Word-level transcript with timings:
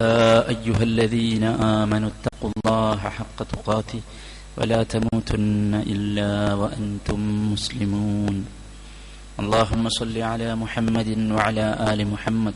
أيها 0.00 0.82
الذين 0.82 1.44
آمنوا 1.44 2.08
اتقوا 2.08 2.50
الله 2.56 2.98
حق 2.98 3.38
تقاته 3.42 4.00
ولا 4.56 4.80
تموتن 4.82 5.74
إلا 5.74 6.54
وأنتم 6.54 7.52
مسلمون. 7.52 8.44
اللهم 9.40 9.84
صل 9.88 10.16
على 10.18 10.56
محمد 10.56 11.10
وعلى 11.36 11.66
آل 11.92 12.00
محمد 12.08 12.54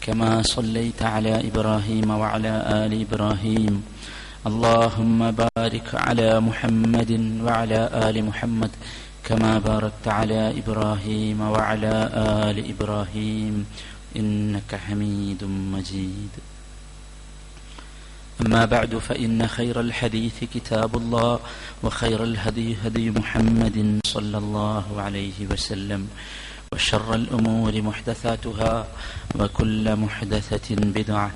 كما 0.00 0.42
صليت 0.42 1.02
على 1.02 1.48
إبراهيم 1.48 2.10
وعلى 2.10 2.52
آل 2.84 2.92
إبراهيم. 3.00 3.74
اللهم 4.46 5.30
بارك 5.30 5.88
على 5.94 6.40
محمد 6.40 7.12
وعلى 7.44 7.80
آل 8.08 8.16
محمد 8.24 8.72
كما 9.24 9.58
باركت 9.58 10.08
على 10.08 10.52
إبراهيم 10.60 11.40
وعلى 11.40 11.94
آل 12.44 12.56
إبراهيم. 12.72 13.54
إنك 14.16 14.70
حميد 14.74 15.44
مجيد. 15.44 16.53
أما 18.40 18.64
بعد 18.64 18.98
فإن 18.98 19.46
خير 19.46 19.80
الحديث 19.80 20.44
كتاب 20.54 20.96
الله 20.96 21.38
وخير 21.82 22.24
الهدي 22.24 22.76
هدي 22.84 23.10
محمد 23.10 24.00
صلى 24.06 24.38
الله 24.38 24.84
عليه 25.00 25.46
وسلم 25.50 26.08
وشر 26.72 27.14
الأمور 27.14 27.82
محدثاتها 27.82 28.86
وكل 29.38 29.96
محدثة 29.96 30.74
بدعة 30.74 31.30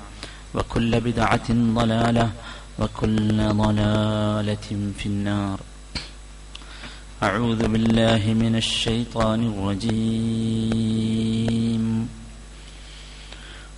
وكل 0.55 0.99
بدعة 0.99 1.49
ضلالة 1.49 2.31
وكل 2.79 3.37
ضلالة 3.53 4.67
في 4.97 5.05
النار. 5.05 5.59
أعوذ 7.23 7.67
بالله 7.67 8.33
من 8.33 8.55
الشيطان 8.55 9.43
الرجيم. 9.51 10.99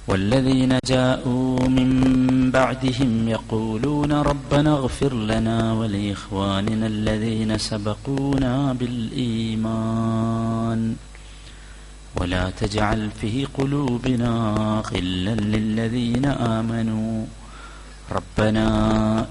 والذين 0.07 0.79
جاءوا 0.85 1.59
من 1.69 1.87
بعدهم 2.50 3.28
يقولون 3.28 4.12
ربنا 4.12 4.72
اغفر 4.72 5.14
لنا 5.14 5.72
ولإخواننا 5.72 6.86
الذين 6.86 7.58
سبقونا 7.58 8.72
بالإيمان 8.72 10.96
ولا 12.20 12.50
تجعل 12.50 13.10
في 13.20 13.44
قلوبنا 13.58 14.32
غلا 14.92 15.34
للذين 15.54 16.24
آمنوا 16.56 17.24
ربنا 18.12 18.66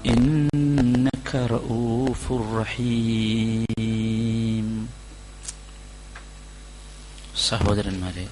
إنك 0.06 1.30
رؤوف 1.54 2.22
رحيم 2.60 4.68
സഹോദരന്മാരെ 7.48 8.24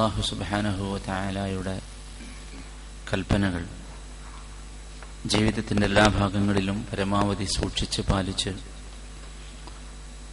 അള്ളാഹു 0.00 0.22
സുബാനഹുവ 0.28 0.98
തായാലയുടെ 1.06 1.74
കൽപ്പനകൾ 3.10 3.64
ജീവിതത്തിന്റെ 5.26 5.84
എല്ലാ 5.86 6.04
ഭാഗങ്ങളിലും 6.14 6.78
പരമാവധി 6.90 7.46
സൂക്ഷിച്ച് 7.54 8.02
പാലിച്ച് 8.02 8.52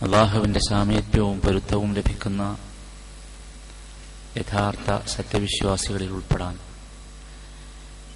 അള്ളാഹുവിന്റെ 0.06 0.62
സാമീപ്യവും 0.70 1.42
പൊരുത്തവും 1.46 1.90
ലഭിക്കുന്ന 1.98 2.44
യഥാർത്ഥ 4.38 5.00
സത്യവിശ്വാസികളിൽ 5.16 6.14
ഉൾപ്പെടാൻ 6.20 6.56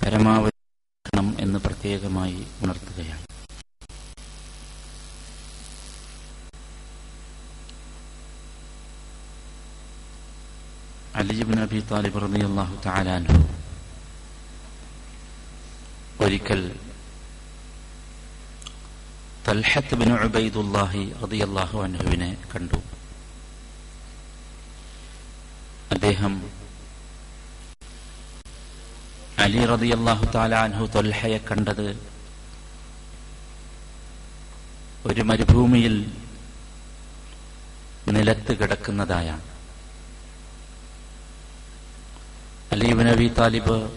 പരമാവധി 0.03 0.57
എന്ന് 1.45 1.59
പ്രത്യേകമായി 1.59 2.39
ഉണർത്തുകയാണ്. 2.63 3.25
അലിജിബിൻ 11.21 11.57
അബി 11.65 11.79
താലിബ് 11.91 12.19
അള്ളാഹു 12.49 12.75
താലാൻഹു 12.85 13.39
ഒരിക്കൽ 16.25 16.61
തൽഹത്ത് 19.47 19.97
ബിൻ 20.01 20.09
ഉബൈദുല്ലാഹി 20.27 21.01
റളിയല്ലാഹു 21.23 21.77
അൻഹുവിനെ 21.85 22.29
കണ്ടു. 22.53 22.79
അദ്ദേഹം 25.95 26.33
അലി 29.45 29.61
റളിയല്ലാഹു 29.73 30.25
തആല 30.35 30.53
അൻഹു 30.67 30.83
തൊൽഹയെ 30.97 31.39
കണ്ടത് 31.49 31.87
ഒരു 35.09 35.21
മരുഭൂമിയിൽ 35.29 35.95
നിലത്ത് 38.15 38.51
കിടക്കുന്നതായാണ്. 38.59 39.45
അലീബ് 42.71 42.99
നബി 42.99 43.27
താലിബ് 43.27 43.91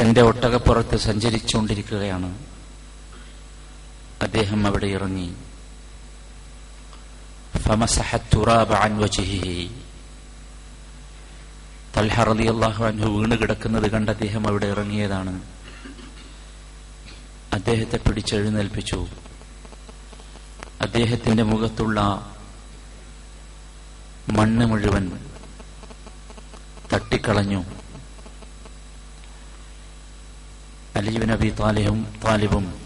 തന്റെ 0.00 0.22
ഒട്ടകപ്പുറത്ത് 0.22 0.96
സഞ്ചരിച്ചുകൊണ്ടിരിക്കുകയാണ്. 0.96 2.38
അദ്ദേഹം 4.22 4.66
അവിടെ 4.66 4.86
ഇറങ്ങി. 4.86 5.34
അൻഹു 12.86 13.08
വീണ് 13.08 13.38
കിടക്കുന്നത് 13.38 13.90
കണ്ട് 13.90 14.10
അദ്ദേഹം 14.10 14.48
അവിടെ 14.48 14.66
ഇറങ്ങിയതാണ്. 14.66 15.40
അദ്ദേഹത്തെ 17.52 17.96
പിടിച്ചെഴുന്നേൽപ്പിച്ചു 17.96 19.06
അദ്ദേഹത്തിന്റെ 20.80 21.42
മുഖത്തുള്ള 21.42 22.00
മണ്ണ് 24.30 24.66
മുഴുവൻ 24.66 25.18
തട്ടിക്കളഞ്ഞു. 26.92 27.64
അലീബ് 30.96 31.28
നബി 31.28 31.48
താലിഹും 31.60 32.20
താലിബും 32.24 32.80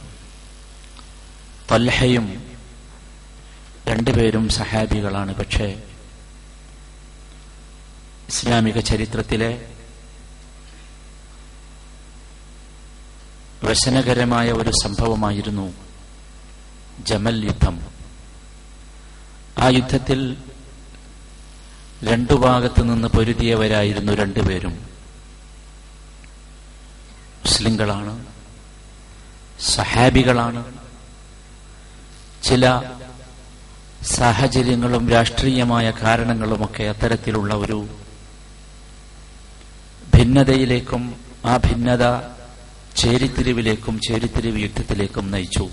തൽഹയും 1.72 2.56
രണ്ടുപേരും 3.88 4.48
സഹാബികളാണ്. 4.48 5.34
പക്ഷേ 5.34 5.82
ഇസ്ലാമിക 8.28 8.78
ചരിത്രത്തിലെ 8.78 9.72
വ്യസനകരമായ 13.62 14.52
ഒരു 14.52 14.70
സംഭവമായിരുന്നു 14.70 15.74
ജമൽ 17.00 17.44
യുദ്ധം. 17.44 17.92
ആ 19.58 19.68
യുദ്ധത്തിൽ 19.68 20.36
രണ്ടു 22.04 22.34
ഭാഗത്തു 22.34 22.82
നിന്ന് 22.82 23.08
പൊരുതിയവരായിരുന്നു 23.08 24.12
രണ്ടുപേരും. 24.12 24.72
മുസ്ലിങ്ങളാണ് 27.44 28.24
സഹാബികളാണ്. 29.60 30.64
ചില 32.42 32.82
സാഹചര്യങ്ങളും 34.02 35.08
രാഷ്ട്രീയമായ 35.08 35.90
കാരണങ്ങളുമൊക്കെ 35.90 36.84
അത്തരത്തിലുള്ള 36.84 37.54
ഒരു 37.54 37.86
ഭിന്നതയിലേക്കും 40.16 41.16
ആ 41.44 41.56
ഭിന്നത 41.56 42.18
ചേരിത്തിരിവിലേക്കും 42.96 44.00
ചേരിത്തിരിവ് 44.00 44.60
യുദ്ധത്തിലേക്കും 44.60 45.30
നയിച്ചു. 45.30 45.70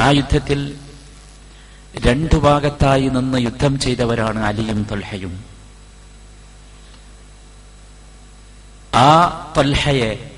ആ 0.00 0.10
യുദ്ധത്തിൽ 0.10 0.74
രണ്ടു 1.98 2.36
ഭാഗത്തായി 2.36 3.08
നിന്ന് 3.08 3.38
യുദ്ധം 3.38 3.78
ചെയ്തവരാണ് 3.78 4.38
അലിയും 4.38 4.86
തൊൽഹയും. 4.90 5.44
ആ 8.94 9.28
തൊൽഹയെ 9.56 10.30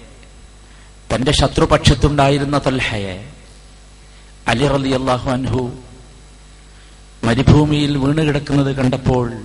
തന്റെ 1.15 1.33
ശത്രുപക്ഷത്തുണ്ടായിരുന്ന 1.33 2.59
തൊൽഹയെ 2.59 3.33
അലി 4.49 4.69
റലി 4.69 4.89
അള്ളാഹു 4.89 5.31
അൻഹു 5.31 5.73
മരുഭൂമിയിൽ 7.25 7.99
വീണുകിടക്കുന്നത് 7.99 8.77
കണ്ടപ്പോൾ 8.77 9.43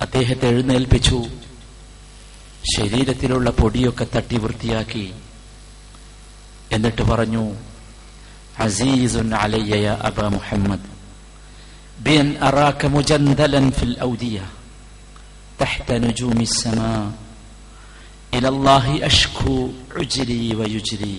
അദ്ദേഹത്തെ 0.00 0.46
എഴുന്നേൽപ്പിച്ചു. 0.46 1.22
ശരീരത്തിലുള്ള 2.76 3.50
പൊടിയൊക്കെ 3.50 4.06
തട്ടി 4.16 4.36
വൃത്തിയാക്കി. 4.36 5.14
എന്നിട്ട് 6.72 7.02
പറഞ്ഞു 7.02 7.54
അസീസുൻ 8.65 9.29
അലയ്യ 9.41 9.75
അബ 10.09 10.27
മുഹമ്മദ് 10.35 10.87
ബിൻ 12.05 12.25
അറാക 12.47 12.81
മുജന്ദലൻ 12.95 13.67
ഫിൽ 13.79 13.95
ഔദിയ 14.07 14.37
تحت 15.59 15.89
نجوم 16.05 16.39
السماء 16.41 17.03
إلى 18.33 18.47
الله 18.49 18.85
أشكو 19.09 19.55
عجري 19.97 20.45
ويجري 20.59 21.17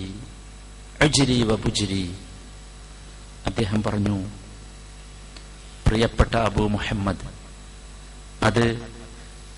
عجري 1.01 1.39
وبجري 1.49 2.05
അദ്ദേഹം 3.49 3.79
പറഞ്ഞു 3.85 4.17
പ്രിയപ്പെട്ട 5.85 6.33
അബു 6.47 6.63
മുഹമ്മദ് 6.75 7.25
അത് 8.47 8.63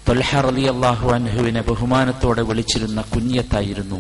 തൊൽഹ 0.08 0.32
റലി 0.46 0.66
അള്ളാഹു 0.74 1.06
അൻഹുവിനെ 1.18 1.62
ബഹുമാനത്തോടെ 1.70 2.44
വിളിച്ചിരുന്ന 2.50 3.00
കുഞ്ഞത്തായിരുന്നു 3.14 4.00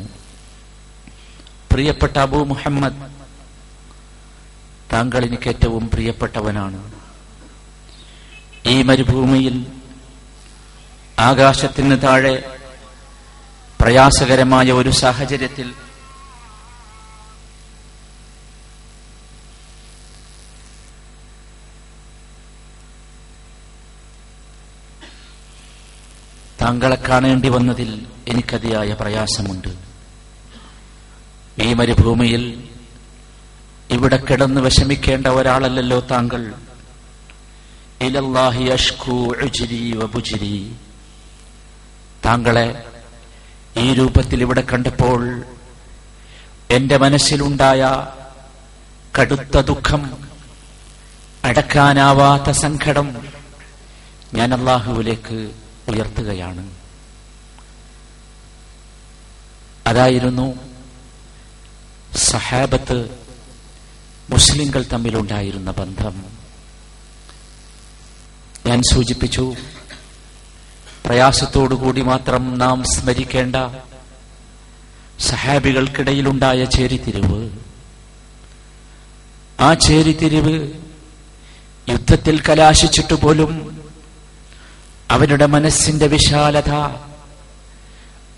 പ്രിയപ്പെട്ട 1.72 2.16
അബു 2.25 2.39
മുഹമ്മദ് 2.51 3.00
താങ്കൾ 4.93 5.25
എനിക്ക് 5.25 5.49
ഏറ്റവും 5.49 5.91
പ്രിയപ്പെട്ടവനാണ്. 5.91 6.93
ഈ 8.67 8.83
മരുഭൂമിയിൽ 8.83 9.67
ആകാശത്തിന് 11.19 12.03
താഴെ 12.03 12.56
പ്രയാസകരമായ 13.81 14.73
ഒരു 14.73 14.91
സാഹചര്യത്തിൽ 14.91 15.75
താങ്കളെ 26.62 26.99
കാണേണ്ടി 27.09 27.49
വന്നതിൽ 27.49 28.06
എനിക്കതിയായ 28.29 28.93
പ്രയാസമുണ്ട്. 28.93 29.69
ഈ 31.62 31.75
മരുഭൂമിയിൽ 31.75 32.72
ഇവിടെ 34.02 34.16
കിടന്ന് 34.16 34.60
വിഷമിക്കേണ്ട 34.60 35.26
ഒരാളല്ലല്ലോ 35.26 36.00
താങ്കൾ. 36.00 36.54
താങ്കളെ 42.25 42.84
ഈ 43.76 43.94
രൂപത്തിൽ 43.94 44.40
ഇവിടെ 44.40 44.60
കണ്ടപ്പോൾ 44.60 45.44
എന്റെ 46.70 46.96
മനസ്സിലുണ്ടായ 46.96 48.06
കടുത്ത 49.20 49.60
ദുഃഖം 49.60 50.28
അടക്കാനാവാത്ത 51.44 52.50
സങ്കടം 52.50 53.28
ഞാൻ 54.34 54.54
അള്ളാഹുവിലേക്ക് 54.54 55.50
ഉയർത്തുകയാണ്. 55.88 56.70
അതായിരുന്നു 59.87 60.54
സഹാബത്ത് 62.16 63.22
മുസ്ലിങ്ങൾ 64.32 64.84
തമ്മിലുണ്ടായിരുന്ന 64.93 65.70
ബന്ധം. 65.70 66.25
ഞാൻ 68.67 68.82
സൂചിപ്പിച്ചു 68.93 69.55
പ്രയാസത്തോടുകൂടി 71.06 72.00
മാത്രം 72.00 72.58
നാം 72.58 72.84
സ്മരിക്കേണ്ട 72.84 73.56
സഹാബികൾക്കിടയിലുണ്ടായ 75.20 76.64
ചേരിതിരിവ്. 76.64 77.50
ആ 79.61 79.75
ചേരിതിരിവ് 79.75 80.73
യുദ്ധത്തിൽ 81.88 82.40
കലാശിച്ചിട്ട് 82.40 83.14
പോലും 83.14 83.81
അവരുടെ 85.11 85.46
മനസ്സിന്റെ 85.46 86.06
വിശാലത 86.06 86.70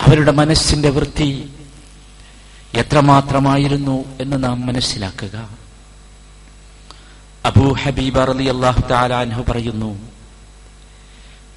അവരുടെ 0.01 0.31
മനസ്സിന്റെ 0.31 0.89
വൃത്തി 0.89 1.49
എത്രമാത്രമായിരുന്നു 2.73 4.05
എന്ന് 4.21 4.43
നാം 4.43 4.65
മനസ്സിലാക്കുക. 4.65 5.64
അബൂ 7.47 7.65
ഹബീബ 7.81 8.17
റലി 8.31 8.47
അള്ളാഹു 8.55 8.81
അൻഹു 9.23 9.41
പറയുന്നു 9.49 9.91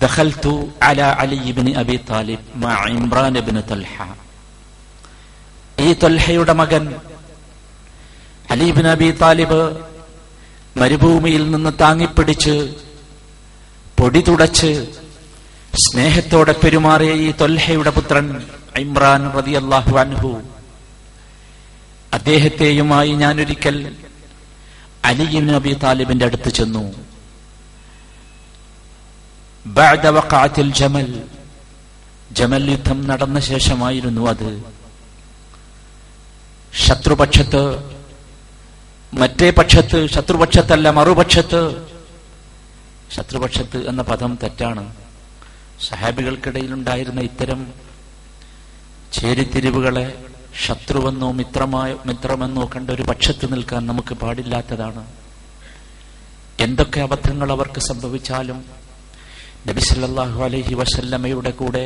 دخلت 0.01 0.47
على 0.83 1.07
علي 1.21 1.47
بن 1.53 1.67
ابي 1.83 1.97
طالب 2.11 2.41
مع 2.63 2.73
عمران 2.89 3.37
بن 3.47 3.57
طلحه 3.71 4.09
اي 5.79 5.89
തൽഹയുടെ 6.03 6.55
മകൻ 6.61 6.85
അലി 8.53 8.67
ഇബ്നു 8.73 8.89
ابي 8.97 9.09
طالب 9.23 9.53
മരുഭൂമിയിൽ 10.77 11.43
നിന്ന് 11.55 11.73
താങ്ങി 11.83 12.09
പിടിച്ച് 12.17 12.55
പൊടി 13.99 14.21
തുടച്ച് 14.29 14.71
സ്നേഹത്തോടെ 15.85 16.53
പെരുമാറിയ 16.63 17.13
ഈ 17.25 17.29
തൊൽഹയുടെ 17.41 17.93
പുത്രൻ 17.97 18.27
ഇമ്രാൻ 18.83 19.23
റളിയല്ലാഹു 19.37 19.93
അൻഹു 20.05 20.31
അദ്ദേഹത്തെയുമായി 22.13 23.13
ഞാനൊരിക്കൽ 23.23 23.77
അലിബിൻ 25.05 25.47
നബി 25.47 25.75
താലിബിന്റെ 25.75 26.25
അടുത്ത് 26.25 26.49
ചെന്നു. 26.49 26.93
ബാദവക്കാത്തിൽ 29.67 30.73
ജമൽ. 30.73 31.23
ജമൽ 32.33 32.71
യുദ്ധം 32.71 33.07
നടന്ന 33.07 33.41
ശേഷമായിരുന്നു 33.41 34.29
അത്. 34.29 34.63
ശത്രുപക്ഷത്ത് 36.75 37.93
മറ്റേ 39.15 39.51
പക്ഷത്ത് 39.51 40.07
ശത്രുപക്ഷത്തല്ല 40.07 40.91
മറുപക്ഷത്ത് 40.91 41.87
ശത്രുപക്ഷത്ത് 43.13 43.89
എന്ന 43.89 44.03
പദം 44.03 44.39
തെറ്റാണ്. 44.43 44.95
സഹാബികൾക്കിടയിലുണ്ടായിരുന്ന 45.89 47.21
ഇത്തരം 47.21 47.73
ചേരിത്തിരിവുകളെ 49.13 50.28
ശത്രുവെന്നോ 50.65 51.29
മിത്രമായ 51.33 51.97
മിത്രമെന്നോ 52.07 52.65
കണ്ട 52.75 52.91
ഒരു 52.91 53.03
പക്ഷത്ത് 53.03 53.47
നിൽക്കാൻ 53.53 53.83
നമുക്ക് 53.87 54.15
പാടില്ലാത്തതാണ്. 54.15 55.03
എന്തൊക്കെ 56.65 57.01
അബദ്ധങ്ങൾ 57.01 57.53
അവർക്ക് 57.53 57.81
സംഭവിച്ചാലും 57.81 58.59
നബിസല്ലാഹു 59.69 60.39
അലഹി 60.45 60.75
വസല്ലമ്മയുടെ 60.75 61.51
കൂടെ 61.51 61.85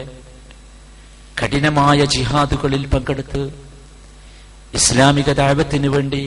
കഠിനമായ 1.43 2.05
ജിഹാദുകളിൽ 2.15 2.85
പങ്കെടുത്ത് 2.87 3.43
ഇസ്ലാമിക 4.75 5.31
ദാപത്തിനു 5.33 5.89
വേണ്ടി 5.89 6.23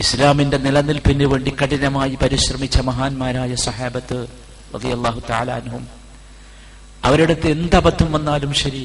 ഇസ്ലാമിന്റെ 0.00 0.58
നിലനിൽപ്പിന് 0.58 1.26
വേണ്ടി 1.32 1.50
കഠിനമായി 1.62 2.14
പരിശ്രമിച്ച 2.22 2.76
മഹാന്മാരായ 2.80 3.54
സഹാബത്ത് 3.66 4.18
റതിയല്ലാഹു 4.74 5.20
താലാൻഹും 5.30 5.84
അടുത്ത് 7.04 7.48
എന്തബദ്ധം 7.48 8.08
വന്നാലും 8.12 8.52
ശരി. 8.62 8.84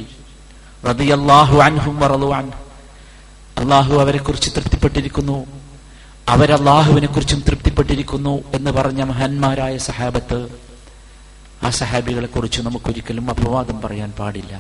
റതിയല്ലാഹു 0.87 1.55
അൻഹും 1.67 1.95
വറലു 1.99 2.29
അൻ 2.39 2.47
അള്ളാഹു 3.57 3.93
അവരെ 3.93 4.17
കുറിച്ച് 4.17 4.49
തൃപ്തിപ്പെട്ടിരിക്കുന്നു. 4.55 5.45
അവരല്ലാഹുവിനെ 6.29 7.07
കുറിച്ചും 7.07 7.39
തൃപ്തിപ്പെട്ടിരിക്കുന്നു 7.47 8.43
എന്ന് 8.53 8.71
പറഞ്ഞ 8.71 9.01
മഹാന്മാരായ 9.03 9.77
സഹാബത്ത് 9.77 10.39
ആ 11.63 11.69
സഹാബികളെ 11.69 12.27
കുറിച്ച് 12.27 12.61
നമുക്കൊരിക്കലും 12.61 13.29
അപവാദം 13.29 13.81
പറയാൻ 13.81 14.11
പാടില്ല. 14.19 14.53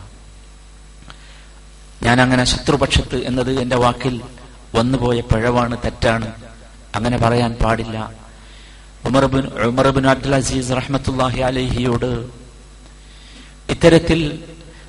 ഞാൻ 2.03 2.21
അങ്ങനെ 2.21 2.43
ശത്രുപക്ഷത്ത് 2.43 3.17
എന്നത് 3.25 3.59
എന്റെ 3.59 3.75
വാക്കിൽ 3.75 4.21
വന്നുപോയ 4.75 5.21
പിഴവാണ് 5.21 5.77
തെറ്റാണ് 5.85 6.33
അങ്ങനെ 6.95 7.17
പറയാൻ 7.17 7.53
പാടില്ല. 7.63 8.11
ഉമർബിൻ 9.05 9.45
ഉമർബിൻ 9.69 10.09
അബ്ദുൽ 10.09 10.35
അസീസ് 10.35 10.71
റഹ്മത്തുല്ലാഹി 10.71 11.41
അലഹിയോട് 11.41 12.11
ഇത്തരത്തിൽ 13.69 14.21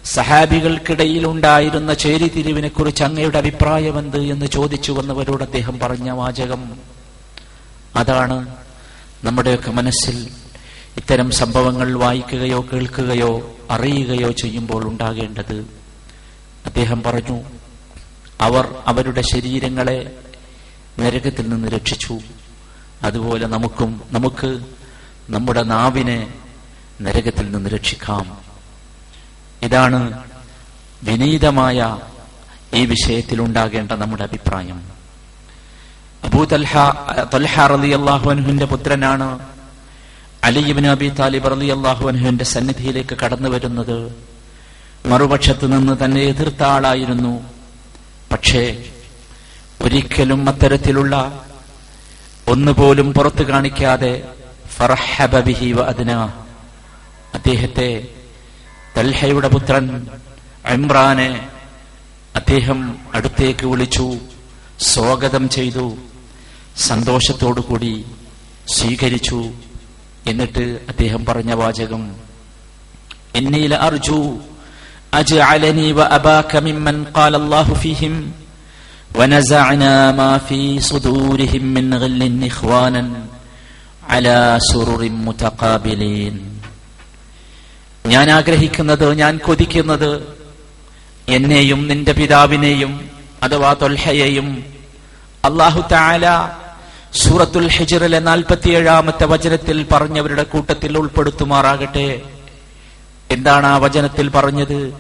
സഹാബികൾക്കിടയിൽ 0.06 1.26
ഉണ്ടായിരുന്ന 1.26 1.94
ചേരിതിരിവിനെ 1.94 2.68
കുറിച്ച് 2.68 3.04
അങ്ങയുടെ 3.04 3.38
അഭിപ്രായമെന്ത് 3.38 4.22
എന്ന് 4.22 4.46
ചോദിച്ചു 4.46 4.92
വന്നവരോട് 4.92 5.44
അദ്ദേഹം 5.44 5.78
പറഞ്ഞ 5.78 6.10
വാചകം 6.10 6.76
അതാണ്. 7.96 8.56
നമ്മുടെയൊക്കെ 9.25 9.70
മനസ്സിൽ 9.70 10.28
ഇത്തരം 10.96 11.30
സംഭവങ്ങൾ 11.30 11.94
വായിക്കുകയോ 11.94 12.66
കേൾക്കുകയോ 12.72 13.56
അറിയുകയോ 13.70 14.30
ചെയ്യുമ്പോൾ 14.30 14.88
ഉണ്ടാകേണ്ടത് 14.88 15.66
അദ്ദേഹം 16.66 17.02
പറഞ്ഞു 17.02 17.42
അവർ 18.40 18.75
അവരുടെ 18.86 19.20
ശരീരങ്ങളെ 19.20 20.12
നരകത്തിൽ 21.00 21.48
നിന്ന് 21.48 21.68
രക്ഷിച്ചു. 21.68 22.18
അതുപോലെ 23.02 23.46
നമുക്കും 23.46 24.02
നമുക്ക് 24.10 24.58
നമ്മുടെ 25.30 25.62
നാവിനെ 25.62 26.34
നരകത്തിൽ 27.02 27.50
നിന്ന് 27.50 27.70
രക്ഷിക്കാം. 27.70 28.46
ഇതാണ് 29.66 30.00
വിനീതമായ 31.02 31.99
ഈ 32.75 32.85
വിഷയത്തിൽ 32.87 33.42
ഉണ്ടാകേണ്ട 33.42 33.92
നമ്മുടെ 33.92 34.25
അഭിപ്രായം. 34.25 34.78
അബൂ 36.25 36.44
തൽഹ 36.44 36.73
പുത്രനാണ്. 38.64 39.28
അലിബിൻ 40.44 40.87
അബി 40.87 41.08
താലിബ് 41.18 41.50
റലി 41.50 41.68
അള്ളാഹുഅൻഹുവിന്റെ 41.68 42.44
സന്നിധിയിലേക്ക് 42.44 43.14
കടന്നു 43.25 43.49
വരുന്നത് 43.49 43.99
മറുപക്ഷത്ത് 45.06 45.66
നിന്ന് 45.73 45.94
തന്നെ 46.04 46.20
എതിർത്ത 46.20 46.62
ആളായിരുന്നു. 46.62 47.35
പക്ഷേ 48.32 48.62
ഒരിക്കലും 49.82 50.49
അത്തരത്തിലുള്ള 50.49 51.14
ഒന്നുപോലും 52.49 53.14
പുറത്തു 53.14 53.42
കാണിക്കാതെ 53.42 54.12
അദ്ദേഹത്തെ 57.35 57.90
തൽഹയുടെ 58.96 59.50
പുത്രൻ 59.53 59.86
ഇമ്രാനെ 60.75 61.29
അദ്ദേഹം 62.36 62.79
അടുത്തേക്ക് 63.15 63.65
വിളിച്ചു 63.72 64.08
സ്വാഗതം 64.91 65.46
ചെയ്തു 65.58 65.86
സന്തോഷത്തോടുകൂടി 66.88 67.93
സ്വീകരിച്ചു 68.75 69.39
എന്നിട്ട് 70.25 70.65
അദ്ദേഹം 70.91 71.22
പറഞ്ഞ 71.29 71.51
വാചകം 71.62 72.03
എന്നീല 73.38 73.74
അർജു 73.88 74.20
أجعلني 75.13 75.88
وأباك 75.93 76.51
ممن 76.58 76.96
قال 77.08 77.34
الله 77.36 77.67
فيهم 77.75 78.15
ونزعنا 79.12 80.12
ما 80.12 80.38
في 80.39 80.62
صدورهم 80.81 81.63
من 81.67 81.93
غل 81.93 82.22
إخوانا 82.43 83.03
على 84.03 84.38
سرر 84.62 85.01
متقابلين 85.27 86.36
ഞാൻ 88.06 88.30
ആഗ്രഹിക്കുന്നത് 88.30 89.14
ഞാൻ 89.14 89.38
കൊതിക്കുന്നത് 89.38 90.36
എന്നെയും 91.28 91.88
നിന്റെ 91.88 92.12
പിതാവിനെയും 92.12 93.10
അഥവാ 93.42 93.72
തൊൽഹയെയും 93.72 94.64
അള്ളാഹു 95.44 95.84
താല 95.92 96.50
സൂറത്തുൽ 97.14 97.68
ഹിജറിലെ 97.68 98.18
നാൽപ്പത്തിയേഴാമത്തെ 98.18 99.25
വചനത്തിൽ 99.25 99.86
പറഞ്ഞവരുടെ 99.92 100.42
കൂട്ടത്തിൽ 100.42 100.98
ഉൾപ്പെടുത്തുമാറാകട്ടെ. 100.98 102.22
എന്താണ് 103.30 103.66
ആ 103.66 103.76
വചനത്തിൽ 103.76 104.28
പറഞ്ഞത്. 104.28 104.94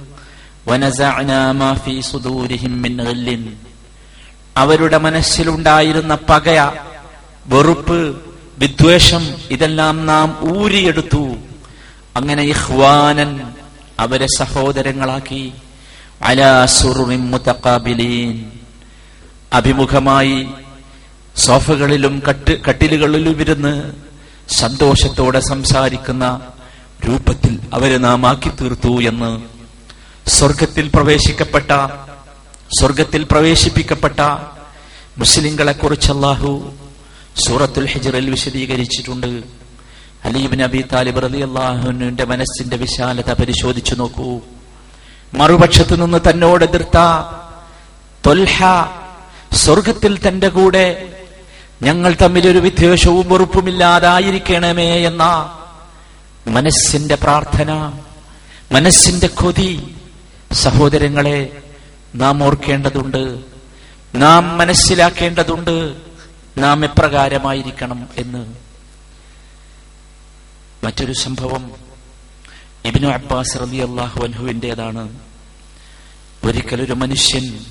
അവരുടെ 4.56 4.98
മനസ്സിലുണ്ടായിരുന്ന 4.98 6.18
പകയ 6.28 6.72
വെറുപ്പ് 7.46 8.20
വിദ്വേഷം 8.58 9.34
ഇതെല്ലാം 9.50 10.06
നാം 10.06 10.58
ഊരിയെടുത്തു. 10.58 11.36
അങ്ങനെ 12.16 12.42
ഇഹ്വാനൻ 12.42 13.40
അവരെ 13.98 14.26
സഹോദരങ്ങളാക്കി. 14.38 15.52
അഭിമുഖമായി 19.52 20.46
സോഫകളിലും 21.36 22.22
കട്ട് 22.28 22.64
കട്ടിലുകളിലും 22.64 23.40
ഇരുന്ന് 23.40 23.92
സന്തോഷത്തോടെ 24.48 25.40
സംസാരിക്കുന്ന 25.40 26.40
രൂപത്തിൽ 27.08 27.60
അവരെ 27.72 27.98
നാം 27.98 28.26
ആക്കി 28.26 28.48
തീർത്തു 28.48 29.02
എന്ന് 29.02 29.30
സ്വർഗത്തിൽ 30.30 30.90
പ്രവേശിക്കപ്പെട്ട 30.94 31.72
സ്വർഗത്തിൽ 32.80 33.22
പ്രവേശിപ്പിക്കപ്പെട്ട 33.30 34.20
മുസ്ലിങ്ങളെ 35.18 35.72
കുറിച്ച് 35.72 36.12
അള്ളാഹു 36.12 36.72
സൂറത്തുൽ 37.46 37.86
ഹിജറിൽ 37.86 38.30
വിശദീകരിച്ചിട്ടുണ്ട്. 38.30 39.65
അലീബിൻ 40.26 40.62
അബി 40.62 40.84
താലിബ് 40.92 41.22
റലി 41.22 41.40
അള്ളാഹുവിന്റെ 41.40 42.24
മനസ്സിന്റെ 42.24 42.76
വിശാലത 42.76 43.32
പരിശോധിച്ചു 43.32 43.94
നോക്കൂ. 43.94 44.40
മറുപക്ഷത്തു 45.34 45.94
നിന്ന് 45.96 46.18
തന്നോട് 46.30 46.64
എതിർത്ത 46.64 46.98
തൊൽഹ 48.26 48.64
സ്വർഗത്തിൽ 49.52 50.28
തന്റെ 50.28 50.48
കൂടെ 50.48 51.08
ഞങ്ങൾ 51.82 52.16
തമ്മിൽ 52.22 52.48
ഒരു 52.48 52.58
വിദ്വേഷവും 52.58 53.28
വെറുപ്പുമില്ലാതായിരിക്കണമേ 53.28 54.90
എന്ന 55.06 55.22
മനസ്സിന്റെ 56.48 57.14
പ്രാർത്ഥന 57.14 57.92
മനസ്സിന്റെ 58.72 59.26
കൊതി 59.26 59.96
സഹോദരങ്ങളെ 60.52 61.62
നാം 62.14 62.44
ഓർക്കേണ്ടതുണ്ട് 62.44 63.38
നാം 64.14 64.58
മനസ്സിലാക്കേണ്ടതുണ്ട് 64.58 65.94
നാം 66.58 66.84
എപ്രകാരമായിരിക്കണം 66.84 68.08
എന്ന്. 68.16 68.65
മറ്റൊരു 70.86 71.12
സംഭവം 71.12 71.72
ഇബിനു 72.84 73.08
അബ്ബാസ് 73.08 73.56
റബി 73.56 73.76
അള്ളാഹു 73.76 74.24
അൻഹുവിന്റെതാണ് 74.24 75.18
ഒരിക്കലൊരു 76.44 76.92
മനുഷ്യൻ 76.92 77.64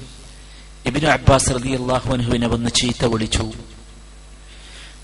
ഇബിനു 0.86 1.07
അബ്ബാസ് 1.07 1.50
റബി 1.50 1.81
അള്ളാഹു 1.81 2.13
അൻഹുവിനെ 2.13 2.48
വന്ന് 2.48 2.69
ചീത്ത 2.69 3.05
വിളിച്ചു. 3.05 3.51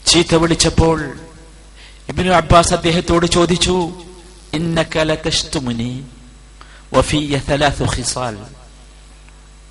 ചീത്ത 0.06 0.36
വിളിച്ചപ്പോൾ 0.36 1.20
ഇബിനു 2.10 2.30
അബ്ബാസ് 2.30 2.74
അദ്ദേഹത്തോട് 2.74 3.26
ചോദിച്ചു 3.26 4.04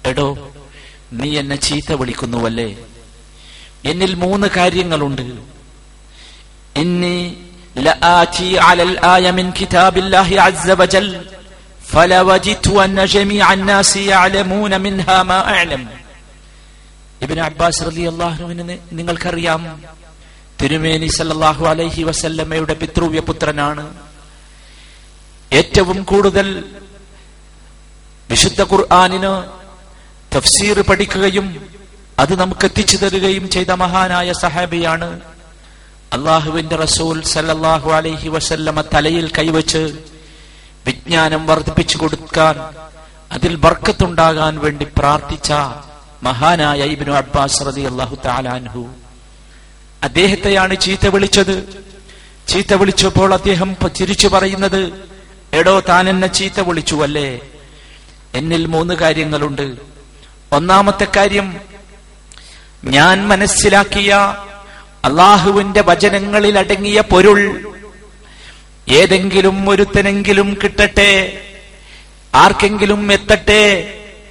എടോ 0.07 0.51
നീ 1.13 1.39
എന്നെ 1.39 1.57
ചീത്ത 1.57 1.93
വിളിക്കുന്നുവല്ലേ? 1.93 2.77
എന്നിൽ 3.85 4.15
മൂന്ന് 4.15 4.47
കാര്യങ്ങളുണ്ട്. 4.57 5.23
ഇന്നി 6.81 7.50
لآتي 7.78 8.60
على 8.60 8.84
الآية 8.84 9.32
من 9.32 9.52
كتاب 9.54 9.98
الله 9.98 10.30
عز 10.42 10.68
وجل 10.72 11.10
فلوجدت 11.84 12.68
أن 12.80 12.98
جميع 13.08 13.46
الناس 13.54 13.92
يعلمون 14.08 14.82
منها 14.82 15.18
ما 15.24 15.40
أعلم 15.50 15.82
ابن 17.22 17.38
عباس 17.40 17.76
رضي 17.84 18.06
الله 18.12 18.34
عنه 18.42 18.62
നിങ്ങൾക്കറിയാം 18.92 19.62
തിരുമേനി 20.60 21.08
സല്ലല്ലാഹു 21.18 21.64
അലൈഹി 21.72 22.02
വസല്ലമയുടെ 22.10 22.76
പിതൃവ്യ 22.82 23.20
പുത്രനാണ് 23.30 23.84
ഏറ്റവും 25.52 26.00
കൂടുതൽ 26.12 26.48
വിശുദ്ധ 28.30 28.62
ഖുർആാനിന് 28.72 29.32
തഫ്സീർ 30.32 30.78
പഠിക്കുകയും 30.90 31.48
അത് 32.18 32.34
നമുക്ക് 32.42 32.66
എത്തിച്ചു 32.70 32.98
തരികയും 33.02 33.46
ചെയ്ത 33.56 33.72
മഹാനായ 33.84 34.30
സഹാബിയാണ് 34.46 35.10
അള്ളാഹുവിന്റെ 36.13 36.77
റസൂൽ 36.77 37.23
സല്ലാഹു 37.23 37.91
അലൈഹി 37.91 38.29
വസല്ലമ 38.29 38.81
തലയിൽ 38.81 39.31
കൈവച്ച് 39.39 39.83
വിജ്ഞാനം 40.87 41.47
വർദ്ധിപ്പിച്ചു 41.47 41.99
കൊടുക്കാൻ 41.99 42.57
അതിൽ 43.33 43.57
ബർക്കത്തുണ്ടാകാൻ 43.57 44.59
വേണ്ടി 44.59 44.87
പ്രാർത്ഥിച്ച 44.99 45.53
മഹാനായ 46.23 46.83
ഇബിനു 46.85 47.13
അബ്ബാസ് 47.13 47.67
റതി 47.67 47.81
അള്ളാഹു 47.81 48.19
താലാൻഹു 48.25 48.89
അദ്ദേഹത്തെയാണ് 50.03 50.81
ചീത്ത 50.81 51.07
വിളിച്ചത്. 51.07 51.57
ചീത്ത 52.49 52.75
വിളിച്ചപ്പോൾ 52.75 53.35
അദ്ദേഹം 53.35 53.77
ചിരിച്ചു 53.97 54.29
പറയുന്നത് 54.29 55.09
എടോ 55.55 55.81
താൻ 55.81 56.09
എന്നെ 56.09 56.27
ചീത്ത 56.29 56.61
വിളിച്ചു 56.61 56.97
അല്ലേ? 56.97 57.41
എന്നിൽ 58.35 58.67
മൂന്ന് 58.67 58.95
കാര്യങ്ങളുണ്ട്. 58.95 59.67
ഒന്നാമത്തെ 60.53 61.07
കാര്യം 61.17 61.61
ഞാൻ 62.85 63.29
മനസ്സിലാക്കിയ 63.29 64.13
അള്ളാഹുവിന്റെ 65.08 65.82
വചനങ്ങളിൽ 65.90 66.56
അടങ്ങിയ 66.64 67.00
പൊരുൾ 67.12 67.40
ഏതെങ്കിലും 68.92 69.58
ഒരുത്തനെങ്കിലും 69.72 70.50
കിട്ടട്ടെ 70.62 71.12
ആർക്കെങ്കിലും 72.34 73.02
എത്തട്ടെ 73.12 73.64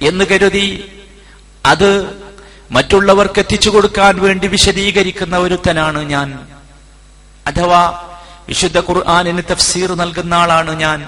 എന്ന് 0.01 0.23
കരുതി 0.31 0.67
അത് 1.65 1.89
മറ്റുള്ളവർക്ക് 2.71 3.39
എത്തിച്ചു 3.39 3.69
കൊടുക്കാൻ 3.69 4.15
വേണ്ടി 4.21 4.47
വിശദീകരിക്കുന്ന 4.47 5.35
ഒരുത്തനാണ് 5.37 5.99
ഞാൻ 6.13 6.29
അഥവാ 7.45 7.81
വിശുദ്ധ 8.49 8.77
ഖുർആാനിന് 8.87 9.43
തഫ്സീർ 9.51 9.91
നൽകുന്ന 10.03 10.33
ആളാണ് 10.35 10.73
ഞാൻ 10.85 10.99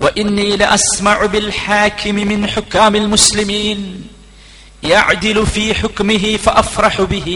وإني 0.00 0.56
لأسمع 0.56 1.18
بالحاكم 1.26 2.16
من 2.30 2.40
حكام 2.46 2.94
المسلمين 2.96 3.80
يعدل 4.84 5.38
في 5.46 5.64
حكمه 5.74 6.24
فأفرح 6.36 6.94
به 7.02 7.28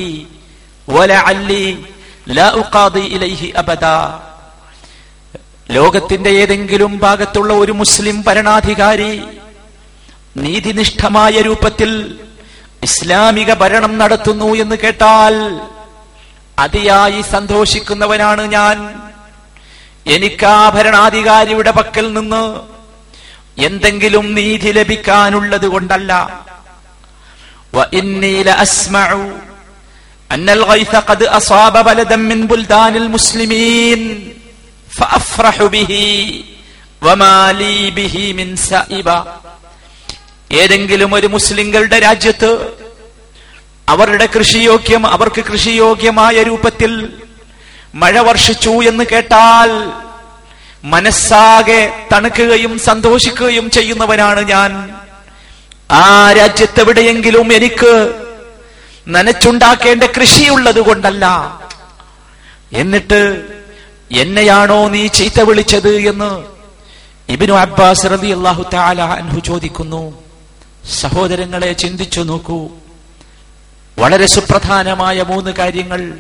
ലോകത്തിന്റെ 5.72 6.30
ഏതെങ്കിലും 6.30 7.00
ഭാഗത്തുള്ള 7.00 7.54
ഒരു 7.54 7.72
മുസ്ലിം 7.72 8.24
ഭരണാധികാരി 8.24 9.24
നീതിനിഷ്ഠമായ 10.38 11.42
രൂപത്തിൽ 11.42 12.20
ഇസ്ലാമിക 12.82 13.54
ഭരണം 13.54 13.98
നടത്തുന്നു 13.98 14.56
എന്ന് 14.56 14.76
കേട്ടാൽ 14.76 15.62
അതിയായി 16.60 17.22
സന്തോഷിക്കുന്നവനാണ് 17.22 18.42
ഞാൻ. 18.52 19.04
എനിക്ക് 20.08 20.46
ആ 20.46 20.70
ഭരണാധികാരിയുടെ 20.70 21.72
പക്കൽ 21.72 22.14
നിന്ന് 22.14 22.64
എന്തെങ്കിലും 23.58 24.34
നീതി 24.34 24.72
ലഭിക്കാനുള്ളത് 24.72 25.66
കൊണ്ടല്ല. 25.66 26.12
أن 30.33 30.51
الغيث 30.51 30.97
قد 31.03 31.21
أصاب 31.23 31.85
بلدا 31.85 32.17
من 32.19 32.47
بلدان 32.47 32.97
المسلمين 32.97 34.01
فأفرح 34.91 35.57
به 35.67 35.93
وما 37.03 37.53
لي 37.53 37.91
به 37.91 38.15
من 38.35 38.49
سائبة 38.65 39.19
ഏതെങ്കിലും 40.55 41.11
ഒരു 41.15 41.29
മുസ്ലിങ്ങളുടെ 41.29 41.99
രാജ്യത്ത് 42.01 42.51
അവരുടെ 43.89 44.27
കൃഷിയോഗ്യം 44.35 45.03
അവർക്ക് 45.15 45.43
കൃഷിയോഗ്യമായ 45.49 46.37
രൂപത്തിൽ 46.49 46.93
മഴ 47.95 48.15
വർഷിച്ചു 48.29 48.73
എന്ന് 48.91 49.05
കേട്ടാൽ 49.13 49.71
മനസ്സാകെ 50.85 51.81
തണുക്കുകയും 52.11 52.73
സന്തോഷിക്കുകയും 52.89 53.67
ചെയ്യുന്നവനാണ് 53.77 54.43
ഞാൻ 54.53 54.71
ആ 55.99 56.05
രാജ്യത്തെവിടെയെങ്കിലും 56.41 57.49
എനിക്ക് 57.59 57.93
നനച്ചുണ്ടാക്കേണ്ട 59.08 60.04
കൃഷിയുള്ളത് 60.04 60.82
കൊണ്ടല്ല. 60.82 61.26
എന്നിട്ട് 62.74 63.46
എന്നെയാണോ 64.12 64.88
നീ 64.88 65.08
ചീത്ത 65.08 65.42
വിളിച്ചത് 65.42 65.90
എന്ന് 65.90 66.44
ഇബിനു 67.30 67.54
അബ്ബാസ് 67.54 68.06
റബി 68.06 68.28
അള്ളാഹു 68.28 68.76
അൻഹു 69.02 69.40
ചോദിക്കുന്നു. 69.40 70.24
സഹോദരങ്ങളെ 71.00 71.74
ചിന്തിച്ചു 71.74 72.22
നോക്കൂ. 72.22 72.70
വളരെ 74.00 74.26
സുപ്രധാനമായ 74.26 75.24
മൂന്ന് 75.24 75.52
കാര്യങ്ങൾ. 75.52 76.14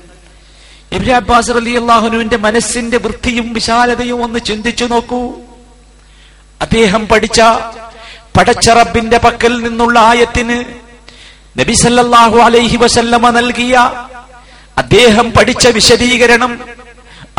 ഇബ്നു 0.92 1.14
അബ്ബാസ് 1.14 1.52
അലി 1.52 1.80
അള്ളാഹുനുവിന്റെ 1.80 2.38
മനസ്സിന്റെ 2.38 2.98
വൃത്തിയും 2.98 3.54
വിശാലതയും 3.54 4.24
ഒന്ന് 4.24 4.40
ചിന്തിച്ചു 4.40 4.86
നോക്കൂ. 4.86 5.34
അദ്ദേഹം 6.62 7.08
പഠിച്ച 7.08 7.42
പടച്ചറബിന്റെ 8.38 9.18
പക്കൽ 9.18 9.64
നിന്നുള്ള 9.64 10.00
ആയത്തിന് 10.00 10.83
നബി 11.56 11.76
സല്ലല്ലാഹു 11.80 12.38
അലൈഹി 12.46 12.78
വസല്ലമ 12.84 13.26
നൽകിയ 13.36 13.76
അദ്ദേഹം 14.78 15.28
പഠിച്ച 15.36 15.66
വിശദീകരണം 15.76 16.54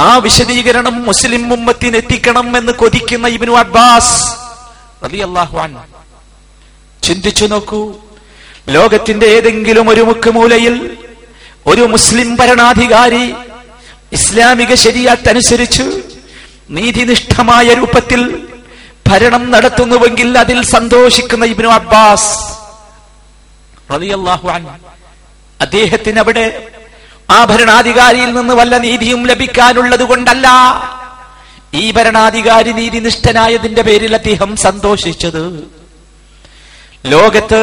ആ 0.01 0.11
വിശദീകരണം 0.25 0.97
മുസ്ലിം 1.09 1.43
ഉമ്മത്തിന് 1.55 1.97
എത്തിക്കണം 2.01 2.49
എന്ന് 2.59 2.73
കൊതിക്കുന്ന 2.81 3.27
ഇബ്നു 3.37 3.55
അബ്ബാസ് 3.61 4.15
റളിയല്ലാഹു 5.05 5.57
അൻഹു. 5.65 5.83
ചിന്തിച്ചു 7.03 7.47
നോക്കൂ 7.47 7.81
ലോകത്തിന്റെ 8.69 9.27
ഏതെങ്കിലും 9.37 9.87
ഒരു 9.93 10.03
മുക്കുമൂലയിൽ 10.09 10.77
ഒരു 11.67 11.85
മുസ്ലിം 11.93 12.29
ഭരണാധികാരി 12.37 13.25
ഇസ്ലാമിക 14.13 14.73
ശരിയാത്തനുസരിച്ച് 14.83 15.85
നീതിനിഷ്ഠമായ 16.71 17.67
രൂപത്തിൽ 17.79 18.21
ഭരണം 19.07 19.45
നടത്തുന്നുവെങ്കിൽ 19.51 20.29
അതിൽ 20.43 20.59
സന്തോഷിക്കുന്ന 20.71 21.45
ഇബ്നു 21.55 21.71
അബ്ബാസ് 21.75 22.31
റളിയല്ലാഹു 23.89 24.47
അൻ 24.55 24.63
അദ്ദേഹത്തിന് 25.61 26.21
അവിടെ 26.25 26.47
ആ 27.37 27.39
ഭരണാധികാരിയിൽ 27.51 28.31
നിന്ന് 28.39 28.55
വല്ല 28.55 28.75
നീതിയും 28.85 29.21
ലഭിക്കാനുള്ളത് 29.31 30.05
കൊണ്ടല്ല. 30.11 30.49
ഈ 31.75 31.85
ഭരണാധികാരി 31.97 32.71
നീതിനിഷ്ഠനായതിന്റെ 32.79 33.83
പേരിൽ 33.89 34.13
അദ്ദേഹം 34.19 34.51
സന്തോഷിച്ചത്. 34.67 35.45
ലോകത്ത് 37.13 37.61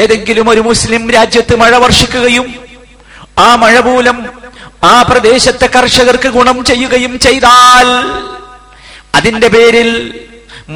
ഏതെങ്കിലും 0.00 0.46
ഒരു 0.52 0.62
മുസ്ലിം 0.68 1.02
രാജ്യത്ത് 1.16 1.54
മഴ 1.62 1.72
വർഷിക്കുകയും 1.84 2.46
ആ 3.46 3.48
മഴ 3.62 3.74
മൂലം 3.88 4.16
ആ 4.92 4.94
പ്രദേശത്തെ 5.10 5.66
കർഷകർക്ക് 5.76 6.28
ഗുണം 6.36 6.58
ചെയ്യുകയും 6.70 7.12
ചെയ്താൽ 7.26 7.88
അതിന്റെ 9.18 9.48
പേരിൽ 9.54 9.90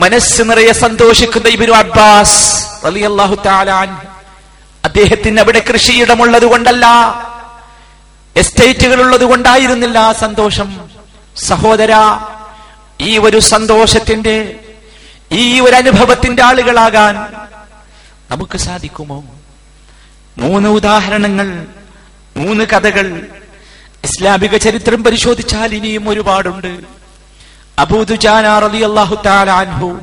മനസ്സ് 0.03 0.43
നിറയെ 0.49 0.75
സന്തോഷിക്കുന്ന 0.85 1.49
ഇബിനു 1.57 1.75
അബ്ബാസ് 1.83 2.39
അലിയല്ലാഹു 2.91 3.37
തആല 3.47 3.71
അൻഹു 3.83 4.07
അദ്ദേഹത്തിന് 4.85 5.41
അവിടെ 5.41 5.65
കൃഷിയിടമുള്ളത് 5.73 6.45
കൊണ്ടല്ല. 6.45 6.87
എസ്റ്റേറ്റുകൾ 8.37 9.01
ഉള്ളത് 9.01 9.25
കൊണ്ടായിരുന്നില്ല 9.25 9.99
ആ 9.99 10.13
സന്തോഷം. 10.13 10.89
സഹോദര 11.37 11.93
ഈ 13.01 13.19
ഒരു 13.19 13.39
സന്തോഷത്തിന്റെ 13.39 14.59
ഈ 15.33 15.61
ഒരു 15.61 15.77
അനുഭവത്തിന്റെ 15.77 16.43
ആളുകളാകാൻ 16.43 17.15
നമുക്ക് 18.31 18.59
സാധിക്കുമോ? 18.59 19.25
മൂന്ന് 20.39 20.69
ഉദാഹരണങ്ങൾ 20.69 21.67
മൂന്ന് 22.37 22.65
കഥകൾ 22.65 23.27
ഇസ്ലാമിക 24.05 24.57
ചരിത്രം 24.57 25.05
പരിശോധിച്ചാൽ 25.05 25.75
ഇനിയും 25.75 26.09
ഒരുപാടുണ്ട്. 26.09 26.81
അബൂദുജാന 27.79 28.47
അലി 28.47 28.83
അള്ളാഹു 28.83 29.29
അൻഹു 29.29 30.01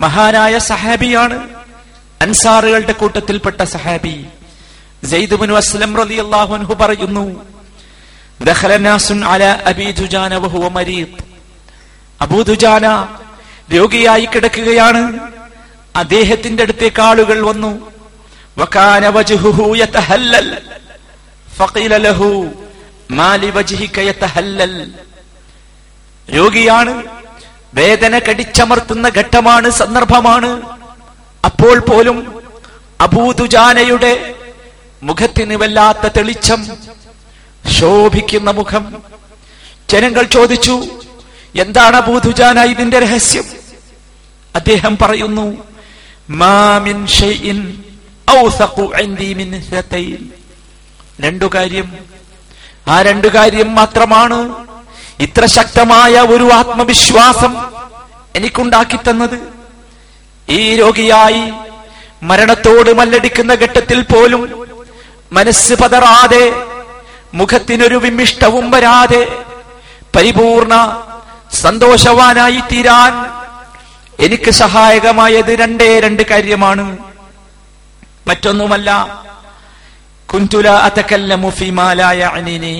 മഹാനായ 0.00 0.58
സഹാബിയാണ് 0.58 1.63
അൻസാറുകളുടെ 2.22 2.92
കൂട്ടത്തിൽപ്പെട്ട 2.92 3.62
സഹാബി 3.62 4.26
പറയുന്നു 6.74 7.42
രോഗിയായി 13.74 14.24
കിടക്കുകയാണ്. 14.24 15.18
അദ്ദേഹത്തിന്റെ 15.96 16.62
അടുത്തേക്ക് 16.62 17.02
ആളുകൾ 17.02 17.40
വന്നു. 17.40 17.92
രോഗിയാണ് 26.34 27.04
വേദന 27.74 28.18
കടിച്ചമർത്തുന്ന 28.18 29.08
ഘട്ടമാണ് 29.08 29.70
സന്ദർഭമാണ്. 29.70 30.83
അപ്പോൾ 31.44 31.78
പോലും 31.78 32.42
അബൂദുജാനയുടെ 33.00 34.34
മുഖത്തിന് 35.02 35.54
വല്ലാത്ത 35.54 36.06
തെളിച്ചം 36.16 36.66
ശോഭിക്കുന്ന 37.80 38.50
മുഖം. 38.50 39.02
ജനങ്ങൾ 39.90 40.22
ചോദിച്ചു 40.22 40.84
എന്താണ് 41.56 41.96
അബൂദുജാന 41.96 42.60
ഇതിന്റെ 42.60 42.98
രഹസ്യം? 42.98 43.44
അദ്ദേഹം 44.54 44.98
പറയുന്നു 45.02 45.64
മാമിൻ 46.30 47.06
രണ്ടു 51.20 51.50
കാര്യം. 51.54 51.94
ആ 52.88 53.02
രണ്ടു 53.02 53.28
കാര്യം 53.28 53.74
മാത്രമാണ് 53.74 54.54
ഇത്ര 55.20 55.46
ശക്തമായ 55.46 56.12
ഒരു 56.12 56.50
ആത്മവിശ്വാസം 56.52 57.56
എനിക്കുണ്ടാക്കി 58.36 58.96
തന്നത്. 58.96 59.53
ഈ 60.54 60.76
രോഗിയായി 60.76 61.44
മരണത്തോട് 62.22 62.90
മല്ലടിക്കുന്ന 62.98 63.54
ഘട്ടത്തിൽ 63.54 64.02
പോലും 64.02 64.42
മനസ്സ് 65.32 65.74
പതറാതെ 65.74 66.44
മുഖത്തിനൊരു 67.34 67.94
വിമിഷ്ടവും 67.94 68.70
വരാതെ 68.70 69.22
പരിപൂർണ 70.16 70.74
സന്തോഷവാനായി 71.52 72.60
തീരാൻ 72.72 73.12
എനിക്ക് 74.24 74.50
സഹായകമായത് 74.50 75.52
രണ്ടേ 75.58 76.00
രണ്ട് 76.00 76.22
കാര്യമാണ്. 76.30 76.98
മറ്റൊന്നുമല്ല 78.28 78.90
കുന്തുല 80.34 80.68
അതക്കല്ലമു 80.68 81.42
മുഫിമാലായ 81.46 82.20
അനിനെ 82.34 82.76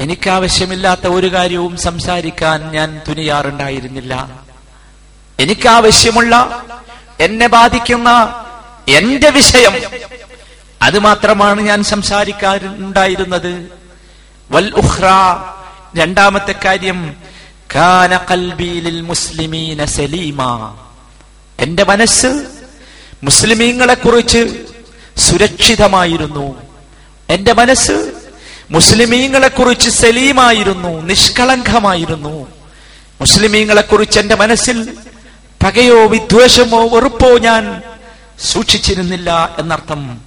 എനിക്ക് 0.00 0.30
ആവശ്യമില്ലാത്ത 0.30 1.06
ഒരു 1.06 1.28
കാര്യവും 1.34 1.76
സംസാരിക്കാൻ 1.76 2.70
ഞാൻ 2.70 3.00
തുനിയാറുണ്ടായിരുന്നില്ല. 3.08 4.14
എനിക്ക് 5.42 5.68
ആവശ്യമുള്ള 5.68 6.62
എന്നെ 7.20 7.46
ബാധിക്കുന്ന 7.46 8.08
എന്റെ 8.88 9.30
വിഷയം. 9.30 9.72
അത് 10.82 10.98
മാത്രമാണ് 10.98 11.60
ഞാൻ 11.60 11.84
സംസാരിക്കാറുണ്ടായിരുന്നത്. 11.84 13.66
വൽ 14.50 14.72
ഉഹ്റ 14.74 15.04
രണ്ടാമത്തെ 15.96 16.54
കാര്യം 16.64 17.16
കാന 17.74 18.16
കൽബീലിൽ 18.16 18.84
ലിൽ 18.84 19.00
മുസ്ലിമീന 19.00 19.84
സലീമ. 19.84 20.42
എന്റെ 21.58 21.84
മനസ്സ് 21.84 22.46
മുസ്ലിമീങ്ങളെ 23.24 23.94
കുറിച്ച് 23.94 24.64
സുരക്ഷിതമായിരുന്നു. 25.16 26.62
എന്റെ 27.28 27.52
മനസ്സ് 27.52 28.12
മുസ്ലിമീങ്ങളെ 28.70 29.48
കുറിച്ച് 29.48 29.90
സലീമായിരുന്നു 29.90 30.88
നിഷ്കളങ്കമായിരുന്നു. 30.88 32.48
മുസ്ലിമീങ്ങളെ 33.20 33.80
കുറിച്ച് 33.80 34.20
എന്റെ 34.20 34.34
മനസ്സിൽ 34.34 34.98
പകയോ 35.64 36.06
വിദ്വേഷമോ 36.06 36.86
വെറുപ്പോ 36.86 37.38
ഞാൻ 37.38 37.82
സൂക്ഷിച്ചിരുന്നില്ല 38.40 39.54
എന്നർത്ഥം. 39.58 40.20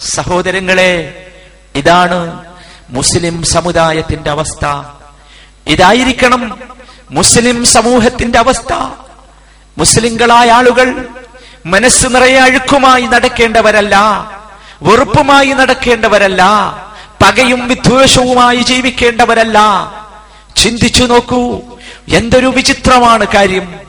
സഹോദരങ്ങളെ 0.00 1.26
ഇതാണ് 1.74 2.44
മുസ്ലിം 2.90 3.42
സമുദായത്തിന്റെ 3.42 4.30
അവസ്ഥ. 4.30 4.66
ഇതായിരിക്കണം 5.66 6.58
മുസ്ലിം 7.10 7.64
സമൂഹത്തിന്റെ 7.64 8.38
അവസ്ഥ. 8.38 8.72
മുസ്ലിങ്ങളായ 9.78 10.50
ആളുകൾ 10.50 11.08
മനസ്സ് 11.66 12.06
നിറയെ 12.06 12.38
അഴുക്കുമായി 12.38 13.02
നടക്കേണ്ടവരല്ല 13.02 13.96
വെറുപ്പുമായി 14.82 15.52
നടക്കേണ്ടവരല്ല 15.52 16.42
പകയും 17.22 17.68
വിദ്വേഷവുമായി 17.68 18.56
ജീവിക്കേണ്ടവരല്ല. 18.56 19.58
ചിന്തിച്ചു 20.56 21.04
നോക്കൂ 21.04 21.60
എന്തൊരു 22.14 22.46
വിചിത്രമാണ് 22.46 23.26
കാര്യം. 23.34 23.85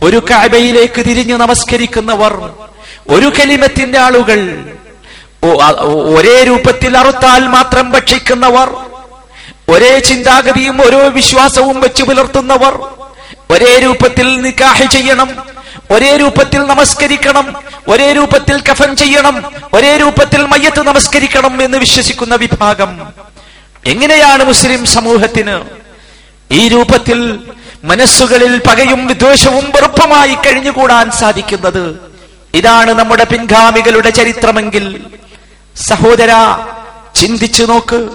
ഒരു 0.00 0.18
കാബയിലേക്ക് 0.28 1.00
തിരിഞ്ഞു 1.08 1.36
നമസ്കരിക്കുന്നവർ 1.36 2.34
ഒരു 3.10 3.28
കലിമത്തിന്റെ 3.36 3.98
ആളുകൾ 4.00 4.40
ഒരേ 6.12 6.36
രൂപത്തിൽ 6.44 6.92
അറുത്താൽ 7.00 7.42
മാത്രം 7.54 7.86
ഭക്ഷിക്കുന്നവർ 7.94 8.68
ഒരേ 9.68 9.92
ചിന്താഗതിയും 10.00 10.76
ഓരോ 10.82 11.00
വിശ്വാസവും 11.10 11.76
വെച്ച് 11.80 12.02
പുലർത്തുന്നവർ 12.02 12.74
ഒരേ 13.50 13.72
രൂപത്തിൽ 13.78 14.28
നിക്കാഹ് 14.40 14.86
ചെയ്യണം 14.94 15.30
ഒരേ 15.90 16.10
രൂപത്തിൽ 16.16 16.60
നമസ്കരിക്കണം 16.66 17.46
ഒരേ 17.88 18.08
രൂപത്തിൽ 18.12 18.56
കഫൻ 18.62 18.90
ചെയ്യണം 18.96 19.36
ഒരേ 19.74 19.92
രൂപത്തിൽ 19.96 20.42
മയ്യത്ത് 20.46 20.82
നമസ്കരിക്കണം 20.82 21.54
എന്ന് 21.62 21.78
വിശ്വസിക്കുന്ന 21.78 22.34
വിഭാഗം. 22.36 22.90
എങ്ങനെയാണ് 23.86 24.42
മുസ്ലിം 24.44 24.82
സമൂഹത്തിന് 24.88 25.56
ഈ 26.50 26.68
രൂപത്തിൽ 26.68 27.18
മനസ്സുകളിൽ 27.84 28.58
പകയും 28.58 29.06
വിദ്വേഷവും 29.06 29.64
വെറുപ്പമായി 29.64 30.34
കഴിഞ്ഞുകൂടാൻ 30.34 31.10
സാധിക്കുന്നത് 31.10 32.00
ഇതാണ് 32.54 32.90
നമ്മുടെ 32.90 33.24
പിൻഗാമികളുടെ 33.24 34.10
ചരിത്രമെങ്കിൽ. 34.10 35.06
സഹോദര 35.76 36.32
ചിന്തിച്ചു 37.14 37.62
നോക്ക്. 37.62 38.10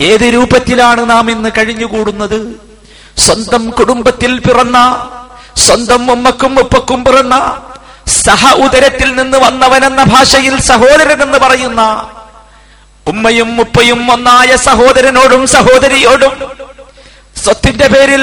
ഏത് 0.00 0.22
രൂപത്തിലാണ് 0.22 1.10
നാം 1.10 1.30
ഇന്ന് 1.30 1.50
കഴിഞ്ഞുകൂടുന്നത്? 1.58 2.54
സ്വന്തം 3.16 3.70
കുടുംബത്തിൽ 3.70 4.40
പിറന്ന 4.40 4.78
സ്വന്തം 5.56 6.10
ഉമ്മക്കും 6.12 6.60
ഉപ്പക്കും 6.60 7.04
പിറന്ന 7.04 7.62
സഹ 8.06 8.52
ഉദരത്തിൽ 8.52 9.14
നിന്ന് 9.14 9.38
വന്നവനെന്ന 9.38 10.02
ഭാഷയിൽ 10.04 10.60
സഹോദരൻ 10.60 11.22
എന്ന് 11.22 11.38
പറയുന്ന 11.38 12.10
ഉമ്മയും 13.06 13.60
ഉപ്പയും 13.60 14.12
ഒന്നായ 14.12 14.56
സഹോദരനോടും 14.56 15.46
സഹോദരിയോടും 15.46 16.34
സ്വത്തിന്റെ 17.44 17.86
പേരിൽ 17.86 18.22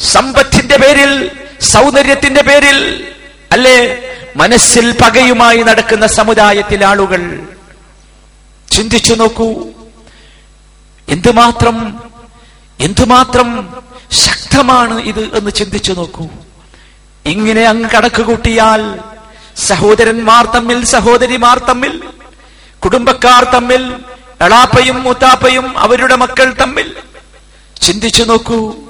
സമ്പത്തിന്റെ 0.00 0.76
പേരിൽ 0.76 1.30
സൗന്ദര്യത്തിന്റെ 1.60 2.42
പേരിൽ 2.42 3.08
അല്ലേ? 3.52 4.06
മനസ്സിൽ 4.36 4.92
പകയുമായി 4.92 5.56
നടക്കുന്ന 5.56 6.06
സമുദായത്തിലെ 6.06 6.86
ആളുകൾ 6.86 7.46
ചിന്തിച്ചു 8.70 9.14
നോക്കൂ. 9.14 9.68
എന്തുമാത്രം 11.08 12.00
എന്തുമാത്രം 12.80 13.74
ശക്തമാണ് 14.10 15.00
ഇത് 15.00 15.36
എന്ന് 15.36 15.50
ചിന്തിച്ചു 15.50 15.92
നോക്കൂ. 15.92 16.28
ഇങ്ങനെ 17.26 17.64
അങ്ങ് 17.64 17.90
കണക്ക് 17.90 18.22
കൂട്ടിയാൽ 18.22 18.98
സഹോദരന്മാർ 19.56 20.46
തമ്മിൽ 20.46 20.84
സഹോദരിമാർ 20.84 21.58
തമ്മിൽ 21.58 22.02
കുടുംബക്കാർ 22.78 23.44
തമ്മിൽ 23.44 23.94
എളാപ്പയും 24.40 25.02
മുത്താപ്പയും 25.02 25.78
അവരുടെ 25.78 26.16
മക്കൾ 26.16 26.52
തമ്മിൽ 26.52 26.94
ചിന്തിച്ചു 27.82 28.22
നോക്കൂ. 28.22 28.89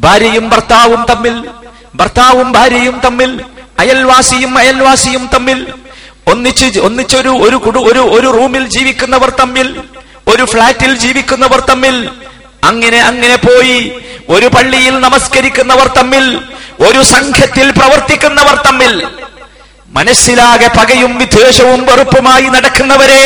ഭാര്യയും 0.00 0.46
ഭർത്താവും 0.52 1.02
തമ്മിൽ 1.10 1.36
ഭർത്താവും 1.94 2.48
ഭാര്യയും 2.56 2.96
തമ്മിൽ 3.06 3.30
അയൽവാസിയും 3.78 4.52
അയൽവാസിയും 4.58 5.24
തമ്മിൽ 5.34 5.58
ഒന്നിച്ച് 6.26 6.66
ഒന്നിച്ചൊരു 6.88 7.32
ഒരു 7.44 7.56
കുടു 7.56 7.80
ഒരു 7.90 8.02
ഒരു 8.16 8.28
റൂമിൽ 8.38 8.64
ജീവിക്കുന്നവർ 8.68 9.30
തമ്മിൽ 9.40 9.68
ഒരു 10.28 10.44
ഫ്ളാറ്റിൽ 10.44 10.92
ജീവിക്കുന്നവർ 10.96 11.60
തമ്മിൽ 11.70 11.96
അങ്ങനെ 12.62 12.98
അങ്ങനെ 13.02 13.36
പോയി 13.38 13.78
ഒരു 14.28 14.48
പള്ളിയിൽ 14.56 14.94
നമസ്കരിക്കുന്നവർ 14.98 15.88
തമ്മിൽ 15.90 16.24
ഒരു 16.80 17.00
സംഘത്തിൽ 17.14 17.66
പ്രവർത്തിക്കുന്നവർ 17.70 18.56
തമ്മിൽ 18.66 18.92
മനസ്സിലാകെ 19.92 20.68
പകയും 20.76 21.12
വിദ്വേഷവും 21.18 21.80
വെറുപ്പുമായി 21.84 22.48
നടക്കുന്നവരെ 22.48 23.24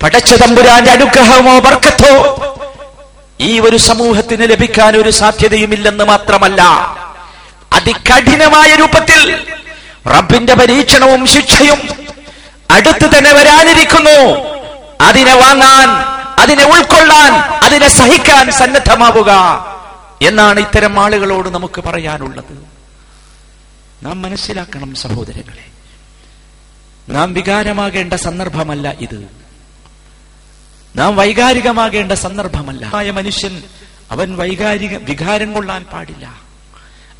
പടച്ച 0.00 0.32
തമ്പുരാന്റെ 0.34 0.90
അനുഗ്രഹമോ 0.90 1.54
വർക്കത്തോ 1.58 2.12
ഈ 3.40 3.60
ഒരു 3.60 3.76
സമൂഹത്തിന് 3.76 4.50
ലഭിക്കാൻ 4.50 4.96
ഒരു 4.96 5.10
സാധ്യതയുമില്ലെന്ന് 5.10 6.04
മാത്രമല്ല 6.04 6.62
അതികഠിനമായ 7.72 8.74
രൂപത്തിൽ 8.74 9.46
റബ്ബിന്റെ 10.06 10.54
പരീക്ഷണവും 10.54 11.26
ശിക്ഷയും 11.26 11.78
അടുത്ത് 12.70 13.18
തന്നെ 13.18 13.32
വരാനിരിക്കുന്നു. 13.32 14.48
അതിനെ 15.00 15.34
വാങ്ങാൻ 15.34 15.88
അതിനെ 16.40 16.64
ഉൾക്കൊള്ളാൻ 16.64 17.32
അതിനെ 17.34 17.88
സഹിക്കാൻ 17.88 18.52
സന്നദ്ധമാവുക 18.52 19.30
എന്നാണ് 20.22 20.60
ഇത്തരം 20.60 21.00
ആളുകളോട് 21.00 21.48
നമുക്ക് 21.48 21.80
പറയാനുള്ളത്. 21.80 22.68
നാം 24.02 24.22
മനസ്സിലാക്കണം 24.22 24.94
സഹോദരങ്ങളെ. 24.94 25.64
നാം 27.12 27.34
വികാരമാകേണ്ട 27.34 28.14
സന്ദർഭമല്ല 28.14 28.94
ഇത്. 29.00 29.47
നാം 30.98 31.16
വൈകാരികമാകേണ്ട 31.16 32.12
സന്ദർഭമല്ല. 32.12 33.10
മനുഷ്യൻ 33.10 33.62
അവൻ 34.10 34.36
വൈകാരിക 34.36 34.96
വികാരം 34.96 35.52
കൊള്ളാൻ 35.52 35.84
പാടില്ല. 35.84 36.26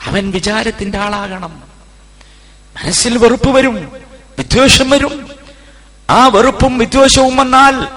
അവൻ 0.06 0.30
വിചാരത്തിന്റെ 0.30 0.98
ആളാകണം. 0.98 1.62
മനസ്സിൽ 2.76 3.18
വെറുപ്പ് 3.18 3.50
വരും 3.50 3.92
വിദ്വേഷം 4.38 4.90
വരും. 4.90 5.30
ആ 6.10 6.26
വെറുപ്പും 6.26 6.78
വിദ്വേഷവും 6.78 7.36
വന്നാൽ 7.36 7.88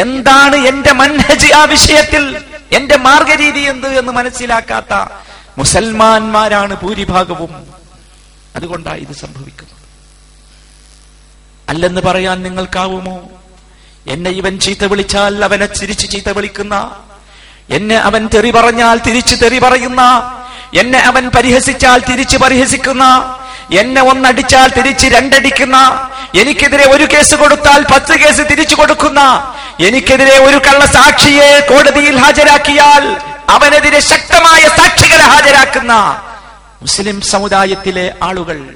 എന്താണ് 0.00 0.56
എന്റെ 0.56 0.92
മൻഹജ് 0.92 1.52
ആ 1.52 1.64
വിഷയത്തിൽ? 1.64 2.44
എന്റെ 2.72 2.96
മാർഗരീതി 2.96 3.60
എന്ത് 3.60 3.86
എന്ന് 3.86 4.12
മനസ്സിലാക്കാത്ത 4.12 4.94
മുസൽമാന്മാരാണ് 5.58 6.80
ഭൂരിഭാഗവും. 6.80 7.66
അതുകൊണ്ടാണ് 8.56 8.96
ഇത് 8.96 9.12
സംഭവിക്കുന്നത്. 9.12 9.76
അല്ലെന്ന് 11.68 12.00
പറയാൻ 12.00 12.42
നിങ്ങൾക്കാവുമോ? 12.42 13.28
എന്നെ 14.06 14.30
ഇവൻ 14.30 14.60
ചീത്ത 14.60 14.84
വിളിച്ചാൽ 14.84 15.44
അവനെ 15.44 15.66
തിരിച്ച് 15.66 16.10
ചീത്ത 16.10 16.30
വിളിക്കുന്ന. 16.30 16.90
എന്നെ 17.70 17.96
അവൻ 17.96 18.28
തെറി 18.34 18.50
പറഞ്ഞാൽ 18.50 19.00
തിരിച്ച് 19.06 19.36
തെറി 19.42 19.58
പറയുന്ന. 19.58 20.02
എന്നെ 20.74 20.98
അവൻ 20.98 21.30
പരിഹസിച്ചാൽ 21.36 22.02
തിരിച്ചു 22.08 22.36
പരിഹസിക്കുന്ന. 22.36 23.04
എന്നെ 23.78 24.02
ഒന്നടിച്ചാൽ 24.02 24.68
തിരിച്ച് 24.68 25.06
രണ്ടടിക്കുന്ന. 25.06 26.08
എനിക്കെതിരെ 26.34 26.90
ഒരു 26.90 27.04
കേസ് 27.04 27.34
കൊടുത്താൽ 27.34 27.82
പത്ത് 27.82 28.18
കേസ് 28.18 28.42
തിരിച്ചു 28.50 28.74
കൊടുക്കുന്ന. 28.74 29.52
എനിക്കെതിരെ 29.80 30.44
ഒരു 30.44 30.56
കള്ള 30.56 30.86
സാക്ഷിയെ 30.86 31.60
കോടതിയിൽ 31.60 32.16
ഹാജരാക്കിയാൽ 32.18 33.16
അവനെതിരെ 33.48 34.00
ശക്തമായ 34.00 34.68
സാക്ഷികളെ 34.68 35.24
ഹാജരാക്കുന്ന. 35.24 36.22
മുസ്ലിം 36.82 37.20
സമുദായത്തിലെ 37.20 38.14
ആളുകൾ 38.22 38.74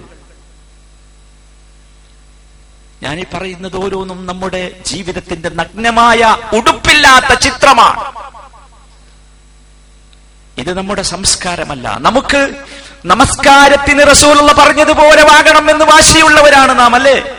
ഞാനീ 3.03 3.23
പറയുന്നത് 3.35 3.77
ഓരോന്നും 3.77 4.27
നമ്മുടെ 4.27 4.71
ജീവിതത്തിന്റെ 4.87 5.49
നഗ്നമായ 5.49 6.37
ഉടുപ്പില്ലാത്ത 6.53 7.35
ചിത്രമാണ്. 7.39 8.13
ഇത് 10.61 10.79
നമ്മുടെ 10.79 11.03
സംസ്കാരമല്ല. 11.03 11.97
നമുക്ക് 12.01 12.55
നമസ്കാരത്തിന് 13.05 14.11
റസൂലുള്ള 14.11 14.53
പറഞ്ഞതുപോലെ 14.53 15.23
വാങ്ങണം 15.23 15.71
എന്ന് 15.71 15.85
വാശിയുള്ളവരാണ് 15.85 16.79
നാം 16.79 16.95
അല്ലേ? 16.95 17.35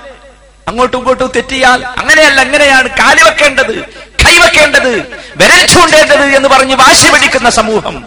അങ്ങോട്ടും 0.67 0.97
ഇങ്ങോട്ടും 0.97 1.31
തെറ്റിയാൽ 1.35 1.85
അങ്ങനെയല്ല 1.85 2.41
അങ്ങനെയാണ് 2.41 2.89
കാലി 2.89 3.21
വെക്കേണ്ടത് 3.23 3.85
കൈവെക്കേണ്ടത് 4.25 4.97
വിരൽ 5.37 5.65
ചൂണ്ടേണ്ടത് 5.67 6.23
എന്ന് 6.23 6.49
പറഞ്ഞ് 6.49 6.75
വാശി 6.75 7.11
പിടിക്കുന്ന 7.13 7.49
സമൂഹം. 7.49 8.05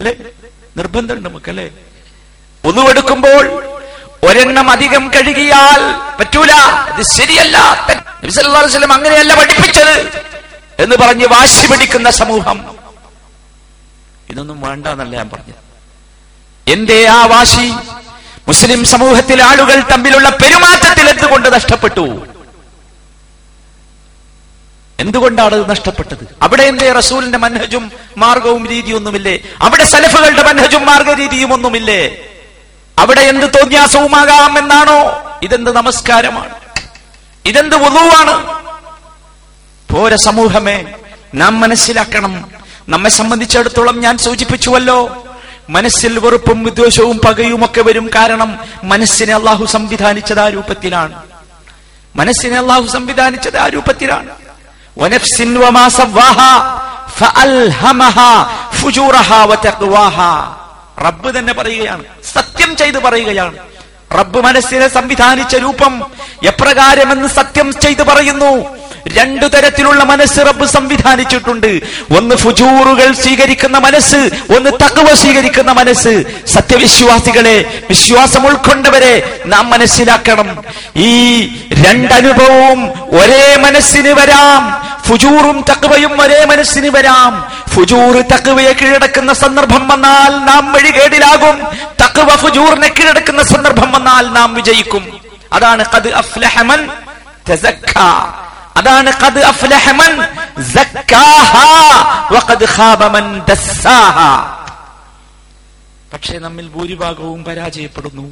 അല്ലെ? 0.00 0.16
നിർബന്ധമുണ്ട് 0.76 1.28
നമുക്കല്ലേ? 1.28 1.70
ഒന്നുവെടുക്കുമ്പോൾ 2.64 3.73
ഒരെണ്ണം 4.24 4.70
അധികം 4.70 5.10
കഴുകിയാൽ 5.14 5.80
പറ്റൂല. 6.18 6.52
ഇത് 6.94 7.06
ശരിയല്ല. 7.06 7.56
നബി 8.22 8.30
സല്ലല്ലാഹു 8.30 8.64
അലൈഹി 8.64 8.76
വസല്ലം 8.76 8.92
അങ്ങനെയല്ല 8.92 9.34
പഠിപ്പിച്ചത് 9.34 10.24
എന്ന് 10.82 10.96
പറഞ്ഞ് 10.96 11.26
വാശി 11.26 11.66
പിടിക്കുന്ന 11.66 12.10
സമൂഹം. 12.10 12.76
ഇതൊന്നും 14.30 14.60
വേണ്ട 14.60 14.86
എന്നല്ല 14.86 15.16
ഞാൻ 15.16 15.30
പറഞ്ഞത്. 15.30 15.60
എന്റെ 16.68 17.06
ആ 17.06 17.26
വാശി? 17.26 17.72
മുസ്ലിം 18.48 18.84
സമൂഹത്തിലെ 18.84 19.42
ആളുകൾ 19.44 19.80
തമ്മിലുള്ള 19.80 20.28
പെരുമാറ്റത്തിൽ 20.28 21.08
എന്തുകൊണ്ട് 21.08 21.54
നഷ്ടപ്പെട്ടു? 21.54 22.26
എന്തുകൊണ്ടാണ് 24.98 25.70
നഷ്ടപ്പെട്ടത്? 25.70 26.24
അവിടെ 26.42 26.62
എന്തേ 26.62 26.92
റസൂലിന്റെ 26.92 27.38
മൻഹജും 27.38 27.92
മാർഗവും 28.16 28.68
രീതിയൊന്നുമില്ലേ? 28.68 29.40
അവിടെ 29.60 29.84
സലഫുകളുടെ 29.84 30.42
മൻഹജും 30.42 30.86
മാർഗ 30.86 31.12
രീതിയും 31.12 31.52
ഒന്നുമില്ലേ 31.52 32.23
അവിടെ 32.98 33.20
എന്ത് 33.20 33.46
തോന്യാസവുമാകാം 33.46 34.58
എന്നാണോ? 34.58 35.22
ഇതെന്ത് 35.42 35.76
നമസ്കാരമാണ്? 35.76 36.54
ഇതെന്ത് 37.44 37.76
വധുവാണ്? 37.76 38.64
പോര 39.94 40.16
സമൂഹമേ 40.16 40.84
നാം 41.34 41.60
മനസ്സിലാക്കണം. 41.60 42.50
നമ്മെ 42.88 43.10
സംബന്ധിച്ചിടത്തോളം 43.10 44.00
ഞാൻ 44.00 44.18
സൂചിപ്പിച്ചുവല്ലോ 44.18 45.24
മനസ്സിൽ 45.70 46.18
വെറുപ്പും 46.18 46.62
വിദ്വേഷവും 46.62 47.20
പകയും 47.26 47.64
ഒക്കെ 47.64 47.80
വരും 47.80 48.10
കാരണം 48.14 48.58
മനസ്സിനെ 48.84 49.34
അള്ളാഹു 49.34 49.64
സംവിധാനിച്ചത് 49.64 50.40
ആ 50.40 50.48
രൂപത്തിലാണ്. 50.48 51.22
മനസ്സിനെ 52.16 52.58
അള്ളാഹു 52.58 52.86
സംവിധാനിച്ചത് 52.86 53.58
ആ 53.58 53.68
രൂപത്തിലാണ്. 53.68 54.28
ഫഅൽഹമഹാ 57.10 58.46
വതഖ്വാഹാ. 59.44 60.63
റബ്ബ് 61.00 61.38
തന്നെ 61.38 61.52
പറയുകയാണ്. 61.52 62.04
സത്യം 62.34 62.76
ചെയ്ത് 62.76 62.98
പറയുകയാണ്. 62.98 63.58
റബ്ബ് 64.14 64.44
മനസ്സിനെ 64.44 64.88
സംവിധാനിച്ച 64.88 65.56
രൂപം 65.56 66.02
എപ്രകാരമെന്ന് 66.44 67.28
സത്യം 67.28 67.80
ചെയ്ത് 67.80 68.02
പറയുന്നു. 68.02 68.84
രണ്ടു 69.08 69.46
തരത്തിലുള്ള 69.46 70.04
മനസ്സ് 70.04 70.40
റബ്ബ് 70.40 70.66
സംവിധാനിച്ചിട്ടുണ്ട്. 70.66 71.80
ഒന്ന് 72.18 72.34
ഫുജൂറുകൾ 72.34 73.12
സ്വീകരിക്കുന്ന 73.12 73.78
മനസ്സ് 73.78 74.16
ഒന്ന് 74.56 74.70
തകവ 74.70 75.14
സ്വീകരിക്കുന്ന 75.14 75.72
മനസ്സ്. 75.72 76.24
സത്യവിശ്വാസികളെ 76.46 77.82
വിശ്വാസം 77.88 78.46
ഉൾക്കൊണ്ടവരെ 78.46 79.42
നാം 79.46 79.70
മനസ്സിലാക്കണം. 79.70 80.64
ഈ 80.96 81.46
രണ്ടനുഭവവും 81.72 82.88
ഒരേ 83.20 83.56
മനസ്സിന് 83.56 84.08
വരാം. 84.08 84.93
ഫുജൂറും 85.06 85.64
തക്വയും 85.70 86.20
ഒരേ 86.22 86.44
മനസ്സിന് 86.44 86.88
വരാം. 86.88 87.32
ഫുജൂർ 87.74 88.14
തക്വയെ 88.22 88.72
കീഴടക്കുന്ന 88.72 89.32
സന്ദർഭം 89.32 89.88
വന്നാൽ 89.88 90.32
നാം 90.44 90.72
വഴികേടിലാകും. 90.72 91.56
തക്വ 92.04 92.36
ഫുജൂറിനെ 92.36 92.88
കീഴടക്കുന്ന 92.88 93.42
സന്ദർഭം 93.42 93.92
വന്നാൽ 93.92 94.24
നാം 94.28 94.54
വിജയിക്കും. 94.54 95.20
അതാണ് 95.52 95.84
കത് 95.96 96.14
അഫ്ലഹമൻ 96.14 96.80
അതാണ് 98.76 99.10
കത് 99.12 99.40
അഫ്ലഹമൻ 99.44 100.12
പക്ഷെ 106.12 106.38
നമ്മിൽ 106.38 106.66
ഭൂരിഭാഗവും 106.68 107.44
പരാജയപ്പെടുന്നു. 107.44 108.26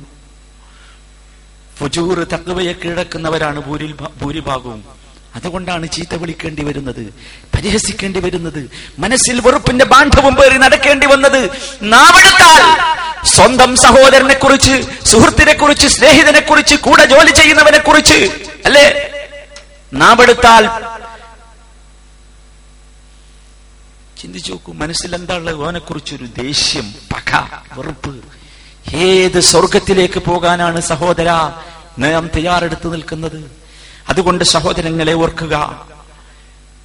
ഫുജൂർ 1.78 2.16
തക്വയെ 2.32 2.72
കീഴടക്കുന്നവരാണ് 2.72 3.61
ഭൂരിഭാഗവും. 4.22 5.01
അതുകൊണ്ടാണ് 5.37 5.85
ചീത്ത 5.95 6.14
വിളിക്കേണ്ടി 6.14 6.62
വരുന്നത് 6.64 7.05
പരിഹസിക്കേണ്ടി 7.55 8.21
വരുന്നത് 8.21 8.62
മനസ്സിൽ 8.99 9.37
വെറുപ്പിന്റെ 9.40 9.85
ബാന്ധവും 9.85 10.35
പേറി 10.35 10.57
നടക്കേണ്ടി 10.64 11.07
വന്നത്. 11.07 11.40
നാവെടുത്താൽ 11.92 12.62
സ്വന്തം 13.35 13.77
സഹോദരനെ 13.77 14.35
കുറിച്ച് 14.35 14.75
സുഹൃത്തിനെ 15.11 15.53
കുറിച്ച് 15.53 15.87
സ്നേഹിതനെ 15.87 16.40
കുറിച്ച് 16.40 16.77
കൂടെ 16.77 17.05
ജോലി 17.12 17.31
ചെയ്യുന്നവനെ 17.31 17.79
കുറിച്ച് 17.79 18.18
അല്ലേ? 18.66 18.87
നാവെടുത്താൽ 19.92 20.64
ചിന്തിച്ചു 24.21 24.51
നോക്കൂ 24.53 24.73
മനസ്സിൽ 24.73 25.11
എന്താണുള്ളത്? 25.14 25.57
ഓനെ 25.66 25.79
കുറിച്ചൊരു 25.79 26.27
ദേഷ്യം 26.42 26.87
പക 27.12 27.31
വെറുപ്പ്. 27.77 28.12
ഏത് 29.07 29.40
സ്വർഗത്തിലേക്ക് 29.51 30.21
പോകാനാണ് 30.29 30.81
സഹോദര 30.92 31.29
നാം 32.03 32.27
തയ്യാറെടുത്ത് 32.37 32.88
നിൽക്കുന്നത്? 32.95 33.40
അതുകൊണ്ട് 34.08 34.44
സഹോദരങ്ങളെ 34.44 35.12
ഓർക്കുക. 35.12 35.86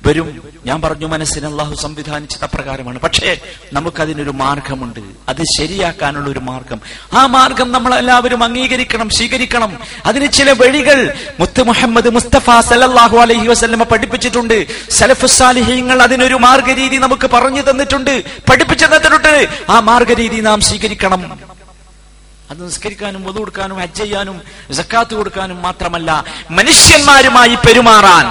വരും. 0.05 0.41
ഞാൻ 0.65 0.81
പറഞ്ഞു 0.81 1.05
മനസ്സിന് 1.05 1.45
അള്ളാഹു 1.45 1.75
സംവിധാനിച്ചത് 1.75 2.43
അപ്രകാരമാണ്. 2.43 2.99
പക്ഷേ 2.99 3.37
നമുക്കതിനൊരു 3.73 4.29
മാർഗമുണ്ട്. 4.29 4.99
അത് 5.29 5.43
ശരിയാക്കാനുള്ള 5.57 6.29
ഒരു 6.29 6.39
മാർഗം. 6.39 6.81
ആ 7.13 7.25
മാർഗം 7.25 7.71
നമ്മൾ 7.71 7.95
എല്ലാവരും 7.95 8.43
അംഗീകരിക്കണം 8.43 9.09
സ്വീകരിക്കണം. 9.09 9.77
അതിന് 10.05 10.31
ചില 10.31 10.51
വഴികൾ 10.51 11.13
മുത്ത് 11.39 11.63
മുഹമ്മദ് 11.63 12.09
മുസ്തഫ 12.09 12.59
സല്ലല്ലാഹു 12.59 13.17
അലഹി 13.17 13.47
വസ്ലമ 13.47 13.83
പഠിപ്പിച്ചിട്ടുണ്ട്. 13.83 14.65
സലഫ് 14.89 15.25
സാലിഹ്യങ്ങൾ 15.25 16.01
അതിനൊരു 16.01 16.35
മാർഗരീതി 16.35 16.95
നമുക്ക് 16.95 17.29
പറഞ്ഞു 17.29 17.61
തന്നിട്ടുണ്ട്. 17.69 18.23
പഠിപ്പിച്ചു 18.49 18.85
തന്നിട്ടുണ്ട്. 18.85 19.47
ആ 19.69 19.79
മാർഗരീതി 19.79 20.39
നാം 20.39 20.61
സ്വീകരിക്കണം. 20.61 21.56
അത് 22.51 22.65
നിസ്കരിക്കാനും 22.65 23.23
വധു 23.23 23.39
കൊടുക്കാനും 23.39 23.79
ഹജ്ജ് 23.79 23.97
ചെയ്യാനും 23.97 24.41
ജക്കാത്ത് 24.69 25.15
കൊടുക്കാനും 25.15 25.61
മാത്രമല്ല 25.61 26.23
മനുഷ്യന്മാരുമായി 26.51 27.55
പെരുമാറാൻ 27.55 28.25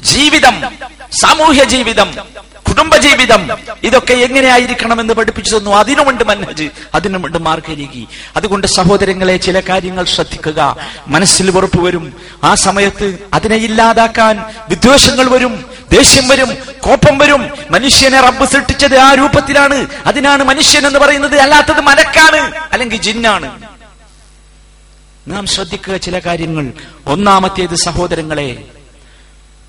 ജീവിതം 0.00 0.62
സാമൂഹ്യ 1.22 1.64
ജീവിതം 1.64 2.14
കുടുംബ 2.68 2.96
ജീവിതം 2.96 3.50
ഇതൊക്കെ 3.82 4.12
എങ്ങനെയായിരിക്കണമെന്ന് 4.12 5.14
പഠിപ്പിച്ചു 5.14 5.56
തന്നു 5.56 5.70
അതിനുമുണ്ട് 5.70 6.24
മൻഹജ് 6.24 6.68
അതിനുമുണ്ട് 6.94 7.38
മാർഗരീകി. 7.38 8.08
അതുകൊണ്ട് 8.36 8.66
സഹോദരങ്ങളെ 8.66 9.36
ചില 9.36 9.60
കാര്യങ്ങൾ 9.60 10.04
ശ്രദ്ധിക്കുക. 10.04 10.76
മനസ്സിൽ 11.06 11.56
ഉറപ്പ് 11.56 11.80
വരും. 11.80 12.14
ആ 12.44 12.54
സമയത്ത് 12.54 13.18
അതിനെ 13.32 13.56
ഇല്ലാതാക്കാൻ 13.56 14.44
വിദ്വേഷങ്ങൾ 14.68 15.28
വരും. 15.28 15.71
ദേഷ്യം 15.92 16.28
വരും 16.28 16.50
കോപം 16.80 17.18
വരും. 17.18 17.50
മനുഷ്യനെ 17.70 18.20
റബ്ബ് 18.20 18.44
സൃഷ്ടിച്ചത് 18.44 18.96
ആ 18.98 19.14
രൂപത്തിലാണ്. 19.14 19.86
അതിനാണ് 20.06 20.42
മനുഷ്യൻ 20.42 20.86
എന്ന് 20.86 20.98
പറയുന്നത് 20.98 21.36
അല്ലാത്തത് 21.36 21.80
മലക്കാണ് 21.80 22.54
അല്ലെങ്കിൽ 22.72 22.96
ജിന്നാണ്. 22.96 23.62
നാം 25.28 25.46
ശ്രദ്ധിക്കുക 25.46 25.96
ചില 25.96 26.18
കാര്യങ്ങൾ. 26.18 26.72
ഒന്നാമത്തേത് 27.06 27.74
സഹോദരങ്ങളെ 27.74 28.64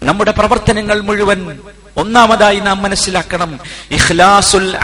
നമ്മുടെ 0.04 0.32
പ്രവർത്തനങ്ങൾ 0.32 1.02
മുഴുവൻ 1.02 1.60
ഒന്നാമതായി 1.98 2.60
നാം 2.60 2.84
മനസ്സിലാക്കണം. 2.84 3.60
ഇഖ്ലാസുൽ 3.92 4.78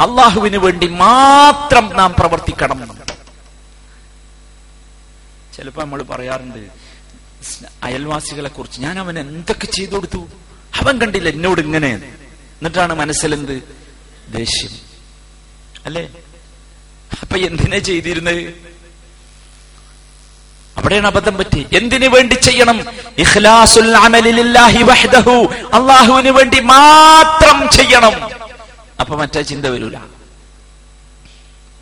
അള്ളാഹുവിന് 0.00 0.56
വേണ്ടി 0.56 0.86
മാത്രം 0.86 1.96
നാം 1.96 2.14
പ്രവർത്തിക്കണം. 2.18 2.98
ചിലപ്പോ 5.56 5.82
നമ്മൾ 5.82 6.02
പറയാറുണ്ട് 6.02 6.85
അയൽവാസികളെ 7.82 8.48
കുറിച്ച് 8.48 8.80
ഞാൻ 8.80 8.98
അവൻ 8.98 9.18
എന്തൊക്കെ 9.18 9.66
ചെയ്തു 9.66 9.90
കൊടുത്തു? 9.90 10.28
അവൻ 10.82 11.00
കണ്ടില്ല 11.00 11.28
എന്നോട് 11.28 11.60
ഇങ്ങനെ. 11.60 11.88
എന്നിട്ടാണ് 11.88 12.94
മനസ്സിലെന്ത്? 12.94 13.62
ദേഷ്യം. 14.28 14.70
അല്ലേ? 15.86 16.08
അപ്പൊ 17.22 17.36
എന്തിനാ 17.36 17.78
ചെയ്തിരുന്നത് 17.78 18.54
അവിടെയാണ് 20.76 21.06
അബദ്ധം 21.06 21.36
പറ്റി 21.36 21.66
എന്തിനു 21.72 22.08
വേണ്ടി 22.08 22.34
ചെയ്യണം? 22.34 22.84
ഇഖ്ലാസുൽ 23.18 23.96
അള്ളാഹുവിന് 23.96 26.28
വേണ്ടി 26.28 26.60
മാത്രം 26.60 27.68
ചെയ്യണം. 27.68 28.30
അപ്പൊ 29.00 29.16
മറ്റേ 29.16 29.42
ചിന്ത 29.42 29.66
വരൂല. 29.66 29.98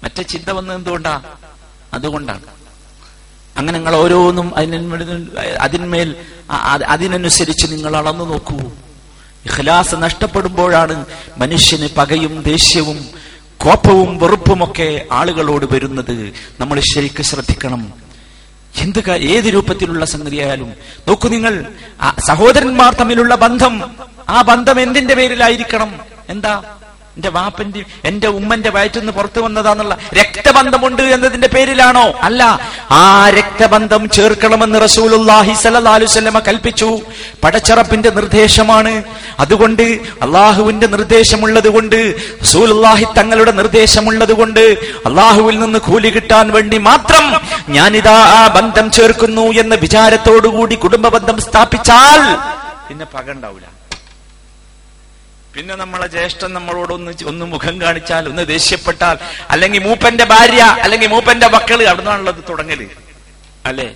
മറ്റേ 0.05 0.23
ചിന്ത 0.23 0.51
വന്നത് 0.51 0.77
എന്തുകൊണ്ടാ? 0.77 1.37
അതുകൊണ്ടാണ്. 1.93 2.54
അങ്ങനെ 3.57 3.79
നിങ്ങൾ 3.79 3.97
ഓരോന്നും 3.97 4.57
അതിന്മേൽ 4.57 5.29
അതിന്മേൽ 5.61 6.15
അതിനനുസരിച്ച് 6.87 7.67
നിങ്ങൾ 7.73 7.97
അളന്നു 7.97 8.25
നോക്കൂ. 8.25 8.59
ഇഖ്ലാസ് 9.47 9.95
നഷ്ടപ്പെടുമ്പോഴാണ് 9.95 11.07
മനുഷ്യന് 11.39 11.89
പകയും 11.97 12.43
ദേഷ്യവും 12.43 13.09
കോപവും 13.57 14.19
വെറുപ്പുമൊക്കെ 14.19 15.07
ആളുകളോട് 15.13 15.67
വരുന്നത്. 15.73 16.33
നമ്മൾ 16.61 16.81
ശരിക്ക് 16.81 17.23
ശ്രദ്ധിക്കണം. 17.23 17.93
എന്ത് 18.79 19.11
ഏത് 19.11 19.45
രൂപത്തിലുള്ള 19.45 20.05
സംഗതിയായാലും. 20.05 20.73
നോക്കൂ 21.09 21.29
നിങ്ങൾ 21.29 21.65
സഹോദരന്മാർ 22.29 22.95
തമ്മിലുള്ള 22.95 23.35
ബന്ധം 23.35 23.75
ആ 24.29 24.43
ബന്ധം 24.43 24.81
എന്തിന്റെ 24.81 25.15
പേരിലായിരിക്കണം? 25.15 26.01
എന്താ? 26.29 26.63
എന്റെ 27.17 27.29
വാപ്പന്റെ 27.29 27.85
എന്റെ 28.05 28.29
ഉമ്മന്റെ 28.29 28.71
വയറ്റിൽ 28.71 28.99
നിന്ന് 28.99 29.13
പുറത്തു 29.13 29.41
വന്നതാന്നുള്ള 29.41 29.97
രക്തബന്ധമുണ്ട് 30.15 31.03
എന്നതിന്റെ 31.03 31.47
പേരിലാണോ? 31.47 32.15
അല്ല. 32.23 32.43
ആ 32.91 33.29
രക്തബന്ധം 33.29 34.09
ചേർക്കണമെന്ന് 34.09 34.79
അലൈഹി 34.79 36.03
വസല്ലമ 36.03 36.39
കൽപ്പിച്ചു. 36.39 37.01
പടച്ചറപ്പിന്റെ 37.45 38.11
നിർദ്ദേശമാണ്. 38.11 39.03
അതുകൊണ്ട് 39.39 39.83
അള്ളാഹുവിന്റെ 40.23 40.87
നിർദ്ദേശമുള്ളത് 40.87 41.69
കൊണ്ട് 41.69 41.97
റസൂലുള്ളാഹി 42.43 43.07
തങ്ങളുടെ 43.19 43.53
നിർദ്ദേശമുള്ളത് 43.53 44.33
കൊണ്ട് 44.33 44.61
അള്ളാഹുവിൽ 45.07 45.59
നിന്ന് 45.59 45.79
കൂലി 45.79 46.11
കിട്ടാൻ 46.11 46.53
വേണ്ടി 46.53 46.79
മാത്രം 46.79 47.25
ഞാനിതാ 47.69 48.19
ആ 48.35 48.49
ബന്ധം 48.49 48.91
ചേർക്കുന്നു 48.91 49.53
എന്ന 49.61 49.75
വിചാരത്തോടുകൂടി 49.75 50.75
കുടുംബ 50.75 51.09
ബന്ധം 51.09 51.41
സ്ഥാപിച്ചാൽ 51.41 52.21
പിന്നെ 52.89 53.05
പക 53.15 53.31
ഉണ്ടാവില്ല 53.31 53.84
പിന്നെ 55.57 55.75
നമ്മളെ 55.75 56.07
ജ്യേഷ്ഠൻ 56.07 56.53
നമ്മളോട് 56.53 56.93
ഒന്ന് 56.93 57.13
ഒന്ന് 57.27 57.47
മുഖം 57.47 57.81
കാണിച്ചാൽ 57.81 58.29
ഒന്ന് 58.29 58.47
ദേഷ്യപ്പെട്ടാൽ 58.49 59.19
അല്ലെങ്കിൽ 59.51 59.83
മൂപ്പന്റെ 59.83 60.25
ഭാര്യ 60.25 60.63
അല്ലെങ്കിൽ 60.63 61.09
മൂപ്പന്റെ 61.09 61.49
മക്കൾ 61.49 61.89
അവിടുന്നാണുള്ളത് 61.89 62.45
തുടങ്ങൽ. 62.49 62.91
അല്ലേ? 63.67 63.95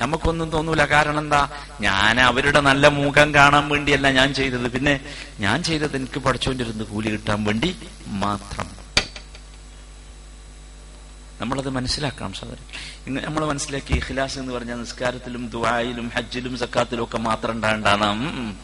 നമുക്കൊന്നും 0.00 0.50
തോന്നൂല. 0.50 0.84
കാരണം 0.84 1.18
എന്താ? 1.18 1.48
ഞാൻ 1.80 2.20
അവരുടെ 2.20 2.60
നല്ല 2.60 2.88
മുഖം 2.88 3.34
കാണാൻ 3.34 3.68
വേണ്ടിയല്ല 3.68 4.10
ഞാൻ 4.10 4.34
ചെയ്തത്. 4.34 4.72
പിന്നെ 4.72 5.00
ഞാൻ 5.40 5.62
ചെയ്തത് 5.62 5.96
എനിക്ക് 5.96 6.18
പഠിച്ചുകൊണ്ടിരുന്ന് 6.18 6.84
കൂലി 6.84 7.08
കിട്ടാൻ 7.08 7.44
വേണ്ടി 7.44 7.76
മാത്രം. 8.06 8.68
നമ്മളത് 11.40 11.68
മനസ്സിലാക്കണം 11.68 12.32
സാധനം. 12.32 12.64
ഇന്ന് 13.06 13.20
നമ്മൾ 13.20 13.46
മനസ്സിലാക്കി 13.46 13.92
ഇഖ്ലാസ് 13.94 14.38
എന്ന് 14.38 14.52
പറഞ്ഞാൽ 14.52 14.76
നിസ്കാരത്തിലും 14.76 15.48
ദുബായിലും 15.48 16.12
ഹജ്ജിലും 16.16 16.58
സക്കാത്തിലും 16.58 17.04
ഒക്കെ 17.04 17.18
മാത്രം 17.18 17.52
ഉണ്ടാകണ്ടാണ് 17.52 18.54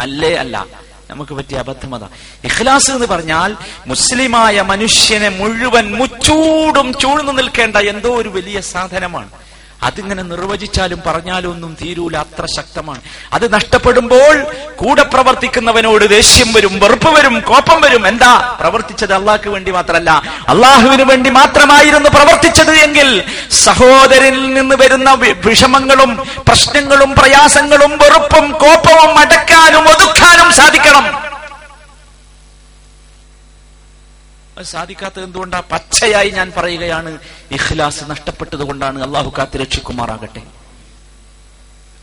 അല്ലേ? 0.00 0.34
അല്ല. 0.34 0.66
നമുക്ക് 1.10 1.34
പറ്റിയ 1.34 1.58
അബദ്ധമത. 1.58 2.04
ഇഖ്ലാസ് 2.44 2.90
എന്ന് 2.90 3.06
പറഞ്ഞാൽ 3.06 3.56
മുസ്ലിമായ 3.86 4.62
മനുഷ്യനെ 4.62 5.28
മുഴുവൻ 5.28 5.94
മുച്ചൂടും 5.94 6.94
ചൂഴ്ന്നു 6.94 7.32
നിൽക്കേണ്ട 7.32 7.76
എന്തോ 7.76 8.16
ഒരു 8.16 8.28
വലിയ 8.28 8.60
സാധനമാണ്. 8.60 9.30
അതിങ്ങനെ 9.82 10.22
നിർവചിച്ചാലും 10.22 11.02
പറഞ്ഞാലും 11.06 11.50
ഒന്നും 11.50 11.76
തീരൂല 11.82 12.16
അത്ര 12.16 12.46
ശക്തമാണ്. 12.56 13.00
അത് 13.32 13.52
നഷ്ടപ്പെടുമ്പോൾ 13.52 14.42
കൂടെ 14.76 15.02
പ്രവർത്തിക്കുന്നവനോട് 15.02 16.08
ദേഷ്യം 16.08 16.52
വരും 16.52 16.80
വെറുപ്പ് 16.80 17.10
വരും 17.10 17.40
കോപ്പം 17.40 17.80
വരും. 17.80 18.06
എന്താ? 18.06 18.56
പ്രവർത്തിച്ചത് 18.60 19.14
അള്ളാഹ്ക്ക് 19.14 19.48
വേണ്ടി 19.48 19.70
മാത്രമല്ല. 19.70 20.22
അള്ളാഹുവിന് 20.48 21.02
വേണ്ടി 21.02 21.30
മാത്രമായിരുന്നു 21.30 22.10
പ്രവർത്തിച്ചത് 22.10 22.70
എങ്കിൽ 22.70 23.22
സഹോദരനിൽ 23.50 24.54
നിന്ന് 24.54 24.74
വരുന്ന 24.74 25.12
വിഷമങ്ങളും 25.44 26.26
പ്രശ്നങ്ങളും 26.48 27.14
പ്രയാസങ്ങളും 27.14 27.90
വെറുപ്പും 27.90 28.52
കോപ്പവും 28.52 29.18
അടക്കാനും 29.18 29.88
ഒതുക്കാനും 29.88 30.52
സാധിക്കണം. 30.52 31.28
അത് 34.58 34.66
സാധിക്കാത്തത് 34.66 35.24
എന്തുകൊണ്ടാ? 35.24 35.62
പച്ചയായി 35.72 36.30
ഞാൻ 36.30 36.52
പറയുകയാണ്. 36.56 37.18
ഇഖ്ലാസ് 37.50 38.04
നഷ്ടപ്പെട്ടത് 38.10 38.58
കൊണ്ടാണ് 38.58 39.02
അള്ളാഹു 39.02 39.32
കാത്തി 39.38 39.58
രക്ഷിക്കുമാറാകട്ടെ. 39.58 40.42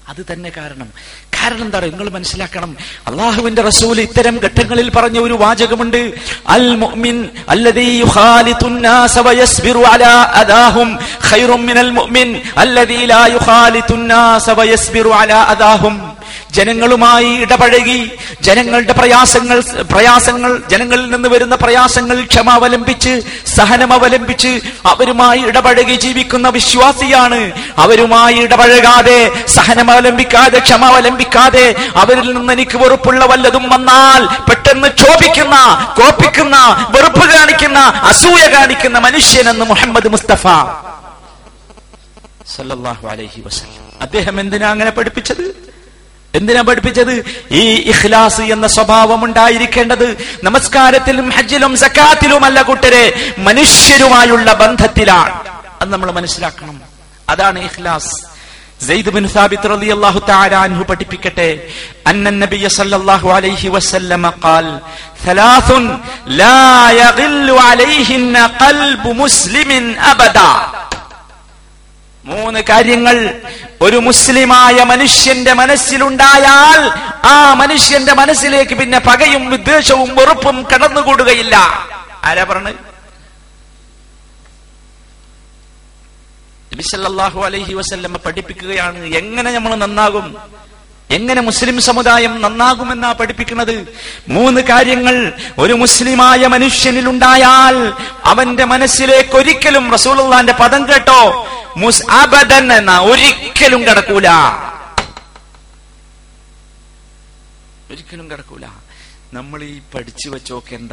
അത് 0.07 0.25
തന്നെ 0.33 0.51
കാരണം. 0.57 0.89
കാരണം 1.23 1.61
എന്താ 1.61 1.79
നിങ്ങൾ 1.79 2.09
മനസ്സിലാക്കണം. 2.09 2.77
അള്ളാഹുവിന്റെ 3.07 3.61
റസൂൽ 3.61 4.01
ഇത്തരം 4.01 4.39
ഘട്ടങ്ങളിൽ 4.43 4.89
പറഞ്ഞ 4.89 5.19
ഒരു 5.19 5.33
വാചകമുണ്ട്. 5.33 6.13
അൽ 6.47 6.75
മുഅ്മിൻ 6.75 7.29
അല്ലദീ 7.49 7.99
യുഖാലിതുന്നാസ 7.99 9.19
വയസ്ബിറു 9.19 9.79
അലാ 9.79 10.31
അദാഹും 10.35 10.99
ഖൈറും 11.31 11.65
മിനൽ 11.65 11.89
മുഅ്മിൻ 11.89 12.41
അല്ലദീ 12.57 13.05
ലാ 13.05 13.25
യുഖാലിതുന്നാസ 13.25 14.49
വയസ്ബിറു 14.49 15.09
അലാ 15.09 15.43
അദാഹും. 15.43 16.14
ജനങ്ങളുമായി 16.55 17.31
ഇടപഴകി 17.43 17.99
ജനങ്ങളുടെ 18.41 18.93
പ്രയാസങ്ങൾ 18.93 19.57
പ്രയാസങ്ങൾ 19.91 20.51
ജനങ്ങളിൽ 20.71 21.07
നിന്ന് 21.11 21.29
വരുന്ന 21.29 21.55
പ്രയാസങ്ങൾ 21.55 22.17
ക്ഷമ 22.23 22.49
അവലംബിച്ച് 22.49 23.13
സഹനം 23.55 23.93
അവലംബിച്ച് 23.93 24.51
അവരുമായി 24.85 25.41
ഇടപഴകി 25.41 25.95
ജീവിക്കുന്ന 25.95 26.49
വിശ്വാസിയാണ്. 26.49 27.39
അവരുമായി 27.77 28.37
ഇടപഴകാതെ 28.45 29.19
സഹനം 29.47 29.91
അവലംബിക്കാതെ 29.91 30.59
ക്ഷമ 30.59 30.85
അവലംബിക്കാതെ 30.85 31.65
അവരിൽ 31.95 32.33
നിന്ന് 32.33 32.53
എനിക്ക് 32.53 32.77
വെറുപ്പുള്ള 32.77 33.25
വല്ലതും 33.25 33.69
വന്നാൽ 33.69 34.21
പെട്ടെന്ന് 34.49 34.87
ക്ഷോഭിക്കുന്ന 34.87 35.55
കോപ്പിക്കുന്ന 35.99 36.55
വെറുപ്പ് 36.95 37.25
കാണിക്കുന്ന 37.33 37.79
അസൂയ 38.11 38.43
കാണിക്കുന്ന 38.55 38.97
മനുഷ്യനെന്ന് 38.99 39.65
മുഹമ്മദ് 39.65 40.07
മുസ്തഫ. 40.07 40.45
സല്ലല്ലാഹു 42.55 43.05
അലൈഹി 43.07 43.41
വസല്ലം. 43.45 43.83
അദ്ദേഹം 44.01 44.35
എന്തിനാ 44.39 44.67
അങ്ങനെ 44.71 44.91
പഠിപ്പിച്ചത്? 44.91 45.45
എന്തിനാ 46.34 46.62
പഠിപ്പിച്ചത് 46.66 47.14
ഈ 47.60 47.62
ഇഖ്ലാസ് 47.92 48.42
എന്ന 48.54 48.66
സ്വഭാവം 48.74 49.20
ഉണ്ടായിരിക്കേണ്ടത് 49.26 50.06
നമസ്കാരത്തിലും 50.46 51.28
ഹജ്ജിലും 51.36 51.72
സക്കാത്തിലുമല്ല 51.82 52.58
കൂട്ടരെ 52.68 53.04
മനുഷ്യരുമായുള്ള 53.46 54.50
ബന്ധത്തിലാണ് 54.62 55.34
അത് 55.82 55.88
നമ്മൾ 55.94 56.10
മനസ്സിലാക്കണം 56.18 56.76
അതാണ് 57.28 57.58
ഇഖ്ലാസ് 57.68 58.12
സെയ്ദ് 58.86 59.12
ബിൻ 59.14 59.24
സാബിത്ത് 59.32 59.70
റളിയല്ലാഹു 59.72 60.20
തആല 60.28 60.52
അൻഹു 60.66 60.84
പഠിപ്പിക്കട്ടെ 60.90 61.48
അന്ന 62.10 62.30
നബിയ 62.42 62.68
സല്ലല്ലാഹു 62.76 63.28
അലൈഹി 63.38 63.68
വസല്ലമ 63.74 64.26
ഖാൽ 64.44 64.66
ثلاث 65.24 65.68
لا 66.40 66.62
يغل 67.00 67.48
عليهن 67.62 68.34
قلب 68.62 69.04
مسلم 69.22 69.70
أبدا 70.04 70.50
മൂന്ന് 72.25 72.59
കാര്യങ്ങൾ. 72.69 73.17
ഒരു 73.81 73.97
മുസ്ലിമായ 73.97 74.77
മനുഷ്യന്റെ 74.83 75.53
മനസ്സിലുണ്ടായാൽ 75.53 76.81
ആ 77.33 77.53
മനുഷ്യന്റെ 77.53 78.13
മനസ്സിലേക്ക് 78.13 78.75
പിന്നെ 78.79 78.99
പകയും 78.99 79.43
വിദ്വേഷവും 79.49 80.09
വെറുപ്പും 80.15 80.57
കടന്നുകൂടുകയില്ല. 80.71 81.55
ആരാ 82.23 82.43
പറഞ്ഞത് 82.43 82.79
നബിസല്ലാഹു 86.73 87.39
അലൈഹി 87.47 87.73
വസല്ലമ്മ 87.73 88.17
പഠിപ്പിക്കുകയാണ് 88.25 88.99
എങ്ങനെ 89.19 89.49
നമ്മൾ 89.51 89.75
നന്നാകും? 89.75 90.25
എങ്ങനെ 91.09 91.41
മുസ്ലിം 91.41 91.81
സമുദായം 91.81 92.41
നന്നാകുമെന്നാ 92.41 93.11
പഠിപ്പിക്കുന്നത്? 93.11 93.87
മൂന്ന് 94.27 94.61
കാര്യങ്ങൾ 94.61 95.33
ഒരു 95.59 95.73
മുസ്ലിമായ 95.73 96.47
മനുഷ്യനിൽ 96.47 97.09
ഉണ്ടായാൽ 97.09 97.93
അവന്റെ 98.25 98.65
മനസ്സിലേക്ക് 98.65 99.35
ഒരിക്കലും 99.35 99.91
റസൂലുള്ളാന്റെ 99.91 100.53
പദം 100.53 100.89
കേട്ടോ 100.89 101.21
മുസ് 101.77 102.05
അബദൻ 102.11 102.73
എന്ന 102.73 102.99
ഒരിക്കലും 102.99 103.81
കിടക്കൂല. 103.81 104.27
ഒരിക്കലും 107.91 108.31
കിടക്കൂല. 108.31 108.65
നമ്മൾ 109.33 109.63
ഈ 109.63 109.81
പഠിച്ചു 109.95 110.29
വെച്ചോക്കേണ്ട 110.29 110.91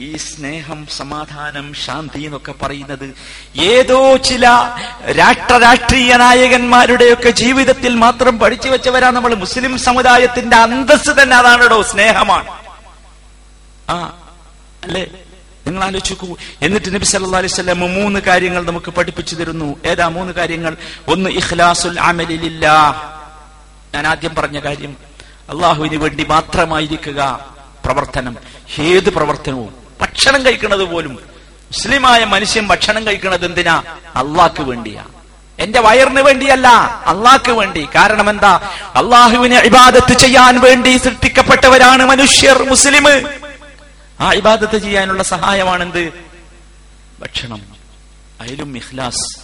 ഈ 0.00 0.16
സ്നേഹം 0.16 0.86
സമാധാനം 0.86 1.74
ശാന്തി 1.74 2.20
എന്നൊക്കെ 2.20 2.52
പറയുന്നത് 2.52 3.14
ഏതോ 3.60 4.16
ചില 4.16 4.46
രാഷ്ട്ര 5.18 5.56
രാഷ്ട്രീയ 5.56 6.16
നായകന്മാരുടെയൊക്കെ 6.16 7.30
ജീവിതത്തിൽ 7.30 7.94
മാത്രം 7.94 8.38
പഠിച്ചു 8.38 8.68
വെച്ചവരാ 8.68 9.10
നമ്മൾ. 9.10 9.34
മുസ്ലിം 9.34 9.78
സമുദായത്തിന്റെ 9.78 10.56
അന്തസ് 10.56 11.22
തന്നെ 11.22 11.36
അതാണോ 11.36 11.82
സ്നേഹമാണ്. 11.82 12.48
ആ 13.90 14.18
അല്ലേ? 14.84 15.06
നിങ്ങൾ 15.66 15.84
ആലോചിക്കൂ 15.84 16.36
എന്നിട്ട് 16.62 16.94
നബി 16.94 17.04
സല്ലാ 17.04 17.38
അലൈഹി 17.38 17.54
സ്വലം 17.54 17.80
മൂന്ന് 17.80 18.20
കാര്യങ്ങൾ 18.20 18.66
നമുക്ക് 18.66 18.90
പഠിപ്പിച്ചു 18.90 19.34
തരുന്നു. 19.34 19.76
ഏതാ 19.86 20.08
മൂന്ന് 20.08 20.32
കാര്യങ്ങൾ? 20.32 20.76
ഒന്ന് 21.08 21.30
ഇഖ്ലാസുൽ 21.30 22.00
അമലില്ല 22.00 22.66
ഞാൻ 23.94 24.06
ആദ്യം 24.06 24.34
പറഞ്ഞ 24.34 24.58
കാര്യം 24.58 24.96
അള്ളാഹുവിന് 25.48 25.96
വേണ്ടി 25.96 26.24
മാത്രമായിരിക്കുക 26.24 27.50
പ്രവർത്തനം. 27.84 28.36
ഏത് 28.80 29.10
പ്രവർത്തനവും 29.10 29.83
ഭക്ഷണം 30.04 30.44
കഴിക്കുന്നത് 30.44 30.84
പോലും. 30.84 31.14
മുസ്ലിമായ 31.14 32.24
മനുഷ്യൻ 32.24 32.66
ഭക്ഷണം 32.66 33.06
കഴിക്കുന്നത് 33.06 33.46
എന്തിനാ? 33.46 33.82
അള്ളാക്ക് 34.14 34.62
വേണ്ടിയാ. 34.62 35.04
എന്റെ 35.58 35.80
വയറിന് 35.80 36.20
വേണ്ടിയല്ല 36.20 36.68
അള്ളാക്ക് 37.06 37.52
വേണ്ടി. 37.52 37.88
കാരണം 37.94 38.30
എന്താ? 38.30 38.60
അള്ളാഹുവിനെ 38.94 39.58
ഇബാദത്ത് 39.58 40.18
ചെയ്യാൻ 40.18 40.60
വേണ്ടി 40.60 40.96
സൃഷ്ടിക്കപ്പെട്ടവരാണ് 40.96 42.06
മനുഷ്യർ 42.06 42.62
മുസ്ലിം. 42.62 43.28
ആ 44.20 44.32
ഇബാദത്ത് 44.32 44.78
ചെയ്യാനുള്ള 44.78 45.22
സഹായമാണെന്ത്? 45.22 46.12
ഭക്ഷണം. 47.20 47.62
അതിലും 48.40 48.76
ഇഖ്ലാസ്. 48.76 49.38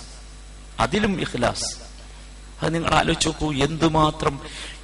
അതിലും 0.80 1.20
ഇഖ്ലാസ്. 1.20 1.80
അത് 2.62 2.74
നിങ്ങൾ 2.74 2.94
ആലോചിച്ച് 2.94 3.28
നോക്കൂ 3.28 3.52
എന്തുമാത്രം 3.52 4.40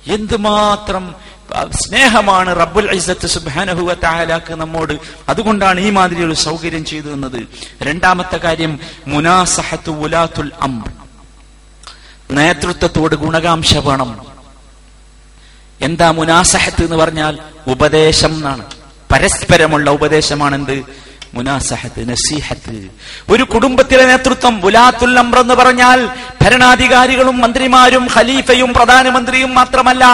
എന്തുമാത്രം 0.06 1.14
സ്നേഹമാണ് 1.70 2.60
റബ്ബുൽ 2.60 2.90
ഇസ്സത്ത് 2.90 3.26
സുബ്ഹാനഹു 3.26 3.92
താലാക്ക് 4.04 4.54
നമ്മോട്. 4.54 4.92
അതുകൊണ്ടാണ് 5.28 5.80
ഈ 5.80 5.90
മാതിരി 5.90 6.24
ഒരു 6.24 6.32
സൗകര്യം 6.32 6.84
ചെയ്തു 6.84 7.06
തന്നത്. 7.06 7.46
രണ്ടാമത്തെ 7.82 8.36
കാര്യം 8.36 8.78
മുനാസഹത്ത് 9.06 9.90
ഉലാത്തുൽ 9.90 10.52
അം 10.62 10.84
നേതൃത്വത്തോട് 12.30 13.14
ഗുണകാംക്ഷ 13.14 13.76
വേണം 13.76 14.26
എന്താ 15.80 16.10
മുനാസഹത്ത് 16.10 16.84
എന്ന് 16.84 16.96
പറഞ്ഞാൽ 16.96 17.38
ഉപദേശം 17.66 18.34
എന്നാണ്. 18.34 18.64
പരസ്പരമുള്ള 19.12 19.90
ഉപദേശമാണെന്ത്? 19.90 21.05
മുനാസഹത്ത് 21.36 22.08
നസീഹത്ത്. 22.08 22.88
ഒരു 23.28 23.42
കുടുംബത്തിലെ 23.42 24.04
നേതൃത്വം 24.04 24.60
ബുലാത്തുൽ 24.60 25.18
അംർ 25.18 25.38
എന്ന് 25.38 25.54
പറഞ്ഞാൽ 25.54 26.08
ഭരണാധികാരികളും 26.42 27.38
മന്ത്രിമാരും 27.38 28.08
ഖലീഫയും 28.14 28.72
പ്രധാനമന്ത്രിയും 28.72 29.54
മാത്രമല്ല. 29.54 30.04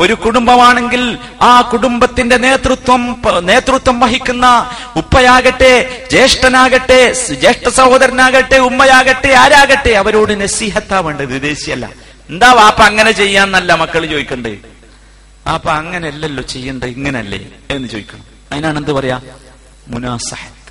ഒരു 0.00 0.12
കുടുംബമാണെങ്കിൽ 0.12 1.18
ആ 1.42 1.60
കുടുംബത്തിന്റെ 1.60 2.36
നേതൃത്വം 2.36 3.22
നേതൃത്വം 3.42 4.00
വഹിക്കുന്ന 4.00 4.46
ഉപ്പയാകട്ടെ 4.96 5.72
ജ്യേഷ്ഠനാകട്ടെ 6.10 7.12
ജ്യേഷ്ഠ 7.12 7.68
സഹോദരനാകട്ടെ 7.68 8.58
ഉമ്മയാകട്ടെ 8.58 9.32
ആരാകട്ടെ 9.32 9.90
അവരോട് 9.90 10.40
നസീഹത്താ 10.40 11.00
വേണ്ടത് 11.00 11.26
വിദേശിയല്ല 11.26 11.86
എന്താ 12.30 12.52
വാപ്പ 12.52 12.82
അങ്ങനെ 12.82 13.12
ചെയ്യാന്നല്ല 13.12 13.74
മക്കൾ 13.74 14.06
ചോദിക്കണ്ടേ? 14.06 14.56
അപ്പൊ 15.54 15.70
അങ്ങനെയല്ലല്ലോ 15.70 16.42
ചെയ്യണ്ടേ 16.42 16.86
ഇങ്ങനല്ലേ 16.86 17.40
എന്ന് 17.70 17.88
ചോദിക്കണം. 17.88 18.24
അതിനാണ് 18.52 18.78
എന്ത് 18.78 18.92
പറയാ? 18.92 19.20
മുനാസഹത്ത്. 19.88 20.63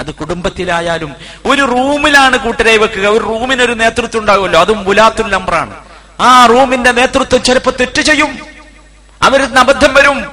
അത് 0.00 0.14
കുടുംബത്തിലായാലും 0.14 1.14
ഒരു 1.46 1.62
റൂമിലാണ് 1.62 2.36
കൂട്ടരെ 2.36 2.76
വെക്കുക. 2.76 3.06
ഒരു 3.06 3.24
റൂമിന് 3.24 3.62
ഒരു 3.62 3.72
നേതൃത്വം 3.72 4.20
ഉണ്ടാകുമല്ലോ. 4.20 4.60
അതും 4.60 4.84
മുലാത്തുൽ 4.84 5.30
നമ്പറാണ് 5.30 5.74
ആ 6.20 6.46
റൂമിന്റെ 6.46 6.92
നേതൃത്വം 6.92 7.42
ചിലപ്പോൾ 7.42 7.70
തെറ്റ് 7.80 8.00
ചെയ്യും. 8.00 8.38
അവരിന്ന് 9.22 9.60
അബദ്ധം 9.60 9.94
വരും. 9.94 10.26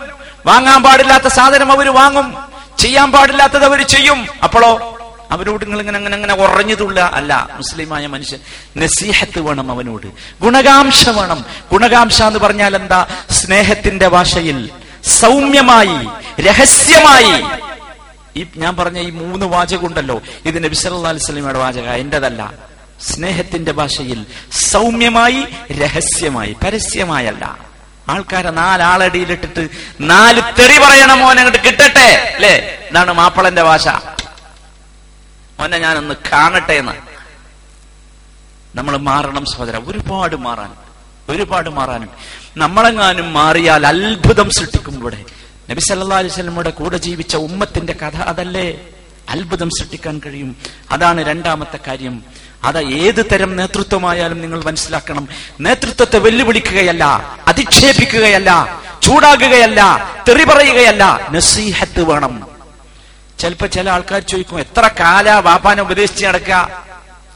വാങ്ങാൻ 0.46 0.84
പാടില്ലാത്ത 0.84 1.28
സാധനം 1.28 1.72
അവർ 1.72 1.90
വാങ്ങും. 1.90 2.38
ചെയ്യാൻ 2.80 3.12
പാടില്ലാത്തത് 3.12 3.66
അവർ 3.66 3.82
ചെയ്യും. 3.82 4.28
അപ്പോഴോ 4.44 4.94
അവരോട് 5.32 5.66
നിങ്ങൾ 5.66 5.80
ഇങ്ങനെ 5.80 5.98
അങ്ങനെ 5.98 6.16
അങ്ങനെ 6.16 6.36
ഉറഞ്ഞതുള്ള 6.36 7.12
അല്ല 7.14 7.48
മുസ്ലിമായ 7.54 8.08
മനുഷ്യൻ. 8.08 8.40
നസീഹത്ത് 8.78 9.40
വേണം 9.40 9.72
അവനോട്. 9.72 10.08
ഗുണകാംക്ഷ 10.42 11.10
വേണം. 11.10 11.46
ഗുണകാംക്ഷ 11.72 12.24
എന്ന് 12.24 12.40
പറഞ്ഞാൽ 12.40 12.76
എന്താ? 12.76 13.06
സ്നേഹത്തിന്റെ 13.32 14.08
ഭാഷയിൽ 14.08 14.70
സൗമ്യമായി 15.06 16.08
രഹസ്യമായി 16.42 17.44
ഈ 18.38 18.48
ഞാൻ 18.58 18.76
പറഞ്ഞ 18.76 19.00
ഈ 19.00 19.10
മൂന്ന് 19.10 19.46
വാചകമുണ്ടല്ലോ. 19.46 20.22
ഇത് 20.46 20.64
നബി 20.64 20.76
വസല്ലമയുടെ 20.76 21.60
വാചക 21.60 21.90
എന്റേതല്ല. 21.90 22.54
സ്നേഹത്തിന്റെ 23.02 23.72
ഭാഷയിൽ 23.72 24.26
സൗമ്യമായി 24.52 25.46
രഹസ്യമായി 25.72 26.56
പരസ്യമായല്ല. 26.64 27.58
ആൾക്കാരെ 28.10 28.52
നാലാളടിയിലിട്ടിട്ട് 28.52 29.68
നാല് 30.02 30.42
തെറി 30.60 30.78
പറയണ 30.78 31.14
മോനെ 31.14 31.42
അങ്ങോട്ട് 31.42 31.68
കിട്ടട്ടെ 31.68 32.34
അല്ലേ? 32.36 32.80
ഇതാണ് 32.92 33.14
മാപ്പിളന്റെ 33.14 33.64
ഭാഷ. 33.64 33.88
മോനെ 35.60 35.78
ഞാനൊന്ന് 35.78 36.16
കാണട്ടെ 36.32 36.74
എന്ന്. 36.74 36.92
നമ്മൾ 38.78 38.98
മാറണം 38.98 39.46
സഹോദര. 39.46 39.78
ഒരുപാട് 39.78 40.36
മാറാൻ 40.36 40.74
ഒരുപാട് 41.30 41.70
മാറാനും. 41.70 42.10
നമ്മളെങ്ങാനും 42.58 43.34
മാറിയാൽ 43.34 43.88
അത്ഭുതം 43.88 44.50
സൃഷ്ടിക്കും 44.50 45.00
ഇവിടെ. 45.00 45.26
നബി 45.70 45.80
സല്ലാ 45.80 46.18
അലൈഹി 46.18 46.34
വസല്ലമയുടെ 46.34 46.70
കൂടെ 46.70 46.98
ജീവിച്ച 46.98 47.36
ഉമ്മത്തിന്റെ 47.36 47.94
കഥ 47.94 48.16
അതല്ലേ? 48.16 48.80
അത്ഭുതം 49.30 49.70
സൃഷ്ടിക്കാൻ 49.70 50.22
കഴിയും. 50.26 50.56
അതാണ് 50.92 51.26
രണ്ടാമത്തെ 51.26 51.80
കാര്യം. 51.88 52.24
അത് 52.64 52.88
ഏത് 52.88 53.26
തരം 53.32 53.56
നേതൃത്വമായാലും 53.56 54.42
നിങ്ങൾ 54.42 54.64
മനസ്സിലാക്കണം. 54.64 55.28
നേതൃത്വത്തെ 55.60 56.18
വെല്ലുവിളിക്കുകയല്ല 56.18 57.04
അധിക്ഷേപിക്കുകയല്ല 57.48 58.80
ചൂടാകുകയല്ല 59.04 59.82
തെറി 60.28 60.44
പറയുകയല്ല 60.44 61.28
നസീഹത്ത് 61.32 62.04
വേണം. 62.04 62.48
ചിലപ്പോ 63.40 63.68
ചില 63.68 63.90
ആൾക്കാർ 63.90 64.22
ചോദിക്കും 64.22 64.60
എത്ര 64.60 64.90
കാല 65.00 65.32
വാപ്പാനെ 65.32 65.82
ഉപദേശിച്ച് 65.82 66.26
നടക്കുക? 66.26 66.87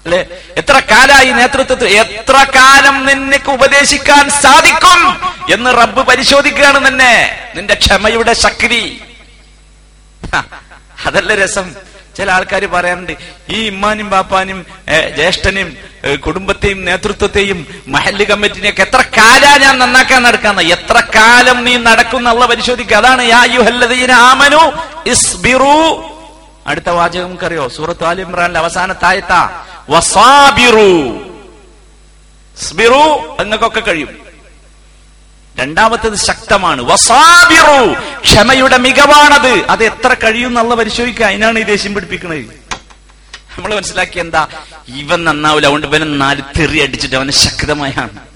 അല്ലെ? 0.05 0.25
എത്ര 0.57 0.81
കാലായി 0.91 1.31
നേതൃത്വത്തിൽ 1.31 1.89
എത്ര 1.89 2.45
കാലം 2.55 3.05
നിനക്ക് 3.05 3.51
ഉപദേശിക്കാൻ 3.51 4.29
സാധിക്കും 4.29 5.21
എന്ന് 5.53 5.77
റബ്ബ് 5.81 6.07
പരിശോധിക്കുകയാണ് 6.07 6.85
നിന്നെ. 6.85 7.39
നിന്റെ 7.55 7.73
ക്ഷമയുടെ 7.73 8.33
ശക്തി. 8.33 9.01
അതല്ല 11.05 11.35
രസം. 11.35 11.75
ചില 12.17 12.31
ആൾക്കാർ 12.31 12.65
പറയാറുണ്ട് 12.65 13.13
ഈ 13.49 13.65
ഇമ്മാനും 13.67 14.09
ബാപ്പാനും 14.09 14.65
ജ്യേഷ്ഠനും 15.15 15.77
കുടുംബത്തെയും 16.25 16.85
നേതൃത്വത്തെയും 16.85 17.83
മഹല്ല് 17.87 18.25
കമ്മിറ്റിനെയൊക്കെ 18.25 18.81
എത്ര 18.81 19.01
കാലാ 19.01 19.57
ഞാൻ 19.57 19.79
നന്നാക്കാൻ 19.79 20.23
നടക്കാന്ന്. 20.23 20.61
എത്ര 20.61 21.03
കാലം 21.15 21.63
നീ 21.63 21.77
നടക്കുന്ന 21.77 22.33
പരിശോധിക്കുക. 22.45 22.97
അതാണ് 22.97 23.23
യാ 23.23 23.45
ആമനു 24.13 24.71
ഇസ്ബിറു. 25.09 26.07
അടുത്ത 26.67 26.89
വാചകം 26.89 27.23
നമുക്കറിയോ? 27.23 27.67
സൂറത്ത് 27.67 28.03
അലിമ്രാന്റെ 28.03 28.59
അവസാനത്തായത്താ 28.59 29.65
നിങ്ങൾക്കൊക്കെ 33.39 33.79
കഴിയും. 33.79 34.09
രണ്ടാമത്തേത് 35.59 36.15
ശക്തമാണ്. 36.15 36.81
വസാബിറു. 36.81 37.95
ക്ഷമയുടെ 38.21 38.77
മികവാണത്. 38.77 39.65
അത് 39.69 39.83
എത്ര 39.83 40.13
കഴിയും 40.13 40.47
എന്നുള്ള 40.47 40.75
പരിശോധിക്കുക. 40.75 41.25
അതിനാണ് 41.25 41.59
ഈ 41.59 41.63
ദേഷ്യം 41.63 41.93
പിടിപ്പിക്കുന്നത് 41.93 42.39
നമ്മൾ 43.57 43.75
മനസ്സിലാക്കി 43.75 44.19
എന്താ? 44.19 44.47
ഇവൻ 44.87 45.23
നന്നാവില്ല 45.23 45.67
അതുകൊണ്ട് 45.67 45.87
ഇവനെ 45.87 46.05
നാല് 46.05 46.41
തെറി 46.59 46.79
അടിച്ചിട്ട് 46.79 47.15
അവനെ 47.15 47.31
ശക്തമായാണ്. 47.31 48.30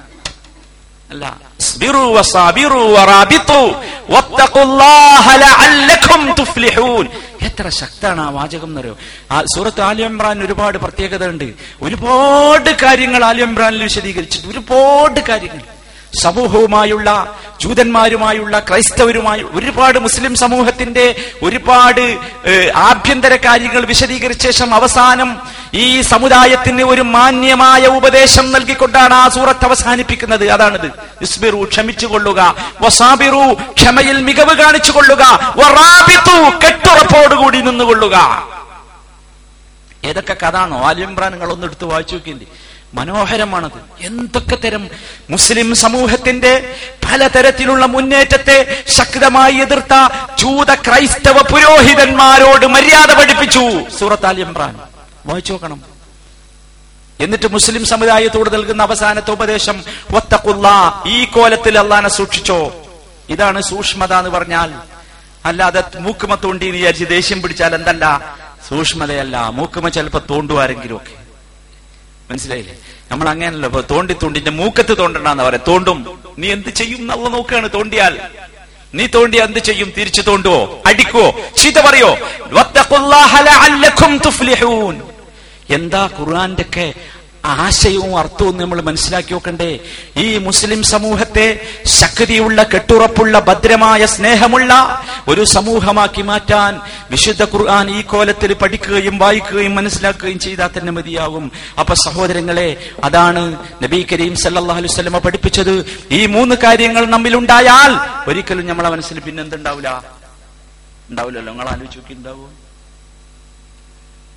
എത്ര 7.41 7.70
ശക്താണ് 7.70 8.22
ആ 8.22 8.30
വാചകം 8.30 8.70
എന്നറിയോ? 8.70 8.97
ആ 9.32 9.43
സൂറത്ത് 9.56 9.82
ആലി 9.82 10.03
ഇമ്രാൻ 10.03 10.43
ഒരുപാട് 10.43 10.78
പ്രത്യേകത 10.78 11.28
ഉണ്ട് 11.28 11.53
ഒരുപാട് 11.82 12.70
കാര്യങ്ങൾ 12.84 13.26
ആലി 13.26 13.41
ഇമ്രാനിൽ 13.41 13.84
വിശദീകരിച്ചിട്ട് 13.84 14.47
ഒരുപാട് 14.47 15.20
കാര്യങ്ങൾ. 15.30 15.62
സമൂഹവുമായുള്ള 16.22 17.36
ജൂതന്മാരുമായുള്ള 17.61 18.59
ക്രൈസ്തവരുമായി 18.59 19.43
ഒരുപാട് 19.43 19.99
മുസ്ലിം 19.99 20.36
സമൂഹത്തിന്റെ 20.36 21.16
ഒരുപാട് 21.43 22.18
ആഭ്യന്തര 22.76 23.36
കാര്യങ്ങൾ 23.36 23.86
വിശദീകരിച്ച 23.86 24.43
ശേഷം 24.43 24.76
അവസാനം 24.76 25.38
ഈ 25.74 26.01
സമുദായത്തിന് 26.01 26.84
ഒരു 26.84 27.01
മാന്യമായ 27.01 27.88
ഉപദേശം 27.88 28.51
നൽകിക്കൊണ്ടാണ് 28.51 29.13
ആ 29.13 29.30
സൂറത്ത് 29.30 29.66
അവസാനിപ്പിക്കുന്നത്. 29.66 30.49
അതാണിത്. 30.49 30.91
ഇസ്ബിറു 31.22 31.68
ക്ഷമിച്ചുകൊള്ളുക. 31.72 32.55
വസാബിറു 32.82 33.53
ക്ഷമയിൽ 33.53 34.22
മികവ് 34.24 34.55
കാണിച്ചു 34.55 34.91
കൊള്ളുക 34.91 35.24
കെട്ടുറപ്പോടുകൂടി 36.63 37.61
നിന്നുകൊള്ളുക. 37.61 38.16
ഏതൊക്കെ 40.05 40.34
കഥാണോ? 40.34 40.86
ആലിംബ്രാൻ 40.86 41.32
നിങ്ങൾ 41.32 41.51
ഒന്ന് 41.51 41.66
എടുത്ത് 41.66 41.86
വായിച്ചു 41.86 42.13
നോക്കിയില്ലേ 42.13 42.47
മനോഹരമാണത്. 42.96 44.06
എന്തൊക്കെ 44.06 44.56
തരം 44.56 44.89
മുസ്ലിം 45.30 45.76
സമൂഹത്തിന്റെ 45.76 46.76
പലതരത്തിലുള്ള 47.06 47.86
മുന്നേറ്റത്തെ 47.86 48.84
ശക്തമായി 48.88 49.54
എതിർത്ത 49.54 50.14
ജൂത 50.38 50.74
ക്രൈസ്തവ 50.74 51.41
പുരോഹിതന്മാരോട് 51.41 52.66
മര്യാദ 52.66 53.12
പഠിപ്പിച്ചു. 53.18 53.98
സൂറത്ത് 54.00 54.28
ഇമ്രാൻ. 54.28 54.80
വായിച്ചു 55.26 55.52
നോക്കണം. 55.52 55.84
എന്നിട്ട് 57.20 57.52
മുസ്ലിം 57.52 57.86
സമുദായത്തോട് 57.86 58.54
നൽകുന്ന 58.54 58.82
അവസാനത്തെ 58.82 59.32
ഉപദേശം 59.32 59.84
ഒത്തക്കുള്ള 60.16 60.68
ഈ 61.08 61.26
കോലത്തിൽ 61.26 61.80
അള്ളാനെ 61.80 62.10
സൂക്ഷിച്ചോ. 62.10 62.74
ഇതാണ് 63.30 63.62
സൂക്ഷ്മത 63.62 64.14
എന്ന് 64.14 64.30
പറഞ്ഞാൽ 64.30 64.74
അല്ലാതെ 65.46 65.84
മൂക്കുമ 66.00 66.36
തോണ്ടി 66.36 66.66
എന്ന് 66.66 66.78
വിചാരിച്ച് 66.78 67.06
ദേഷ്യം 67.06 67.41
പിടിച്ചാൽ 67.41 67.76
എന്തല്ല? 67.76 68.36
സൂക്ഷ്മതയല്ല. 68.70 69.50
മൂക്കുമ 69.50 69.89
ചിലപ്പോ 69.89 70.22
തോണ്ടുവാരെങ്കിലും 70.30 70.96
ഒക്കെ 70.96 71.26
മനസ്സിലായില്ലേ? 72.32 72.76
നമ്മൾ 73.12 73.30
അങ്ങനെയല്ലോ 73.30 73.70
ഇപ്പൊ 73.70 73.82
തോണ്ടി 73.82 74.16
തോണ്ടിന്റെ 74.24 74.51
മൂക്കത്ത് 74.51 74.97
തോണ്ടണ്ടെന്ന് 74.97 75.43
പറയാം. 75.43 75.64
തോണ്ടും. 75.68 76.20
നീ 76.38 76.51
എന്ത് 76.51 76.70
ചെയ്യും 76.70 76.97
എന്നുള്ള 76.97 77.30
നോക്കുകയാണ് 77.30 77.70
തോണ്ടിയാൽ. 77.74 78.20
നീ 78.93 79.08
തോണ്ടി 79.08 79.41
എന്ത് 79.41 79.60
ചെയ്യും? 79.60 79.93
തിരിച്ചു 79.97 80.22
തോണ്ടുവോ? 80.22 80.82
അടിക്കുവോ? 80.86 81.36
ചീത്ത 81.62 81.76
പറയോ? 81.76 82.18
എന്താ 85.70 86.10
ഖുർആന്റെ 86.20 86.62
ഒക്കെ 86.62 86.93
ആശയവും 87.54 88.14
അർത്ഥവും 88.22 88.56
നമ്മൾ 88.62 88.80
മനസ്സിലാക്കി 88.88 89.34
നോക്കണ്ടേ 89.34 89.70
ഈ 90.24 90.28
മുസ്ലിം 90.48 90.82
സമൂഹത്തെ 90.93 91.46
ശക്തിയുള്ള 92.00 92.60
കെട്ടുറപ്പുള്ള 92.74 93.39
ഭദ്രമായ 93.50 94.02
സ്നേഹമുള്ള 94.16 94.72
ഒരു 95.28 95.43
സമൂഹമാക്കി 95.56 96.24
മാറ്റാൻ 96.32 96.74
വിശുദ്ധ 97.12 97.43
ഖുർആൻ 97.54 97.86
ഈ 97.98 98.02
കോലത്തിൽ 98.14 98.54
പഠിക്കുകയും 98.64 99.16
വായിക്കുകയും 99.24 99.76
മനസ്സിലാക്കുകയും 99.80 100.39
ചെയ്താൽ 100.46 100.72
തന്നെ 100.78 100.91
മതിയാകും. 100.98 101.46
അപ്പൊ 101.80 101.93
സഹോദരങ്ങളെ 102.06 102.70
അതാണ് 103.04 103.43
നബി 103.84 104.02
കരീം 104.12 104.36
സല്ലല്ലാഹു 104.43 104.80
അലൈഹി 104.82 104.93
വസല്ലമ 104.93 105.20
പഠിപ്പിച്ചത്. 105.28 105.76
ഈ 106.12 106.22
മൂന്ന് 106.36 106.56
കാര്യങ്ങൾ 106.66 107.04
നമ്മിൽ 107.16 107.34
ഉണ്ടായാൽ 107.41 107.91
ഒരിക്കലും 108.30 108.68
നമ്മളെ 108.72 108.89
മനസ്സിൽ 108.96 109.20
പിന്നെന്തുണ്ടാവില്ല 109.28 109.89
ഉണ്ടാവില്ലല്ലോ 111.12 111.52
നിങ്ങൾ 111.54 111.68
ആലോചിച്ച് 111.74 112.00
നോക്കി 112.00 112.14
ഉണ്ടാവുമോ 112.20 112.48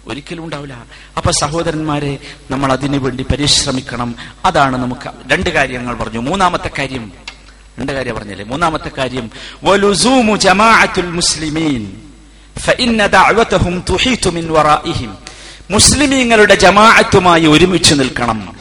ഒരിക്കലും 0.09 0.45
ഉണ്ടാവില്ല. 0.45 0.87
അപ്പൊ 1.17 1.31
സഹോദരന്മാരെ 1.31 2.19
നമ്മൾ 2.51 2.73
അതിനു 2.73 2.99
വേണ്ടി 2.99 3.23
പരിശ്രമിക്കണം. 3.23 4.15
അതാണ് 4.45 4.77
നമുക്ക് 4.77 5.33
രണ്ട് 5.33 5.51
കാര്യങ്ങൾ 5.51 5.95
പറഞ്ഞു. 5.95 6.21
മൂന്നാമത്തെ 6.21 6.71
കാര്യം 6.79 7.13
രണ്ട് 7.79 7.93
കാര്യം 7.93 8.15
പറഞ്ഞില്ലേ? 8.15 8.45
മൂന്നാമത്തെ 8.45 8.91
കാര്യം 8.99 9.31
മുസ്ലിമീൻ 11.11 11.97
മുസ്ലിമീങ്ങളുടെ 15.71 16.55
ജമാഅത്തുമായി 16.55 17.47
ഒരുമിച്ച് 17.47 17.95
നിൽക്കണം. 17.95 18.57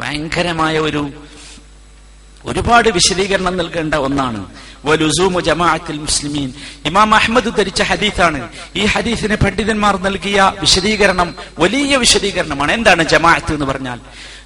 ഭയങ്കരമായ 0.00 0.78
ഒരു 0.78 1.10
ഒരുപാട് 2.44 2.88
വിശദീകരണം 2.88 3.56
നൽകേണ്ട 3.56 3.94
ഒന്നാണ്. 3.94 4.46
വലുസൂമു 4.84 5.40
ജമാഅത്തുൽ 5.40 6.00
മുസ്ലിമീൻ 6.06 6.48
ഇമാം 6.86 7.14
അഹമ്മദ് 7.14 7.50
ധരിച്ച 7.58 7.82
ഹദീസാണ്. 7.82 8.40
ഈ 8.76 8.84
ഹദീസിന് 8.84 9.36
പണ്ഡിതന്മാർ 9.36 9.94
നൽകിയ 10.00 10.52
വിശദീകരണം 10.60 11.34
വലിയ 11.58 11.96
വിശദീകരണമാണ്. 11.96 12.72
എന്താണ് 12.72 13.02
ജമാഅത്ത് 13.02 13.52
എന്ന് 13.52 13.66
പറഞ്ഞാൽ? 13.66 13.98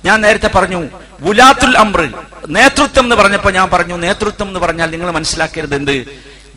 ഞാൻ 0.05 0.21
നേരത്തെ 0.21 0.51
പറഞ്ഞു 0.55 0.81
ഗുലാത്തുൽ 1.23 1.77
അമ്ര 1.79 2.01
നേതൃത്വം 2.49 3.05
എന്ന് 3.05 3.17
പറഞ്ഞപ്പോൾ 3.17 3.53
ഞാൻ 3.53 3.71
പറഞ്ഞു 3.71 3.97
നേതൃത്വം 3.97 4.49
എന്ന് 4.49 4.61
പറഞ്ഞാൽ 4.61 4.91
നിങ്ങൾ 4.91 5.11
മനസ്സിലാക്കരുത് 5.11 5.75
എന്ത് 5.75 5.97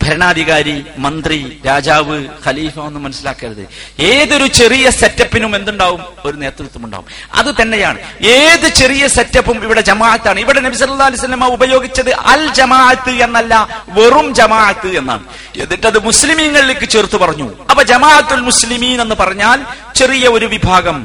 ഭരണാധികാരി 0.02 0.76
മന്ത്രി 1.06 1.39
രാജാവ് 1.66 2.18
ഖലീഫ 2.45 2.76
എന്ന് 2.89 3.00
മനസ്സിലാക്കരുത്. 3.06 3.64
ഏതൊരു 4.12 4.48
ചെറിയ 4.60 4.86
സെറ്റപ്പിനും 5.00 5.56
എന്തുണ്ടാവും? 5.56 6.02
ഒരു 6.26 6.38
നേതൃത്വം 6.43 6.84
ഉണ്ടാവും 6.86 7.08
അത് 7.39 7.50
തന്നെയാണ്. 7.62 8.00
ഏത് 8.38 8.68
ചെറിയ 8.82 9.04
സെറ്റപ്പും 9.18 9.58
ഇവിടെ 9.68 9.82
ജമാഅത്താണ്. 9.82 10.39
ഇവിടെ 10.45 10.60
നബി 10.66 10.76
സല്ലല്ലാഹു 10.82 11.12
അലൈഹി 11.12 11.22
വസല്ലമ 11.22 11.48
ഉപയോഗിച്ചത് 11.58 12.12
അൽ 12.34 12.43
ജമാഅത്ത് 12.60 13.14
എന്നല്ല 13.26 13.54
വെറും 13.98 14.28
ജമാഅത്ത് 14.39 14.89
എന്നാണ്. 15.02 15.24
എന്നിട്ട് 15.64 15.88
അത് 15.91 16.00
മുസ്ലിമീങ്ങളിലേക്ക് 16.10 16.89
ചേർത്ത് 16.95 17.18
പറഞ്ഞു. 17.24 17.48
അപ്പൊ 17.70 17.84
ജമാഅത്തുൽ 17.93 18.43
മുസ്ലിമീൻ 18.50 18.98
എന്ന് 19.06 19.16
പറഞ്ഞാൽ 19.16 19.60
ചെറിയ 19.95 20.28
ഒരു 20.28 20.45
വിഭാഗം. 20.45 21.00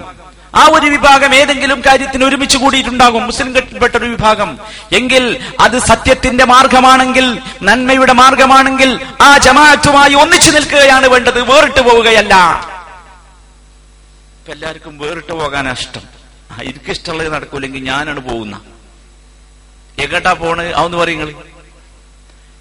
ആ 0.54 0.66
ഒരു 0.66 0.86
വിഭാഗം 0.86 1.34
ഏതെങ്കിലും 1.34 1.82
കാര്യത്തിന് 1.86 2.24
ഒരുമിച്ച് 2.24 2.56
കൂടിയിട്ടുണ്ടാകും. 2.56 3.26
മുസ്ലിം 3.26 3.56
കെട്ടിൽപ്പെട്ട 3.56 3.96
ഒരു 3.96 4.04
വിഭാഗം. 4.04 4.58
എങ്കിൽ 4.92 5.38
അത് 5.60 5.78
സത്യത്തിന്റെ 5.78 6.44
മാർഗമാണെങ്കിൽ 6.44 7.38
നന്മയുടെ 7.62 8.12
മാർഗമാണെങ്കിൽ 8.12 9.00
ആ 9.20 9.38
ജമാഅത്തുമായി 9.38 10.14
ഒന്നിച്ചു 10.14 10.50
നിൽക്കുകയാണ് 10.50 11.06
വേണ്ടത്. 11.06 11.40
വേറിട്ട് 11.40 11.80
പോവുകയല്ല. 11.80 12.34
എല്ലാവർക്കും 14.48 14.98
വേറിട്ട് 14.98 15.32
പോകാനാ 15.32 15.72
ഇഷ്ടം. 15.72 16.00
ആ, 16.50 16.58
എനിക്ക് 16.62 16.90
ഇഷ്ടമുള്ളത് 16.90 17.32
നടക്കൂലെങ്കിൽ 17.32 17.84
ഞാനാണ് 17.84 18.20
പോകുന്ന. 18.20 18.60
എങ്ങോട്ടാ 19.98 20.32
പോണത്? 20.32 20.74
അതൊന്ന് 20.74 20.96
പറയുങ്ങൾ 20.96 21.34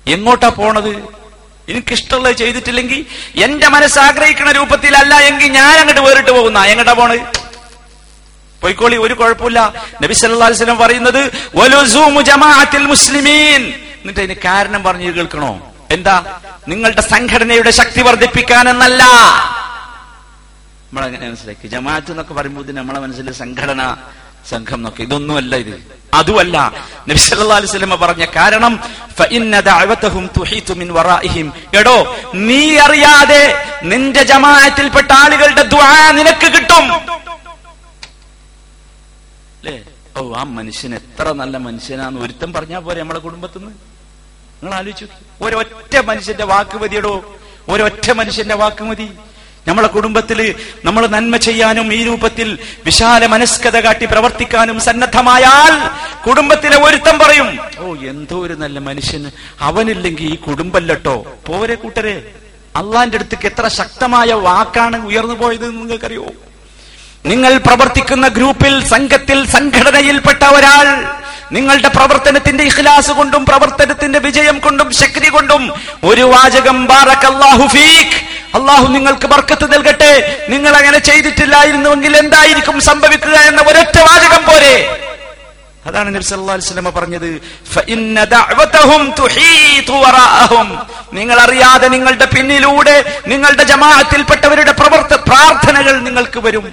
എങ്ങോട്ടാ 0.07 0.49
പോണത്? 0.49 1.21
എനിക്കിഷ്ടമുള്ളത് 1.69 2.35
ചെയ്തിട്ടില്ലെങ്കിൽ 2.35 3.05
എന്റെ 3.43 3.67
മനസ്സ് 3.67 3.99
ആഗ്രഹിക്കുന്ന 3.99 4.51
രൂപത്തിലല്ല 4.51 5.15
എങ്കിൽ 5.15 5.47
ഞാൻ 5.47 5.79
അങ്ങോട്ട് 5.79 6.01
വേറിട്ട് 6.01 6.31
പോകുന്ന. 6.31 6.63
എങ്ങോട്ടാ 6.63 6.93
പോണത്? 6.93 7.50
പോയിക്കോളി 8.62 8.95
ഒരു 8.95 9.14
കുഴപ്പമില്ല. 9.14 9.59
നബി 10.03 10.14
സല്ലല്ലാഹു 10.14 10.51
അലൈഹി 10.51 10.78
പറയുന്നത് 10.84 11.22
ജമാഅത്തിൽ 12.30 12.86
മുസ്ലിമീൻ. 12.93 13.62
എന്നിട്ട് 14.01 14.20
അതിന് 14.20 14.36
കാരണം 14.45 14.84
പറഞ്ഞു 14.84 15.12
കേൾക്കണോ? 15.18 15.51
എന്താ? 15.91 16.39
നിങ്ങളുടെ 16.68 17.01
സംഘടനയുടെ 17.01 17.72
ശക്തി 17.72 18.01
വർദ്ധിപ്പിക്കാൻ 18.01 18.70
എന്നല്ല 18.70 19.03
നമ്മളങ്ങനെ 20.89 21.26
മനസ്സിലാക്കി. 21.30 21.68
ജമാഅത്ത് 21.68 22.12
എന്നൊക്കെ 22.12 22.34
പറയുമ്പോൾ 22.34 22.64
നമ്മളെ 22.72 22.99
മനസ്സിൽ 22.99 23.34
സംഘടന 23.34 23.82
സംഘം 24.49 24.80
എന്നൊക്കെ. 24.80 25.01
ഇതൊന്നുമല്ല 25.03 25.55
ഇത്. 25.55 25.76
അതുമല്ല. 26.14 26.57
നബി 27.09 27.20
സല്ലല്ലാഹു 27.20 27.59
അലൈഹി 27.62 27.95
പറഞ്ഞ 28.05 28.26
കാരണം 28.36 28.74
ഫഇന്ന 29.18 29.59
മിൻ 30.82 30.93
വറാഇഹിം. 30.93 31.53
എടോ 31.80 31.97
നീ 32.34 32.78
അറിയാതെ 32.86 33.43
നിന്റെ 33.84 34.24
ജമാഅത്തിൽപ്പെട്ട 34.24 35.12
ആളുകളുടെ 35.12 35.64
ദുആ 35.64 36.12
നിനക്ക് 36.12 36.47
കിട്ടും. 36.55 36.86
ഓ 40.18 40.34
ആ 40.36 40.43
മനുഷ്യൻ 40.43 40.95
എത്ര 40.95 41.32
നല്ല 41.32 41.57
മനുഷ്യനാന്ന് 41.57 42.22
ഒരുത്തം 42.22 42.53
പറഞ്ഞാ 42.53 42.80
പോരെ 42.80 42.99
നമ്മളെ 42.99 43.20
കുടുംബത്തിൽ 43.20 43.59
നിന്ന് 43.59 43.72
നിങ്ങൾ 44.62 44.78
ആലോചിച്ചു 44.78 45.07
ഒരൊറ്റ 45.43 45.97
മനുഷ്യന്റെ 45.97 46.43
വാക്ക് 46.43 46.78
മതിയടോ. 46.78 47.36
ഒരൊറ്റ 47.70 48.12
മനുഷ്യന്റെ 48.12 48.55
വാക്ക് 48.55 48.84
മതി. 48.84 49.09
നമ്മളെ 49.68 49.88
കുടുംബത്തിൽ 49.88 50.55
നമ്മൾ 50.86 51.07
നന്മ 51.07 51.38
ചെയ്യാനും 51.38 51.93
ഈ 51.93 52.03
രൂപത്തിൽ 52.03 52.59
വിശാല 52.86 53.26
മനസ്കത 53.26 53.80
കാട്ടി 53.80 54.05
പ്രവർത്തിക്കാനും 54.05 54.80
സന്നദ്ധമായാൽ 54.80 55.74
കുടുംബത്തിലെ 56.28 56.84
ഒരുത്തം 56.84 57.20
പറയും 57.20 57.49
ഓ 57.80 57.95
എന്തോ 57.95 58.39
ഒരു 58.39 58.53
നല്ല 58.53 58.80
മനുഷ്യൻ. 58.80 59.32
അവനില്ലെങ്കിൽ 59.59 60.34
ഈ 60.34 60.36
കുടുംബല്ലട്ടോ. 60.36 61.26
പോരെ 61.47 61.76
കൂട്ടരെ. 61.76 62.36
അള്ളാന്റെ 62.76 63.18
അടുത്തേക്ക് 63.18 63.45
എത്ര 63.45 63.68
ശക്തമായ 63.68 64.34
വാക്കാണ് 64.34 65.05
ഉയർന്നു 65.05 65.34
പോയത് 65.34 65.72
നിങ്ങൾക്കറിയോ? 65.72 66.26
നിങ്ങൾ 67.26 67.57
പ്രവർത്തിക്കുന്ന 67.57 68.28
ഗ്രൂപ്പിൽ 68.28 68.74
സംഘത്തിൽ 68.93 69.39
സംഘടനയിൽപ്പെട്ട 69.55 70.43
ഒരാൾ 70.57 70.88
നിങ്ങളുടെ 71.55 71.89
പ്രവർത്തനത്തിന്റെ 71.95 72.63
ഇഖ്ലാസ് 72.63 73.11
കൊണ്ടും 73.11 73.45
പ്രവർത്തനത്തിന്റെ 73.45 74.19
വിജയം 74.19 74.57
കൊണ്ടും 74.59 74.89
ശക്തി 74.99 75.30
കൊണ്ടും 75.30 75.63
ഒരു 76.09 76.24
വാചകം 76.34 76.78
അള്ളാഹു 78.57 78.86
നിങ്ങൾക്ക് 78.95 79.28
ബർക്കത്ത് 79.34 79.65
നൽകട്ടെ. 79.74 80.13
നിങ്ങൾ 80.49 80.74
അങ്ങനെ 80.76 80.99
ചെയ്തിട്ടില്ലായിരുന്നുവെങ്കിൽ 80.99 82.17
എന്തായിരിക്കും 82.17 82.82
സംഭവിക്കുക 82.82 83.36
എന്ന 83.49 83.61
ഒരൊറ്റ 83.61 83.97
വാചകം 84.07 84.43
പോരെ. 84.49 84.76
അതാണ് 85.88 86.09
നബി 86.15 86.26
അലൈഹി 86.34 86.65
വസല്ലം 86.65 86.88
പറഞ്ഞത്. 86.97 87.30
ഫഇന്ന 87.74 88.24
ദഅവതഹും 88.34 89.03
തുഹീതു 89.19 89.95
വറാഅഹും. 90.03 90.67
നിങ്ങൾ 91.13 91.38
അറിയാതെ 91.45 91.88
നിങ്ങളുടെ 91.88 92.26
പിന്നിലൂടെ 92.26 92.95
നിങ്ങളുടെ 93.28 93.63
ജമാഅത്തിൽപ്പെട്ടവരുടെ 93.63 94.72
പ്രവർത്ത 94.82 95.13
പ്രാർത്ഥനകൾ 95.30 95.95
നിങ്ങൾക്ക് 96.07 96.39
വരും. 96.47 96.65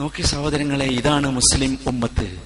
നോക്കി 0.00 0.22
സഹോദരങ്ങളെ 0.22 0.84
ഇതാണ് 0.84 1.30
മുസ്ലിം 1.30 1.78
ഉമ്മത്ത്. 1.86 2.40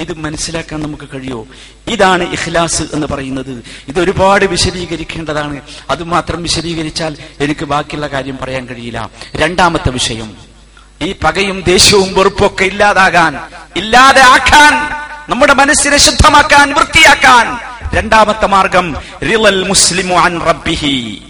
ഇത് 0.00 0.18
മനസ്സിലാക്കാൻ 0.18 0.80
നമുക്ക് 0.80 1.08
കഴിയോ? 1.14 1.46
ഇതാണ് 1.88 2.22
ഇഖ്ലാസ് 2.22 2.82
എന്ന് 2.82 3.06
പറയുന്നത്. 3.06 3.64
ഇത് 3.88 4.00
ഒരുപാട് 4.00 4.44
വിശദീകരിക്കേണ്ടതാണ്. 4.44 5.60
അത് 5.90 6.04
മാത്രം 6.04 6.42
വിശദീകരിച്ചാൽ 6.42 7.16
എനിക്ക് 7.40 7.64
ബാക്കിയുള്ള 7.64 8.06
കാര്യം 8.06 8.38
പറയാൻ 8.42 8.66
കഴിയില്ല. 8.66 9.10
രണ്ടാമത്തെ 9.36 9.90
വിഷയം. 9.90 10.36
ഈ 11.02 11.14
പകയും 11.24 11.62
ദേഷ്യവും 11.62 12.14
വെറുപ്പൊക്കെ 12.14 12.64
ഇല്ലാതാകാൻ 12.64 13.36
ഇല്ലാതെ 13.76 14.22
ആക്കാൻ 14.22 14.72
നമ്മുടെ 15.30 15.54
മനസ്സിനെ 15.54 15.96
ശുദ്ധമാക്കാൻ 15.96 16.74
വൃത്തിയാക്കാൻ. 16.74 17.58
രണ്ടാമത്തെ 17.96 18.46
മാർഗം 18.46 18.96
റിലൽ 19.22 19.68
മുസ്ലിം 19.68 20.40
റബ്ബിഹി. 20.40 21.22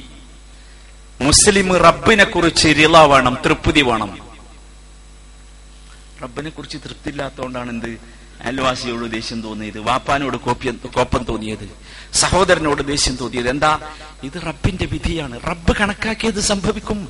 മുസ്ലിം 1.20 1.76
റബ്ബിനെ 1.76 2.24
കുറിച്ച് 2.24 2.68
റിള 2.68 2.98
വേണം 2.98 3.38
തൃപ്തി 3.44 3.80
വേണം. 3.80 4.30
റബ്ബിനെ 6.23 6.51
കുറിച്ച് 6.51 6.79
തൃപ്തിയില്ലാത്തതുകൊണ്ടാണ് 6.85 7.71
എന്ത് 7.71 7.87
അയൽവാസിയോട് 8.45 9.12
ദേഷ്യം 9.12 9.43
തോന്നിയത് 9.43 9.81
വാപ്പാനോട് 9.81 10.37
കോപ്യം 10.37 10.81
കോപ്പം 10.97 11.25
തോന്നിയത് 11.25 11.71
സഹോദരനോട് 12.14 12.87
ദേഷ്യം 12.87 13.16
തോന്നിയത്. 13.16 13.51
എന്താ? 13.51 13.79
ഇത് 14.23 14.43
റബ്ബിന്റെ 14.47 14.87
വിധിയാണ്. 14.87 15.41
റബ്ബ് 15.47 15.77
കണക്കാക്കിയത് 15.77 16.41
സംഭവിക്കും. 16.41 17.09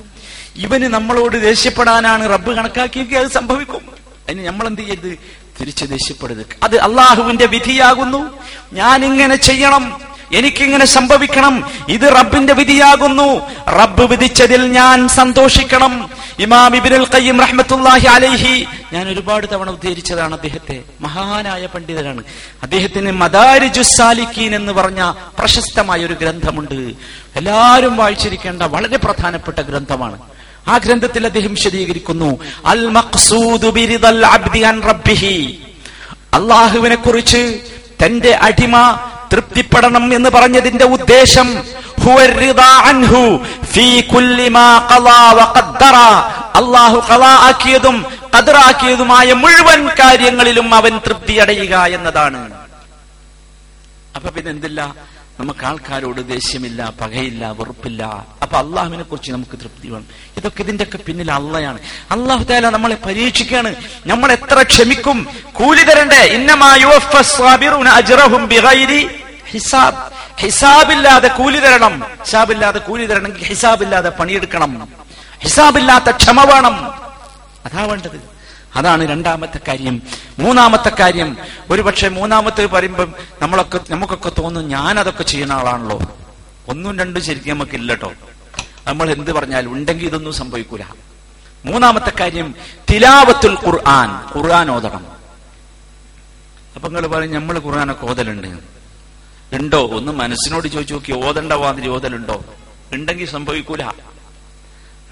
ഇവന് 0.55 0.83
നമ്മളോട് 0.83 1.41
ദേഷ്യപ്പെടാനാണ് 1.41 2.29
റബ്ബ് 2.29 2.55
കണക്കാക്കിയെങ്കിൽ 2.55 3.17
അത് 3.17 3.27
സംഭവിക്കും. 3.27 3.81
അതിന് 4.27 4.47
നമ്മൾ 4.47 4.67
എന്ത് 4.67 4.81
ചെയ്യരുത്? 4.81 5.17
തിരിച്ച് 5.61 5.85
ദേഷ്യപ്പെടരുത് 5.85 6.45
അത് 6.63 6.77
അള്ളാഹുവിന്റെ 6.77 7.45
വിധിയാകുന്നു. 7.45 8.39
ഞാൻ 8.73 9.05
ഇങ്ങനെ 9.05 9.35
ചെയ്യണം. 9.35 10.10
എനിക്കിങ്ങനെ 10.33 10.85
സംഭവിക്കണം. 10.85 11.71
ഇത് 11.89 12.01
റബ്ബിന്റെ 12.01 12.53
വിധിയാകുന്നു. 12.53 13.51
റബ്ബ് 13.69 14.09
വിധിച്ചതിൽ 14.09 14.61
ഞാൻ 14.61 15.07
സന്തോഷിക്കണം. 15.07 16.09
ഇമാം 16.39 16.75
ഇബിനുൽ 16.75 17.07
ഖയ്യിം 17.13 17.41
റഹ്മത്തുള്ളാഹി 17.41 18.07
അലൈഹി 18.07 18.67
ഞാൻ 18.93 19.09
ഒരുപാട് 19.09 19.47
തവണ 19.53 19.69
ഉദ്ധരിച്ചതാണ് 19.69 20.33
അദ്ദേഹത്തെ. 20.33 20.83
മഹാനായ 21.01 21.65
പണ്ഡിതനാണ്. 21.65 22.23
അദ്ദേഹത്തിന് 22.63 23.11
മദാരിജുസാലിക്കീൻ 23.11 24.55
എന്ന് 24.55 24.73
പറഞ്ഞ 24.73 25.13
പ്രശസ്തമായ 25.39 26.05
ഒരു 26.05 26.13
ഗ്രന്ഥമുണ്ട്. 26.13 26.93
എല്ലാവരും 27.35 27.97
വായിച്ചിരിക്കേണ്ട 27.97 28.61
വളരെ 28.61 28.97
പ്രധാനപ്പെട്ട 28.97 29.59
ഗ്രന്ഥമാണ്. 29.59 30.19
ആ 30.67 30.77
ഗ്രന്ഥത്തിൽ 30.77 31.25
അദ്ദേഹം 31.25 31.49
വിശദീകരിക്കുന്നു. 31.49 32.39
അൽ 32.65 32.87
ബിരിദൽ 33.69 34.25
അബ്ദി 34.25 34.59
അൻ 34.59 34.81
റബ്ബിഹി. 34.81 35.59
അള്ളാഹുവിനെ 36.33 36.95
കുറിച്ച് 36.95 37.59
തന്റെ 38.05 38.31
അടിമ 38.41 38.99
തൃപ്തിപ്പെടണം 39.31 40.13
എന്ന് 40.13 40.29
പറഞ്ഞതിന്റെ 40.29 40.85
ഉദ്ദേശം 40.85 41.63
അള്ളാഹു 46.55 47.13
ആക്കിയതും 47.23 48.05
കതിറാക്കിയതുമായ 48.37 49.33
മുഴുവൻ 49.33 49.87
കാര്യങ്ങളിലും 49.87 50.75
അവൻ 50.75 50.97
തൃപ്തി 50.97 51.33
അടയുക 51.33 51.75
എന്നതാണ്. 51.75 52.53
അപ്പൊ 54.15 54.29
പിന്നെന്തില്ല? 54.29 54.95
നമുക്ക് 55.39 55.65
ആൾക്കാരോട് 55.65 56.27
ദേഷ്യമില്ല 56.27 56.93
പകയില്ല 57.01 57.51
വെറുപ്പില്ല. 57.51 58.25
അപ്പൊ 58.41 58.57
അള്ളാഹുവിനെ 58.57 59.03
കുറിച്ച് 59.03 59.31
നമുക്ക് 59.31 59.59
തൃപ്തി 59.59 59.87
വേണം. 59.87 60.05
ഇതൊക്കെ 60.37 60.61
ഇതിന്റെയൊക്കെ 60.61 60.97
പിന്നിൽ 60.97 61.31
അള്ളയാണ്. 61.31 61.79
അള്ളാഹു 62.11 62.43
താല 62.43 62.69
നമ്മളെ 62.69 62.97
പരീക്ഷിക്കാണ്. 63.05 63.75
നമ്മൾ 64.07 64.31
എത്ര 64.31 64.61
ക്ഷമിക്കും? 64.61 65.27
കൂലി 65.53 65.83
തരണ്ടേ? 65.83 66.21
ഇന്നമായി 66.21 66.83
ഹിസാബ്. 69.51 69.95
ഹിസാബില്ലാതെ 70.39 71.27
കൂലി 71.27 71.59
തരണം. 71.59 72.03
ഹിസാബില്ലാതെ 72.25 72.79
കൂലി 72.79 73.05
തരണമെങ്കിൽ 73.05 73.43
ഹിസാബില്ലാതെ 73.43 74.09
പണിയെടുക്കണം. 74.09 74.87
ഹിസാബില്ലാത്ത 75.39 76.11
ക്ഷമ 76.11 76.53
വേണം. 76.53 76.85
അതാ 77.65 77.83
വേണ്ടത്. 77.83 78.41
അതാണ് 78.75 79.09
രണ്ടാമത്തെ 79.09 79.59
കാര്യം. 79.67 80.01
മൂന്നാമത്തെ 80.39 80.91
കാര്യം. 80.99 81.37
ഒരുപക്ഷെ 81.69 82.09
മൂന്നാമത്തെ 82.09 82.65
പറയുമ്പം 82.65 83.13
നമ്മളൊക്കെ 83.41 83.79
നമുക്കൊക്കെ 83.89 84.29
തോന്നും 84.29 84.67
ഞാൻ 84.67 84.99
അതൊക്കെ 84.99 85.23
ചെയ്യുന്ന 85.23 85.53
ആളാണല്ലോ. 85.53 85.99
ഒന്നും 86.67 86.99
രണ്ടും 86.99 87.23
ശരിക്കും 87.23 87.53
നമുക്ക് 87.53 87.75
ഇല്ലട്ടോ 87.75 88.11
നമ്മൾ 88.87 89.11
എന്ത് 89.11 89.31
പറഞ്ഞാലും 89.31 89.73
ഉണ്ടെങ്കിൽ 89.73 90.05
ഇതൊന്നും 90.05 90.33
സംഭവിക്കൂല. 90.33 90.83
മൂന്നാമത്തെ 91.65 92.11
കാര്യം 92.19 92.55
തിലാവത്തുൽ 92.91 93.57
ഖുർആൻ. 93.65 94.39
ഖുർആൻ 94.39 94.71
ഓതണം. 94.71 95.05
അപ്പൊ 96.75 96.89
നിങ്ങൾ 96.89 97.07
പറയും 97.07 97.33
നമ്മൾ 97.33 97.59
ഖുർആനൊക്കെ 97.59 98.05
ഓതലുണ്ട്. 98.05 98.80
ഉണ്ടോ? 99.53 99.89
ഒന്ന് 99.93 100.11
മനസ്സിനോട് 100.11 100.67
ചോദിച്ചു 100.67 100.93
നോക്കി. 100.93 101.25
ഓതണ്ട 101.25 101.53
വാതിൽ 101.53 101.89
ഓതലുണ്ടോ 101.89 102.45
ഉണ്ടെങ്കിൽ 102.93 103.29
സംഭവിക്കൂല. 103.29 103.83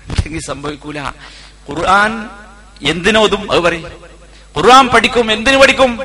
ഉണ്ടെങ്കിൽ 0.10 0.42
സംഭവിക്കൂല. 0.42 1.00
ഖുർആൻ 1.70 2.30
എന്തിനോതും 2.90 3.52
അത് 3.52 3.60
പറയും. 3.60 3.92
ഖുർആൻ 4.58 4.88
പഠിക്കും 4.88 5.32
എന്തിനു 5.32 5.58
പഠിക്കും? 5.58 6.00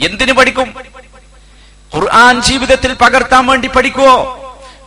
എന്തിനു 0.00 0.32
പഠിക്കും? 0.32 0.74
ഖുർആൻ 1.94 2.42
ജീവിതത്തിൽ 2.42 2.94
പകർത്താൻ 2.94 3.46
വേണ്ടി 3.46 3.68
പഠിക്കുവോ? 3.68 4.36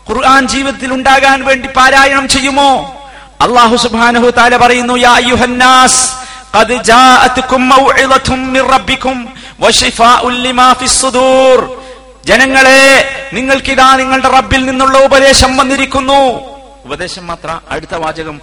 ഖുർആൻ 0.09 0.47
ജീവിതത്തിൽ 0.47 0.93
ഉണ്ടാകാൻ 0.93 1.45
വേണ്ടി 1.45 1.67
പാരായണം 1.67 2.27
ചെയ്യുമോ? 2.27 2.99
അള്ളാഹു 3.41 3.75
സുബാനഹു 3.75 4.29
താല 4.29 4.57
പറയുന്നു 4.57 4.93
യാ 4.93 5.11
അയ്യുഹന്നാസ് 5.11 6.23
ഖദ് 6.57 6.83
ജാഅത്കും 6.83 7.69
موعظة 7.69 8.29
മിർ 8.35 8.65
ربكم 8.75 9.15
وشفاء 9.63 10.29
ലിമാ 10.29 10.73
ഫിസ് 10.73 11.01
സുദൂർ. 11.01 11.82
ജനങ്ങളെ 12.25 13.09
നിങ്ങൾക്കിതാ 13.33 13.95
നിങ്ങളുടെ 13.95 14.27
റബ്ബിൽ 14.27 14.65
നിന്നുള്ള 14.65 15.05
ഉപദേശം 15.05 15.57
വന്നിരിക്കുന്നു. 15.57 16.53
ഉപദേശം 16.85 17.27
മാത്ര 17.27 17.59
അടുത്ത 17.69 17.95
വാചകം. 17.95 18.41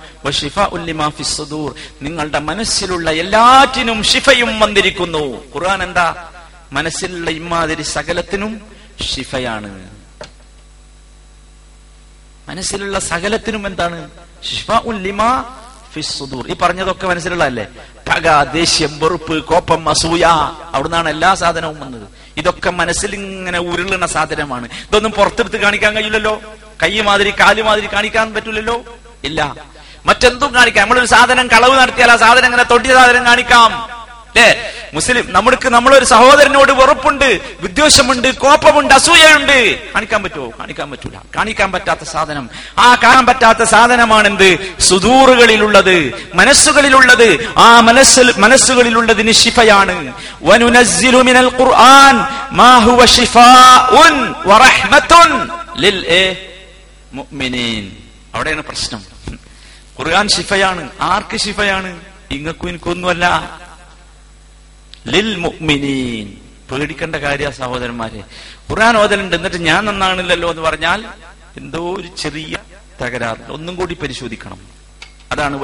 നിങ്ങളുടെ 2.02 2.38
മനസ്സിലുള്ള 2.38 3.10
എല്ലാറ്റിനും 3.10 4.02
ഷിഫയും 4.02 4.60
വന്നിരിക്കുന്നു. 4.60 5.44
ഖുർആൻ 5.54 5.82
എന്താ? 5.82 6.30
മനസ്സിലുള്ള 6.72 7.30
ഇമാതിരി 7.30 7.82
സകലത്തിനും 7.82 8.60
ഷിഫയാണ് 9.02 9.88
മനസ്സിലുള്ള 12.48 12.98
സകലത്തിനും 12.98 13.66
എന്താണ്? 13.66 14.10
സുദൂർ. 16.02 16.50
ഈ 16.50 16.56
പറഞ്ഞതൊക്കെ 16.62 17.06
മനസ്സിലുള്ളതല്ലേ? 17.06 17.66
പക 18.08 18.42
ദേഷ്യം 18.42 18.98
വെറുപ്പ് 18.98 19.44
കോപ്പം 19.44 19.88
അസൂയ. 19.88 20.24
അവിടുന്നാണ് 20.74 21.08
എല്ലാ 21.08 21.34
സാധനവും 21.34 21.80
വന്നത്. 21.80 22.19
ഇതൊക്കെ 22.36 22.70
മനസ്സിൽ 22.70 23.14
ഇങ്ങനെ 23.14 23.58
ഉരുളുന്ന 23.58 24.06
സാധനമാണ്. 24.06 24.64
ഇതൊന്നും 24.64 25.12
പുറത്തെടുത്ത് 25.12 25.56
കാണിക്കാൻ 25.56 25.94
കഴിയില്ലല്ലോ. 25.94 26.42
കൈ 26.82 27.00
മാതിരി 27.00 27.30
കാൽ 27.30 27.62
മാതിരി 27.62 27.88
കാണിക്കാൻ 27.92 28.34
പറ്റില്ലല്ലോ 28.34 28.84
ഇല്ല. 29.24 29.54
മറ്റെന്തും 30.06 30.54
കാണിക്കാം. 30.54 30.82
നമ്മളൊരു 30.82 31.06
സാധനം 31.06 31.48
കളവ് 31.48 31.80
നടത്തിയാൽ 31.80 32.10
ആ 32.10 32.16
സാധനം 32.16 32.44
ഇങ്ങനെ 32.44 32.62
തൊട്ടിയ 32.62 32.94
സാധനം 32.94 33.26
കാണിക്കാം. 33.26 33.99
മുസ്ലിം 34.94 35.32
നമ്മൾക്ക് 35.32 35.68
നമ്മളൊരു 35.68 36.04
സഹോദരനോട് 36.04 36.72
വെറുപ്പുണ്ട് 36.72 37.40
വിദ്വേഷമുണ്ട് 37.60 38.34
കോപ്പമുണ്ട് 38.34 38.94
അസൂയയുണ്ട്. 38.94 39.78
കാണിക്കാൻ 39.94 40.22
പറ്റുമോ? 40.22 40.52
കാണിക്കാൻ 40.58 40.90
പറ്റൂല. 40.90 41.12
കാണിക്കാൻ 41.36 41.72
പറ്റാത്ത 41.72 42.04
സാധനം. 42.04 42.50
ആ 42.78 42.94
കാണാൻ 42.94 43.26
പറ്റാത്ത 43.26 43.62
സാധനമാണ് 43.62 44.28
എന്ത് 44.28 44.80
സുദൂറുകളിലുള്ളത് 44.80 46.12
മനസ്സുകളിലുള്ളത്. 46.34 47.54
ആ 47.58 47.80
മനസ്സിൽ 47.80 48.34
മനസ്സുകളിലുള്ളതിന് 48.38 49.32
ശിഫയാണ്. 49.32 50.12
ഖുർആൻ 51.48 52.18
ശിഫാഉൻ 53.06 54.34
ലിൽ 55.78 56.36
മുഅ്മിനീൻ. 57.12 57.92
അവിടെയാണ് 58.34 58.62
പ്രശ്നം. 58.62 59.02
ഖുർആൻ 60.00 60.28
ശിഫയാണ്. 60.28 60.88
ആർക്ക് 61.00 61.36
ശിഫയാണ്? 61.36 62.00
ഇങ്ങക്കും 62.30 62.68
എനിക്കൊന്നുമല്ല 62.68 63.60
ലിൽ 65.08 65.36
പേടിക്കേണ്ട 66.72 67.16
കാര്യ 67.16 67.50
സഹോദരന്മാരെ. 67.50 68.24
ഖുർആൻ 68.70 68.96
ഓതലുണ്ട് 68.96 69.36
എന്നിട്ട് 69.36 69.56
ഞാൻ 69.56 69.84
നന്നാണില്ലല്ലോ 69.84 70.50
എന്ന് 70.50 70.62
പറഞ്ഞാൽ 70.62 71.04
എന്തോ 71.56 71.96
ഒരു 71.96 72.08
ചെറിയ 72.18 72.58
തകരാറ്. 73.02 73.52
ഒന്നും 73.52 73.76
കൂടി 73.76 73.94
പരിശോധിക്കണം. 73.94 74.58
അതാണ് 75.32 75.60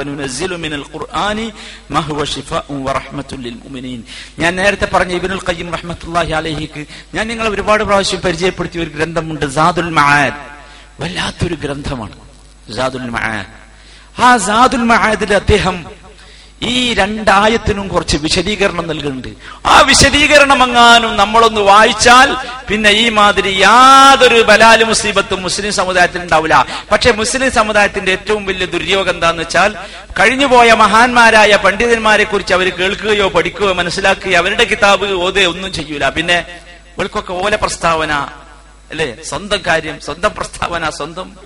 ഞാൻ 4.38 4.56
നേരത്തെ 4.56 4.84
പറഞ്ഞ 4.84 5.12
ഇബിനുൽ 5.12 5.40
ഖയ്യിം 5.48 5.72
റഹ്മത്തുള്ളാഹി 5.72 6.32
അലൈഹിക്ക് 6.32 6.86
ഞാൻ 7.14 7.28
നിങ്ങളെ 7.28 7.50
ഒരുപാട് 7.50 7.84
പ്രാവശ്യം 7.84 8.20
പരിചയപ്പെടുത്തിയ 8.20 8.82
ഒരു 8.82 8.90
ഗ്രന്ഥമുണ്ട് 8.90 9.46
സാദുൽ 9.46 9.90
മആദ്. 9.90 10.34
വല്ലാത്തൊരു 11.00 11.54
ഗ്രന്ഥമാണ് 11.54 12.16
സാദുൽ 12.76 13.10
മആദ്. 13.10 13.46
ആ 14.22 14.36
സാദുൽ 14.36 14.82
മആദിൽ 14.82 15.34
അദ്ദേഹം 15.34 15.95
ഈ 16.62 16.94
രണ്ടായത്തിനും 16.94 17.88
കുറച്ച് 17.88 18.16
വിശദീകരണം 18.16 18.88
നൽകുന്നുണ്ട്. 18.88 19.28
ആ 19.66 19.80
വിശദീകരണം 19.80 20.62
എങ്ങാനും 20.62 21.16
നമ്മളൊന്ന് 21.16 21.60
വായിച്ചാൽ 21.60 22.36
പിന്നെ 22.68 22.90
ഈ 22.90 23.08
മാതിരി 23.08 23.60
യാതൊരു 23.60 24.42
ബലാൽ 24.42 24.84
മുസീബത്തും 24.84 25.42
മുസ്ലിം 25.42 25.72
സമുദായത്തിൽ 25.72 26.22
ഉണ്ടാവില്ല. 26.22 26.66
പക്ഷെ 26.92 27.12
മുസ്ലിം 27.12 27.50
സമുദായത്തിന്റെ 27.50 28.12
ഏറ്റവും 28.12 28.44
വലിയ 28.44 28.66
ദുര്യോഗം 28.66 29.10
എന്താന്ന് 29.10 29.42
വെച്ചാൽ 29.42 29.74
കഴിഞ്ഞുപോയ 30.20 30.72
മഹാന്മാരായ 30.72 31.56
പണ്ഡിതന്മാരെ 31.56 32.24
കുറിച്ച് 32.24 32.54
അവർ 32.54 32.76
കേൾക്കുകയോ 32.76 33.28
പഠിക്കുകയോ 33.28 33.72
മനസ്സിലാക്കുകയോ 33.72 34.38
അവരുടെ 34.38 34.64
കിതാബ് 34.64 35.12
ഓതയോ 35.12 35.50
ഒന്നും 35.50 35.72
ചെയ്യൂല. 35.72 36.08
പിന്നെ 36.08 36.46
ഇവർക്കൊക്കെ 36.96 37.32
ഓല 37.32 37.54
പ്രസ്താവന 37.54 38.12
അല്ലേ? 38.90 39.16
സ്വന്തം 39.24 39.58
കാര്യം 39.66 40.00
സ്വന്തം 40.00 40.30
പ്രസ്താവന 40.36 40.90
സ്വന്തം 40.90 41.36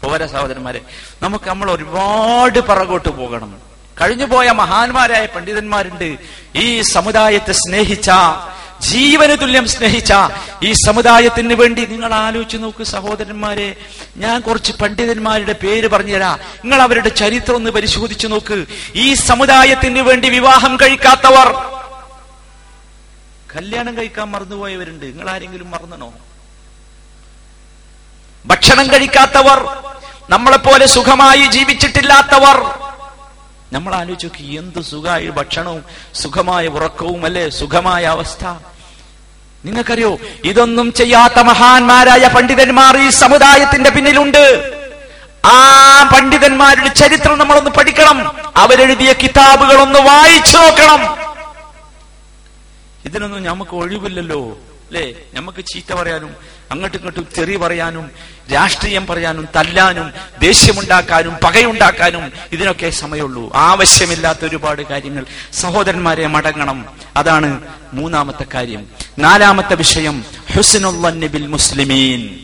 പോര 0.00 0.26
സഹോദരന്മാരെ. 0.26 0.80
നമുക്ക് 1.22 1.48
നമ്മൾ 1.48 1.70
ഒരുപാട് 1.70 2.58
പറകോട്ട് 2.60 3.08
പോകണം. 3.08 3.73
കഴിഞ്ഞുപോയ 4.00 4.50
മഹാന്മാരായ 4.50 5.26
പണ്ഡിതന്മാരുണ്ട്. 5.26 6.16
ഈ 6.56 6.82
സമുദായത്തെ 6.82 7.52
സ്നേഹിച്ച 7.52 8.10
ജീവന് 8.80 9.36
തുല്യം 9.42 9.68
സ്നേഹിച്ച 9.68 10.12
ഈ 10.64 10.72
സമുദായത്തിന് 10.72 11.54
വേണ്ടി 11.54 11.84
നിങ്ങൾ 11.84 12.14
ആലോചിച്ച് 12.14 12.56
നോക്ക് 12.56 12.84
സഹോദരന്മാരെ. 12.84 13.76
ഞാൻ 14.16 14.40
കുറച്ച് 14.40 14.72
പണ്ഡിതന്മാരുടെ 14.72 15.52
പേര് 15.52 15.88
പറഞ്ഞുതരാ. 15.88 16.34
നിങ്ങൾ 16.34 16.82
അവരുടെ 16.82 17.08
ചരിത്രം 17.08 17.56
ഒന്ന് 17.56 17.70
പരിശോധിച്ചു 17.70 18.28
നോക്ക്. 18.28 18.64
ഈ 18.94 19.14
സമുദായത്തിന് 19.14 19.98
വേണ്ടി 19.98 20.28
വിവാഹം 20.28 20.76
കഴിക്കാത്തവർ. 20.76 21.52
കല്യാണം 23.56 23.96
കഴിക്കാൻ 23.96 24.30
മറന്നുപോയവരുണ്ട്. 24.30 25.06
നിങ്ങൾ 25.06 25.30
ആരെങ്കിലും 25.30 25.70
മറന്നണോ? 25.70 26.12
ഭക്ഷണം 28.46 28.92
കഴിക്കാത്തവർ. 28.92 29.82
നമ്മളെപ്പോലെ 30.30 30.86
സുഖമായി 30.86 31.46
ജീവിച്ചിട്ടില്ലാത്തവർ. 31.46 32.84
നമ്മൾ 33.74 33.94
ആലോചിച്ച് 33.94 34.26
നോക്കി 34.26 34.52
എന്ത് 34.52 34.80
സുഖമായ 34.80 35.30
ഭക്ഷണവും 35.30 35.84
സുഖമായ 36.14 36.66
ഉറക്കവും 36.68 37.24
അല്ലേ 37.24 37.48
സുഖമായ 37.48 38.04
അവസ്ഥ. 38.04 38.44
നിങ്ങൾക്കറിയോ 39.64 40.18
ഇതൊന്നും 40.44 40.92
ചെയ്യാത്ത 40.92 41.38
മഹാന്മാരായ 41.40 42.28
പണ്ഡിതന്മാർ 42.28 42.96
ഈ 42.98 43.08
സമുദായത്തിന്റെ 43.08 43.90
പിന്നിലുണ്ട്. 43.90 44.44
ആ 45.44 45.58
പണ്ഡിതന്മാരുടെ 46.14 46.88
ചരിത്രം 46.88 47.38
നമ്മളൊന്ന് 47.38 47.70
പഠിക്കണം. 47.70 48.18
അവരെഴുതിയ 48.56 49.12
കിതാബുകളൊന്ന് 49.12 49.98
വായിച്ചു 49.98 50.58
നോക്കണം. 50.58 51.00
ഇതിനൊന്നും 53.04 53.42
നമുക്ക് 53.42 53.74
ഒഴിവില്ലല്ലോ 53.76 54.40
അല്ലേ? 54.88 55.14
നമുക്ക് 55.34 55.64
ചീത്ത 55.64 55.92
പറയാനും 55.92 56.36
അങ്ങോട്ടും 56.70 56.98
ഇങ്ങോട്ടും 56.98 57.26
തെറി 57.38 57.56
പറയാനും 57.56 58.10
രാഷ്ട്രീയം 58.54 59.06
പറയാനും 59.06 59.48
തല്ലാനും 59.56 60.12
ദേഷ്യമുണ്ടാക്കാനും 60.38 61.34
പകയുണ്ടാക്കാനും 61.44 62.32
ഇതിനൊക്കെ 62.52 62.90
സമയമുള്ളൂ. 62.90 63.52
ആവശ്യമില്ലാത്ത 63.54 64.44
ഒരുപാട് 64.44 64.82
കാര്യങ്ങൾ 64.82 65.26
സഹോദരന്മാരെ 65.52 66.26
മടങ്ങണം. 66.26 66.86
അതാണ് 67.16 67.62
മൂന്നാമത്തെ 67.92 68.46
കാര്യം. 68.54 68.86
നാലാമത്തെ 69.18 69.74
വിഷയം 69.74 70.24
ഹുസനുൽ 70.52 71.46
മുസ്ലിമീൻ. 71.46 72.40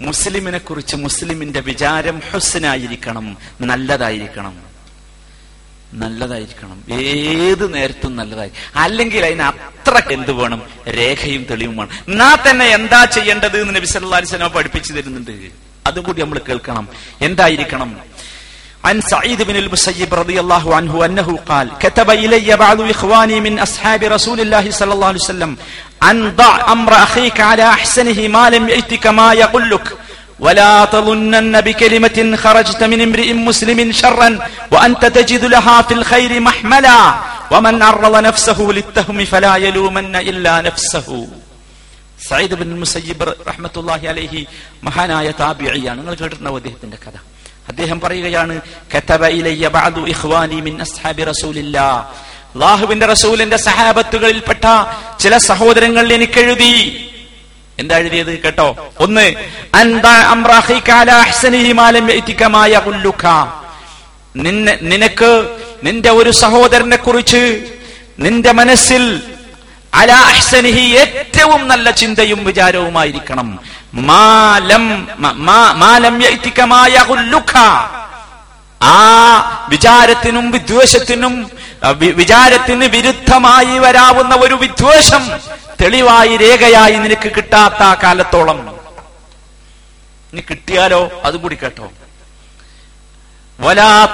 മുസ്ലിമിനെ 0.00 0.58
കുറിച്ച് 0.58 0.96
മുസ്ലിമിന്റെ 0.96 1.60
വിചാരം 1.60 2.22
ഹുസ്നായിരിക്കണം 2.30 3.36
നല്ലതായിരിക്കണം. 3.60 4.73
നല്ലതായിരിക്കണം 6.01 6.77
ഏത് 6.97 7.63
നേരത്തും 7.75 8.13
നല്ലതായി 8.19 8.51
അല്ലെങ്കിൽ 8.83 9.23
അതിന് 9.29 9.45
അത്ര 9.51 9.95
എന്ത് 10.15 10.33
വേണം 10.39 10.59
രേഖയും 10.97 11.43
തെളിവും 11.51 11.75
വേണം 11.79 11.93
എന്നാ 12.11 12.29
തന്നെ 12.45 12.67
എന്താ 12.77 12.99
ചെയ്യേണ്ടത് 13.15 13.57
എന്ന് 13.63 13.73
നബി 13.77 13.89
സല്ലല്ലാഹു 13.91 14.19
അലൈഹി 14.19 14.31
വസല്ലം 14.31 14.53
പഠിപ്പിച്ചു 14.57 14.91
തരുന്നുണ്ട് 14.97 15.33
അതും 15.85 16.03
കൂടി 16.07 16.21
നമ്മൾ 16.25 16.39
കേൾക്കണം 16.49 16.87
എന്തായിരിക്കണം 17.29 17.91
عن 18.83 18.97
سعيد 19.13 19.39
بن 19.41 19.55
المسيب 19.55 20.09
رضي 20.15 20.37
الله 20.39 20.65
عنه 20.77 20.93
أنه 21.05 21.29
قال 21.45 21.67
كتب 21.79 22.09
إلي 22.23 22.49
بعض 22.57 22.79
إخواني 22.89 23.37
من 23.39 23.53
أصحاب 23.59 24.01
رسول 24.15 24.39
الله 24.41 24.65
صلى 24.71 24.93
الله 24.95 25.07
عليه 25.07 25.25
وسلم 25.25 25.51
أن 26.01 26.17
ضع 26.33 26.53
أمر 26.71 26.91
أخيك 27.05 27.39
على 27.41 27.65
أحسنه 27.69 28.19
ما 28.29 28.45
لم 28.49 28.63
يأتك 28.69 29.05
ما 29.11 29.27
يقول 29.35 29.63
لك 29.73 29.85
ولا 30.39 30.73
تظنن 30.87 31.53
بكلمة 31.61 32.17
خرجت 32.35 32.81
من 32.83 32.99
امرئ 33.01 33.29
مسلم 33.49 33.79
شرا 33.93 34.29
وأنت 34.73 35.03
تجد 35.07 35.43
لها 35.45 35.77
في 35.81 35.93
الخير 35.93 36.31
محملا 36.39 36.99
ومن 37.53 37.75
عرض 37.83 38.15
نفسه 38.19 38.59
للتهم 38.69 39.17
فلا 39.25 39.53
يلومن 39.57 40.15
إلا 40.29 40.53
نفسه 40.61 41.07
സയ്യിദ് 42.21 42.55
ബിൻ 42.61 42.69
മുസയ്യിബ് 42.81 43.25
റഹ്മത്തുള്ളാഹി 43.49 44.05
അലൈഹി 44.13 44.39
മഹാനായ 44.87 45.27
താബിഇയാണ് 45.41 45.97
നിങ്ങൾ 45.99 46.13
കേട്ടിട്ടുണ്ടാവും 46.19 46.57
അദ്ദേഹത്തിന്റെ 46.61 46.97
കഥ 47.03 47.15
അദ്ദേഹം 47.71 47.97
പറയുകയാണ് 48.03 48.55
കതബ 48.93 49.23
ഇലയ്യ 49.39 49.65
ബഅദു 49.75 50.01
ഇഖ്വാനി 50.13 50.57
മിൻ 50.67 50.73
അസ്ഹാബി 50.85 51.23
റസൂലില്ലാ 51.31 51.87
അല്ലാഹുവിന്റെ 52.53 53.07
റസൂലിന്റെ 53.13 53.59
സഹാബത്തുകളിൽപ്പെട്ട 53.67 54.65
ചില 55.23 55.33
സഹോദരങ്ങൾ 55.49 56.05
എനിക്ക് 56.17 56.39
എഴുതി 56.45 56.73
എന്താ 57.78 57.96
എഴുതിയത് 57.96 58.38
കേട്ടോ? 58.38 58.66
ഒന്ന് 59.00 59.26
നിന്നെ 64.36 64.78
നിനക്ക് 64.82 65.30
നിന്റെ 65.84 66.10
ഒരു 66.10 66.30
സഹോദരനെ 66.30 66.96
കുറിച്ച് 66.96 67.42
നിന്റെ 68.18 68.52
മനസ്സിൽ 68.52 69.02
അലാഹ്സനിഹി 69.94 70.84
ഏറ്റവും 70.98 71.68
നല്ല 71.68 71.90
ചിന്തയും 71.90 72.44
വിചാരവുമായിരിക്കണം. 72.44 73.48
മാലം 73.94 74.84
മാലം 75.80 76.22
ആ 78.80 78.96
വിചാരത്തിനും 79.68 80.50
വിദ്വേഷത്തിനും 80.50 81.34
വിചാരത്തിന് 82.12 82.86
വിരുദ്ധമായി 82.86 83.78
വരാവുന്ന 83.78 84.34
ഒരു 84.34 84.54
വിദ്വേഷം 84.54 85.22
തെളിവായി 85.80 86.36
രേഖയായി 86.36 86.94
നിനക്ക് 86.94 87.32
കിട്ടാത്ത 87.36 88.02
കാലത്തോളം. 88.02 88.58
നീ 90.34 90.40
കിട്ടിയാലോ? 90.50 91.22
അതും 91.24 91.42
കൂടി 91.42 91.54
കേട്ടോ. 91.54 91.92
വലാ 93.60 94.06